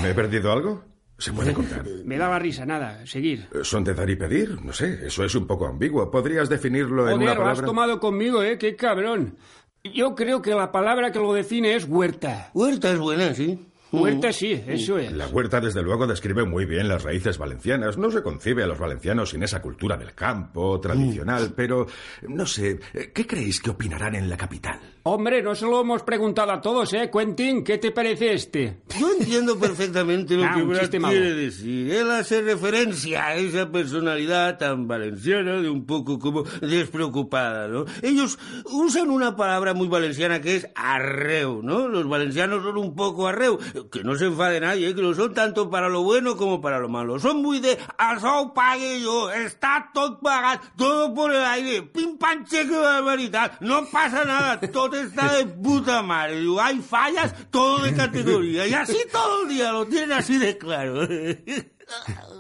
¿Me 0.02 0.12
he 0.12 0.14
perdido 0.14 0.52
algo? 0.52 0.84
Se 1.18 1.34
puede 1.34 1.54
contar. 1.54 1.84
Me 2.06 2.18
daba 2.18 2.40
risa, 2.40 2.66
nada, 2.66 3.06
seguir. 3.06 3.48
¿Son 3.64 3.84
de 3.84 3.94
dar 3.94 4.10
y 4.10 4.16
pedir? 4.16 4.62
No 4.64 4.72
sé, 4.72 5.06
eso 5.06 5.26
es 5.26 5.36
un 5.36 5.46
poco 5.46 5.68
ambiguo. 5.68 6.10
¿Podrías 6.10 6.48
definirlo 6.48 7.10
en 7.10 7.18
una 7.18 7.26
lo 7.26 7.32
has 7.32 7.38
palabra? 7.60 7.66
tomado 7.66 8.00
conmigo, 8.00 8.42
¿eh? 8.42 8.58
Qué 8.58 8.76
cabrón. 8.78 9.38
Yo 9.84 10.16
creo 10.16 10.42
que 10.42 10.52
la 10.52 10.72
palabra 10.72 11.12
que 11.12 11.20
lo 11.20 11.34
define 11.34 11.76
es 11.76 11.86
huerta. 11.86 12.50
Huerta 12.54 12.92
es 12.92 13.00
buena, 13.00 13.34
sí. 13.34 13.60
Huerta 13.92 14.32
sí, 14.32 14.62
eso 14.68 14.98
es. 14.98 15.12
La 15.12 15.28
huerta, 15.28 15.60
desde 15.60 15.82
luego, 15.82 16.06
describe 16.06 16.46
muy 16.46 16.66
bien 16.66 16.88
las 16.88 17.04
raíces 17.04 17.38
valencianas. 17.38 17.98
No 17.98 18.12
se 18.12 18.22
concibe 18.22 18.64
a 18.64 18.68
los 18.68 18.78
valencianos 18.78 19.32
sin 19.32 19.44
esa 19.44 19.62
cultura 19.62 19.98
del 19.98 20.14
campo, 20.14 20.80
tradicional, 20.80 21.54
pero 21.56 21.88
no 22.28 22.46
sé, 22.46 22.80
¿qué 23.14 23.26
creéis 23.26 23.60
que 23.60 23.72
opinarán 23.72 24.16
en 24.16 24.30
la 24.30 24.38
capital? 24.38 24.80
Hombre, 25.04 25.42
no 25.42 25.56
se 25.56 25.66
lo 25.66 25.80
hemos 25.82 26.04
preguntado 26.04 26.52
a 26.52 26.60
todos, 26.62 26.92
¿eh? 26.94 27.10
Quentin, 27.12 27.64
¿qué 27.64 27.78
te 27.78 27.92
parece 27.92 28.34
este? 28.34 28.82
Yo 29.00 29.10
entiendo 29.18 29.58
perfectamente 29.58 30.36
lo 30.36 30.44
Ah, 30.46 30.54
que 30.56 30.64
Brad 30.64 30.94
malo. 31.00 31.14
quiere 31.14 31.34
decir. 31.34 31.92
Él 31.94 32.12
hace 32.12 32.42
referencia 32.42 33.28
a 33.28 33.36
esa 33.36 33.72
personalidad 33.72 34.58
tan 34.58 34.88
valenciana, 34.88 35.62
de 35.62 35.70
un 35.70 35.86
poco 35.86 36.20
como 36.20 36.44
despreocupada, 36.62 37.68
¿no? 37.70 37.86
Ellos 38.02 38.38
usan 38.66 39.10
una 39.10 39.36
palabra 39.36 39.74
muy 39.74 39.88
valenciana 39.88 40.42
que 40.42 40.58
es 40.58 40.68
arreu, 40.76 41.62
¿no? 41.64 41.88
Los 41.88 42.08
valencianos 42.08 42.64
son 42.64 42.78
un 42.78 42.94
poco 42.94 43.28
arreu. 43.28 43.58
Que 43.92 44.04
no 44.04 44.16
se 44.16 44.26
enfade 44.26 44.60
nadie, 44.60 44.90
¿eh? 44.90 44.96
que 44.96 45.02
lo 45.02 45.14
son 45.16 45.34
tanto 45.34 45.70
para 45.70 45.88
lo 45.88 46.04
bueno 46.04 46.36
como 46.36 46.60
para 46.60 46.78
lo 46.80 46.90
malo. 46.90 47.20
Son 47.20 47.42
muy 47.42 47.60
de 47.60 47.78
ho 48.22 48.54
pague 48.54 49.02
yo, 49.02 49.32
está 49.32 49.90
todo 49.94 50.20
pagado, 50.20 50.62
todo 50.76 51.14
por 51.14 51.32
el 51.32 51.44
aire, 51.44 51.84
pim 51.84 52.18
pam 52.18 52.44
cheque 52.46 52.70
de 52.70 52.80
barbaridad, 52.80 53.54
no 53.62 53.86
pasa 53.86 54.26
nada, 54.26 54.60
todo 54.60 54.89
está 54.98 55.34
de 55.38 55.46
puta 55.46 56.02
madre. 56.02 56.44
Hay 56.62 56.80
fallas, 56.80 57.34
todo 57.50 57.84
de 57.84 57.94
categoría. 57.94 58.68
Y 58.68 58.74
así 58.74 58.98
todo 59.12 59.44
el 59.44 59.50
día 59.50 59.72
lo 59.72 59.86
tienen 59.86 60.12
así 60.14 60.38
de 60.38 60.58
claro. 60.58 61.08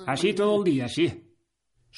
Así 0.06 0.34
todo 0.34 0.58
el 0.58 0.64
día, 0.64 0.88
sí. 0.88 1.29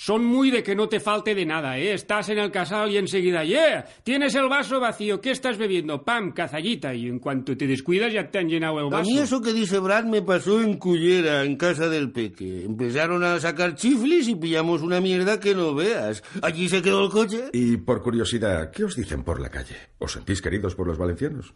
Son 0.04 0.26
muy 0.26 0.50
de 0.50 0.64
que 0.64 0.74
no 0.74 0.90
te 0.90 1.00
falte 1.00 1.36
de 1.36 1.46
nada, 1.46 1.78
¿eh? 1.78 1.94
Estás 1.94 2.28
en 2.30 2.40
el 2.40 2.50
casal 2.50 2.90
y 2.90 2.98
enseguida, 2.98 3.44
¡yeah! 3.44 3.86
Tienes 4.04 4.34
el 4.34 4.50
vaso 4.50 4.80
vacío, 4.80 5.22
¿qué 5.22 5.30
estás 5.30 5.60
bebiendo? 5.60 6.04
¡Pam! 6.04 6.32
Cazallita. 6.32 6.92
Y 6.96 7.08
en 7.08 7.20
cuanto 7.20 7.56
te 7.56 7.68
descuidas 7.68 8.12
ya 8.12 8.28
te 8.32 8.40
han 8.40 8.50
llenado 8.50 8.80
el 8.80 8.88
A 8.88 8.90
vaso. 8.98 9.08
mí 9.12 9.20
eso 9.20 9.40
que 9.44 9.54
dice 9.54 9.78
Brad 9.78 10.06
me 10.06 10.24
pasó 10.24 10.60
en 10.60 10.78
Cullera, 10.80 11.44
en 11.44 11.56
casa 11.56 11.88
del 11.88 12.12
Peque. 12.12 12.66
Empezaron 12.66 13.24
a 13.24 13.40
sacar 13.40 13.76
chiflis 13.76 14.28
y 14.28 14.34
pillamos 14.34 14.82
una 14.82 15.00
mierda 15.00 15.40
que 15.40 15.54
no 15.54 15.76
veas. 15.76 16.24
Allí 16.42 16.68
se 16.68 16.82
quedó 16.82 17.06
el 17.06 17.12
coche. 17.12 17.52
Y 17.54 17.78
por 17.78 18.02
curiosidad, 18.02 18.72
¿qué 18.72 18.86
os 18.86 18.96
dicen 18.96 19.24
por 19.24 19.40
la 19.40 19.50
calle? 19.52 19.76
¿Os 20.00 20.14
sentís 20.14 20.42
queridos 20.42 20.74
por 20.74 20.88
los 20.88 20.98
valencianos? 20.98 21.54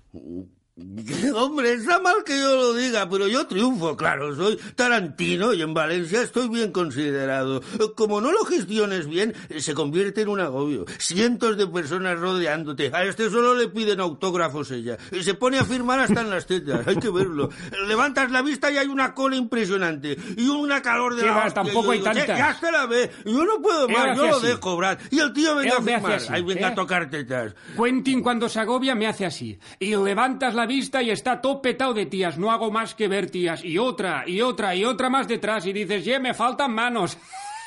Hombre, 1.36 1.72
está 1.72 2.02
mal 2.02 2.16
que 2.26 2.38
yo 2.38 2.54
lo 2.54 2.74
diga, 2.74 3.08
pero 3.10 3.30
yo 3.30 3.48
triunfo, 3.48 3.96
claro, 3.96 4.36
soy 4.36 4.58
tarantino 4.76 5.54
y 5.54 5.62
en 5.62 5.74
Valencia 5.74 6.22
estoy 6.22 6.50
bien 6.50 6.74
considerado. 6.74 7.62
Como 7.96 8.20
no 8.20 8.34
lo 8.34 8.44
gestiones 8.44 9.08
bien, 9.08 9.34
se 9.58 9.74
convierte 9.74 10.24
en 10.24 10.28
un 10.28 10.42
agobio. 10.42 10.84
Cientos 11.00 11.56
de 11.56 11.66
personas 11.68 12.20
rodeándote. 12.20 12.92
A 12.94 13.06
este 13.06 13.30
solo 13.30 13.54
le 13.56 13.70
piden 13.70 14.02
autógrafos 14.02 14.70
ella. 14.72 14.98
Se 15.22 15.34
pone 15.36 15.60
a 15.60 15.64
firmar 15.64 16.02
hasta 16.02 16.20
en 16.20 16.30
las 16.30 16.46
tetas, 16.46 16.86
hay 16.86 16.98
que 16.98 17.10
verlo. 17.10 17.50
Levantas 17.88 18.30
la 18.32 18.42
vista 18.42 18.70
y 18.70 18.76
hay 18.78 18.88
una 18.88 19.14
cola 19.14 19.38
impresionante. 19.38 20.18
Y 20.36 20.50
una 20.50 20.82
calor 20.82 21.16
de 21.16 21.22
¿Qué 21.22 21.28
la 21.30 21.36
va? 21.36 21.46
hostia. 21.46 21.64
Tampoco 21.64 21.94
Y 21.94 22.00
hay 22.00 22.00
digo, 22.00 22.14
tantas. 22.14 22.26
"Che, 22.26 22.38
Ya 22.38 22.54
se 22.54 22.72
la 22.74 22.86
ve. 22.86 23.12
Yo 23.24 23.46
no 23.46 23.62
puedo 23.62 23.88
más, 23.88 24.18
yo 24.18 24.28
lo 24.28 24.36
así. 24.36 24.48
dejo, 24.48 24.76
Brad. 24.76 24.98
Y 25.10 25.20
el 25.20 25.32
tío 25.32 25.56
venga 25.56 25.78
a 25.78 25.82
firmar. 25.82 26.20
Ahí 26.32 26.42
venga 26.42 26.68
¿eh? 26.68 26.72
a 26.72 26.76
tocar 26.76 27.10
tetas. 27.10 27.56
Quentin 27.82 28.22
cuando 28.22 28.50
se 28.50 28.60
agobia 28.60 28.94
me 28.94 29.08
hace 29.08 29.26
así. 29.26 29.58
Y 29.80 29.96
levantas 29.96 30.54
la 30.54 30.65
vista 30.66 31.02
y 31.02 31.10
está 31.10 31.42
todo 31.42 31.62
petado 31.62 31.94
de 31.94 32.06
tías. 32.06 32.38
No 32.38 32.52
hago 32.52 32.72
más 32.72 32.96
que 32.96 33.08
ver 33.08 33.30
tías. 33.30 33.64
Y 33.64 33.78
otra, 33.78 34.24
y 34.28 34.42
otra, 34.42 34.76
y 34.76 34.86
otra 34.86 35.10
más 35.10 35.28
detrás. 35.28 35.66
Y 35.66 35.74
dices, 35.74 36.06
ye, 36.06 36.20
me 36.20 36.34
faltan 36.34 36.74
manos. 36.74 37.18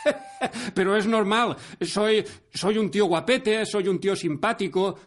Pero 0.74 0.96
es 0.96 1.06
normal. 1.06 1.56
Soy, 1.80 2.24
soy 2.52 2.78
un 2.78 2.90
tío 2.90 3.06
guapete, 3.06 3.64
soy 3.66 3.88
un 3.88 3.98
tío 3.98 4.14
simpático. 4.16 4.98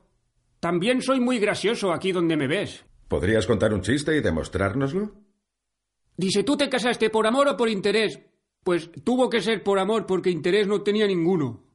También 0.59 1.01
soy 1.01 1.19
muy 1.19 1.39
gracioso 1.39 1.91
aquí 1.91 2.11
donde 2.11 2.37
me 2.37 2.47
ves. 2.47 2.85
¿Podrías 3.07 3.47
contar 3.47 3.73
un 3.73 3.81
chiste 3.81 4.15
y 4.15 4.21
demostrárnoslo? 4.21 5.11
Dice, 6.15 6.43
¿tú 6.43 6.55
te 6.55 6.69
casaste 6.69 7.09
por 7.09 7.25
amor 7.25 7.47
o 7.47 7.57
por 7.57 7.67
interés? 7.67 8.19
Pues 8.63 8.91
tuvo 9.03 9.29
que 9.29 9.41
ser 9.41 9.63
por 9.63 9.79
amor 9.79 10.05
porque 10.05 10.29
interés 10.29 10.67
no 10.67 10.81
tenía 10.81 11.07
ninguno. 11.07 11.70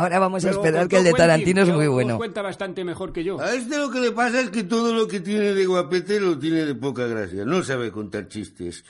Ahora 0.00 0.18
vamos 0.18 0.44
a 0.46 0.50
esperar 0.50 0.88
que 0.88 0.96
el 0.96 1.04
de 1.04 1.10
Quentin, 1.10 1.26
Tarantino 1.26 1.62
es 1.62 1.68
muy 1.68 1.86
bueno. 1.86 2.16
cuenta 2.16 2.40
bastante 2.40 2.84
mejor 2.84 3.12
que 3.12 3.22
yo. 3.22 3.38
A 3.38 3.52
este 3.52 3.76
lo 3.76 3.90
que 3.90 4.00
le 4.00 4.12
pasa 4.12 4.40
es 4.40 4.48
que 4.48 4.64
todo 4.64 4.94
lo 4.94 5.06
que 5.06 5.20
tiene 5.20 5.52
de 5.52 5.66
guapete 5.66 6.18
lo 6.18 6.38
tiene 6.38 6.64
de 6.64 6.74
poca 6.74 7.06
gracia. 7.06 7.44
No 7.44 7.62
sabe 7.62 7.92
contar 7.92 8.26
chistes. 8.28 8.82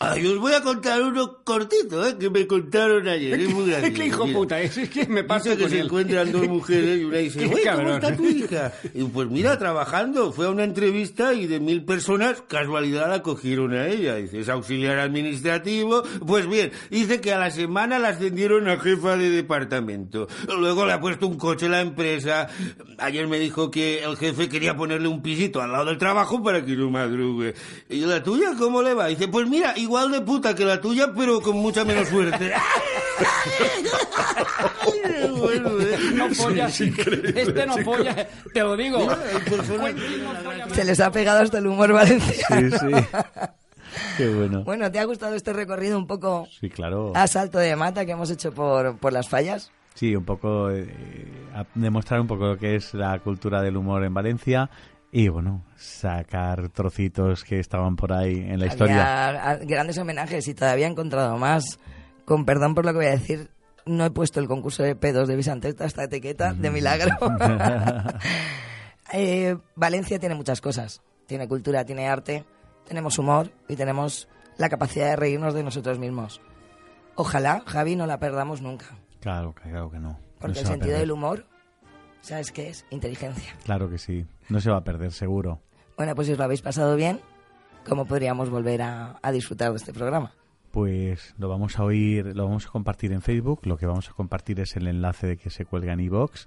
Ay, 0.00 0.26
os 0.26 0.38
voy 0.38 0.52
a 0.52 0.60
contar 0.60 1.00
uno 1.02 1.38
cortito, 1.44 2.04
¿eh? 2.04 2.16
Que 2.18 2.28
me 2.28 2.48
contaron 2.48 3.06
ayer. 3.06 3.38
Es 3.40 3.48
muy 3.48 3.66
gracioso. 3.70 3.94
¿Qué 3.94 4.06
hijo 4.06 4.26
Mira. 4.26 4.38
puta 4.38 4.60
es? 4.60 4.76
Es 4.76 4.90
que 4.90 5.06
me 5.06 5.22
pasa 5.22 5.50
Dice 5.50 5.56
que 5.56 5.62
con 5.62 5.70
se 5.70 5.78
él. 5.78 5.86
encuentran 5.86 6.32
dos 6.32 6.48
mujeres 6.48 7.00
y 7.00 7.04
una 7.04 7.18
dice, 7.18 7.46
"Oye, 7.54 7.62
¿cómo 7.76 7.90
está 7.94 8.16
tu 8.16 8.24
hija? 8.26 8.72
Y 8.92 9.04
pues 9.04 9.28
mira, 9.30 9.56
trabajando. 9.56 10.32
Fue 10.32 10.46
a 10.46 10.50
una 10.50 10.64
entrevista 10.64 11.32
y 11.32 11.46
de 11.46 11.60
mil 11.60 11.84
personas, 11.84 12.42
casualidad, 12.48 13.08
la 13.08 13.22
cogieron 13.22 13.72
a 13.72 13.86
ella. 13.86 14.16
Dice, 14.16 14.40
es 14.40 14.48
auxiliar 14.48 14.98
administrativo. 14.98 16.02
Pues 16.26 16.48
bien, 16.48 16.72
dice 16.90 17.20
que 17.20 17.32
a 17.32 17.38
la 17.38 17.52
semana 17.52 18.00
la 18.00 18.08
ascendieron 18.08 18.68
a 18.68 18.78
jefa 18.80 19.16
de 19.16 19.30
departamento. 19.30 20.26
Luego 20.58 20.86
le 20.86 20.92
ha 20.92 21.00
puesto 21.00 21.28
un 21.28 21.36
coche 21.38 21.66
a 21.66 21.68
la 21.68 21.80
empresa. 21.82 22.48
Ayer 22.98 23.28
me 23.28 23.38
dijo 23.38 23.70
que 23.70 24.02
el 24.02 24.16
jefe 24.16 24.48
quería 24.48 24.76
ponerle 24.76 25.06
un 25.06 25.22
pisito 25.22 25.62
al 25.62 25.70
lado 25.70 25.84
del 25.84 25.98
trabajo 25.98 26.42
para 26.42 26.64
que 26.64 26.72
no 26.74 26.90
madrugue. 26.90 27.54
¿Y 27.88 28.00
la 28.00 28.20
tuya 28.24 28.54
cómo 28.58 28.82
le 28.82 28.92
va? 28.94 29.06
Dice, 29.06 29.28
pues 29.28 29.48
mira, 29.48 29.72
igual 29.84 30.10
de 30.10 30.20
puta 30.20 30.54
que 30.54 30.64
la 30.64 30.80
tuya, 30.80 31.12
pero 31.16 31.40
con 31.40 31.56
mucha 31.56 31.84
menos 31.84 32.08
suerte. 32.08 32.52
Bueno, 35.38 35.70
¿eh? 35.80 35.98
No. 36.14 36.26
Este 36.26 37.66
no 37.66 37.78
folla, 37.78 38.28
te 38.52 38.60
lo 38.60 38.76
digo. 38.76 39.06
Se 40.72 40.84
les 40.84 41.00
ha 41.00 41.10
pegado 41.10 41.42
hasta 41.42 41.58
el 41.58 41.66
humor 41.66 41.92
valenciano. 41.92 42.76
Sí, 42.78 42.78
sí. 42.78 43.18
Qué 44.16 44.28
bueno. 44.28 44.64
Bueno, 44.64 44.90
¿te 44.90 44.98
ha 44.98 45.04
gustado 45.04 45.34
este 45.36 45.52
recorrido 45.52 45.96
un 45.96 46.06
poco 46.06 46.48
Sí, 46.60 46.68
claro. 46.68 47.12
a 47.14 47.26
salto 47.28 47.58
de 47.58 47.76
mata 47.76 48.04
que 48.04 48.12
hemos 48.12 48.30
hecho 48.30 48.52
por, 48.52 48.96
por 48.98 49.12
las 49.12 49.28
fallas? 49.28 49.70
Sí, 49.94 50.16
un 50.16 50.24
poco 50.24 50.70
eh, 50.72 50.88
a 51.54 51.64
demostrar 51.76 52.20
un 52.20 52.26
poco 52.26 52.46
lo 52.46 52.58
que 52.58 52.74
es 52.74 52.94
la 52.94 53.16
cultura 53.20 53.62
del 53.62 53.76
humor 53.76 54.02
en 54.04 54.12
Valencia 54.12 54.68
y 55.16 55.28
bueno, 55.28 55.64
sacar 55.76 56.70
trocitos 56.70 57.44
que 57.44 57.60
estaban 57.60 57.94
por 57.94 58.12
ahí 58.12 58.36
en 58.40 58.58
la 58.58 58.66
historia. 58.66 59.28
Había 59.28 59.50
a- 59.50 59.56
grandes 59.58 59.96
homenajes 59.96 60.48
y 60.48 60.54
todavía 60.54 60.88
he 60.88 60.90
encontrado 60.90 61.38
más. 61.38 61.78
Con 62.24 62.44
perdón 62.44 62.74
por 62.74 62.84
lo 62.84 62.90
que 62.90 62.96
voy 62.98 63.06
a 63.06 63.10
decir, 63.10 63.48
no 63.86 64.04
he 64.04 64.10
puesto 64.10 64.40
el 64.40 64.48
concurso 64.48 64.82
de 64.82 64.96
pedos 64.96 65.28
de 65.28 65.36
Vicenteta 65.36 65.84
esta 65.84 66.02
etiqueta 66.04 66.52
de 66.52 66.70
milagro. 66.70 67.14
Eh, 69.12 69.56
Valencia 69.76 70.18
tiene 70.18 70.34
muchas 70.34 70.60
cosas. 70.60 71.00
Tiene 71.26 71.46
cultura, 71.46 71.84
tiene 71.84 72.08
arte, 72.08 72.44
tenemos 72.88 73.18
humor 73.18 73.52
y 73.68 73.76
tenemos 73.76 74.28
la 74.56 74.68
capacidad 74.68 75.10
de 75.10 75.16
reírnos 75.16 75.54
de 75.54 75.62
nosotros 75.62 75.98
mismos. 75.98 76.40
Ojalá, 77.14 77.62
Javi, 77.66 77.94
no 77.96 78.06
la 78.06 78.18
perdamos 78.18 78.60
nunca. 78.60 78.86
Claro, 79.20 79.52
claro 79.54 79.90
que 79.90 79.98
no. 80.00 80.18
Porque 80.40 80.54
No 80.54 80.60
el 80.62 80.66
sentido 80.66 80.98
del 80.98 81.12
humor, 81.12 81.46
¿sabes 82.24 82.50
qué 82.52 82.68
es? 82.68 82.84
Inteligencia. 82.90 83.54
Claro 83.64 83.88
que 83.88 83.98
sí. 83.98 84.26
No 84.48 84.60
se 84.60 84.70
va 84.70 84.78
a 84.78 84.84
perder, 84.84 85.12
seguro. 85.12 85.60
Bueno, 85.96 86.14
pues 86.14 86.26
si 86.26 86.32
os 86.32 86.38
lo 86.38 86.44
habéis 86.44 86.62
pasado 86.62 86.96
bien, 86.96 87.20
¿cómo 87.88 88.04
podríamos 88.06 88.50
volver 88.50 88.82
a, 88.82 89.18
a 89.22 89.32
disfrutar 89.32 89.70
de 89.70 89.76
este 89.76 89.92
programa? 89.92 90.32
Pues 90.72 91.34
lo 91.38 91.48
vamos 91.48 91.78
a 91.78 91.84
oír, 91.84 92.34
lo 92.34 92.46
vamos 92.46 92.66
a 92.66 92.70
compartir 92.70 93.12
en 93.12 93.22
Facebook. 93.22 93.60
Lo 93.64 93.76
que 93.76 93.86
vamos 93.86 94.10
a 94.10 94.12
compartir 94.12 94.58
es 94.60 94.74
el 94.76 94.88
enlace 94.88 95.26
de 95.28 95.36
que 95.36 95.50
se 95.50 95.64
cuelga 95.64 95.92
en 95.92 96.00
iVoox. 96.00 96.46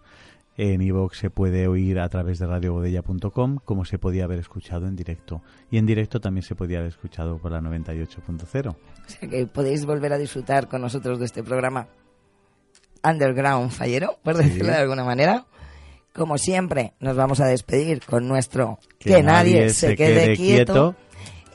En 0.57 0.81
iVoox 0.81 1.17
se 1.17 1.29
puede 1.29 1.67
oír 1.67 1.99
a 1.99 2.09
través 2.09 2.39
de 2.39 2.47
radiobodella.com 2.47 3.59
como 3.63 3.85
se 3.85 3.99
podía 3.99 4.25
haber 4.25 4.39
escuchado 4.39 4.87
en 4.87 4.95
directo. 4.95 5.41
Y 5.71 5.77
en 5.77 5.85
directo 5.85 6.19
también 6.19 6.41
se 6.43 6.55
podía 6.55 6.79
haber 6.79 6.89
escuchado 6.89 7.37
por 7.37 7.51
la 7.51 7.61
98.0. 7.61 8.69
O 8.71 8.75
sea 9.09 9.29
que 9.29 9.45
podéis 9.47 9.85
volver 9.85 10.11
a 10.11 10.17
disfrutar 10.17 10.67
con 10.67 10.81
nosotros 10.81 11.19
de 11.19 11.25
este 11.25 11.43
programa 11.43 11.87
underground 13.03 13.71
fallero, 13.71 14.17
por 14.23 14.35
Sí. 14.35 14.43
decirlo 14.43 14.71
de 14.71 14.77
alguna 14.77 15.03
manera. 15.03 15.45
Como 16.17 16.39
siempre, 16.39 16.95
nos 16.99 17.15
vamos 17.15 17.39
a 17.41 17.45
despedir 17.45 18.03
con 18.03 18.27
nuestro 18.27 18.79
Que, 18.97 19.21
nadie, 19.21 19.69
se 19.69 19.95
quede, 19.95 20.35
quieto. 20.35 20.95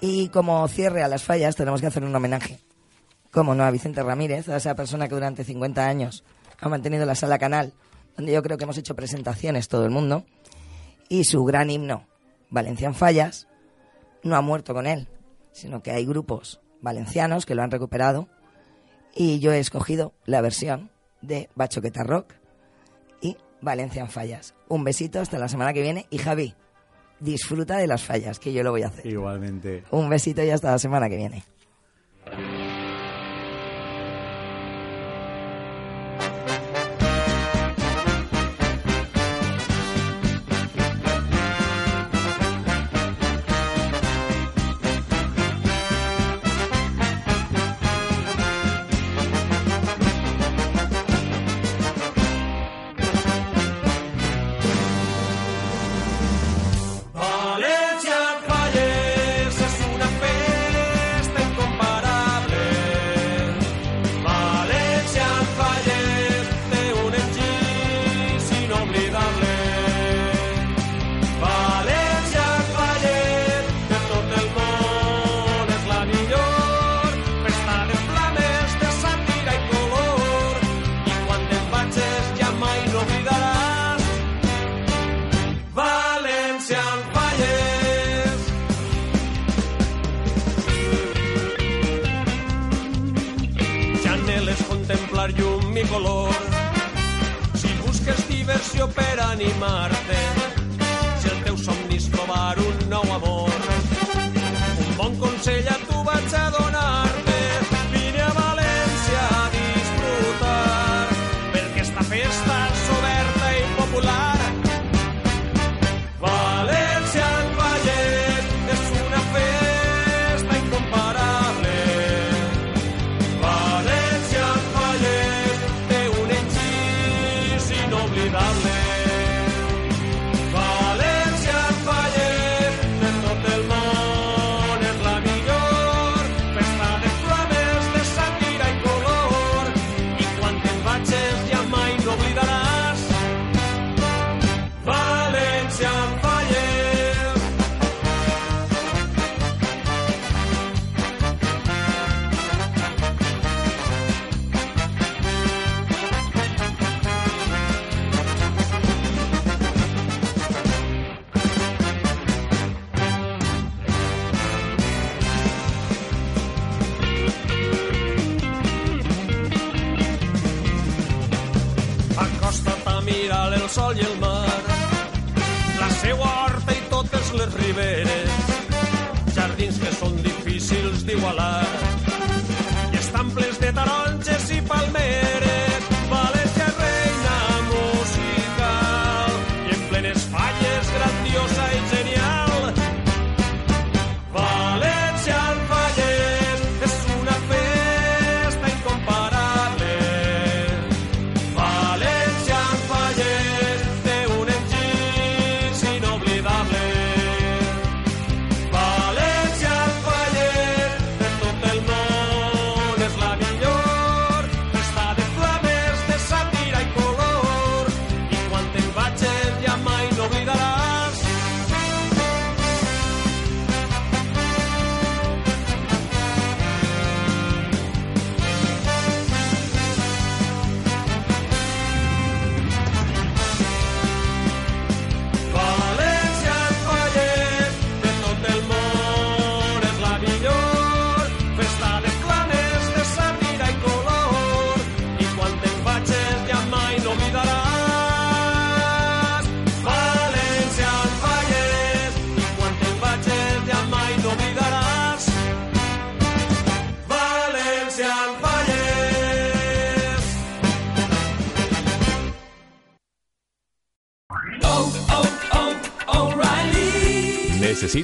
Y 0.01 0.29
como 0.29 0.69
cierre 0.69 1.03
a 1.03 1.09
las 1.09 1.25
fallas, 1.25 1.57
tenemos 1.57 1.81
que 1.81 1.89
hacer 1.89 2.05
un 2.05 2.15
homenaje. 2.15 2.61
Como 3.33 3.57
no, 3.57 3.65
a 3.65 3.73
Vicente 3.73 4.05
Ramírez, 4.05 4.49
a 4.49 4.59
esa 4.59 4.77
persona 4.77 5.09
que 5.09 5.17
durante 5.17 5.43
50 5.43 5.85
años 5.85 6.23
ha 6.61 6.69
mantenido 6.69 7.05
la 7.05 7.17
sala 7.17 7.41
canal, 7.41 7.73
donde 8.17 8.33
yo 8.33 8.41
creo 8.45 8.57
que 8.57 8.63
hemos 8.63 8.79
hecho 8.79 8.95
presentaciones 8.95 9.67
todo 9.67 9.85
el 9.85 9.91
mundo. 9.91 10.25
Y 11.09 11.25
su 11.25 11.43
gran 11.43 11.69
himno, 11.69 12.07
Valencian 12.49 12.95
Fallas, 12.95 13.49
no 14.23 14.37
ha 14.37 14.43
muerto 14.43 14.75
con 14.75 14.87
él, 14.87 15.09
sino 15.51 15.83
que 15.83 15.91
hay 15.91 16.07
grupos 16.07 16.61
valencianos 16.81 17.47
que 17.47 17.57
lo 17.57 17.63
han 17.65 17.73
recuperado. 17.73 18.29
Y 19.13 19.41
yo 19.41 19.51
he 19.51 19.59
escogido 19.59 20.15
la 20.25 20.41
versión 20.41 20.93
de 21.21 21.51
Bachoqueta 21.57 22.05
Rock 22.05 22.35
y 23.63 23.65
Valencian 23.65 24.09
Fallas. 24.09 24.55
Un 24.69 24.85
besito 24.85 25.21
hasta 25.21 25.39
la 25.39 25.49
semana 25.49 25.73
que 25.73 25.83
viene. 25.83 26.07
Y 26.11 26.19
Javi, 26.19 26.55
disfruta 27.21 27.77
de 27.77 27.87
las 27.87 28.03
fallas, 28.03 28.39
que 28.39 28.53
yo 28.53 28.63
lo 28.63 28.71
voy 28.71 28.83
a 28.83 28.89
hacer. 28.89 29.07
Igualmente. 29.07 29.85
Un 29.91 30.09
besito 30.09 30.43
y 30.43 30.51
hasta 30.51 30.71
la 30.71 30.79
semana 30.79 31.09
que 31.09 31.17
viene. 31.17 31.45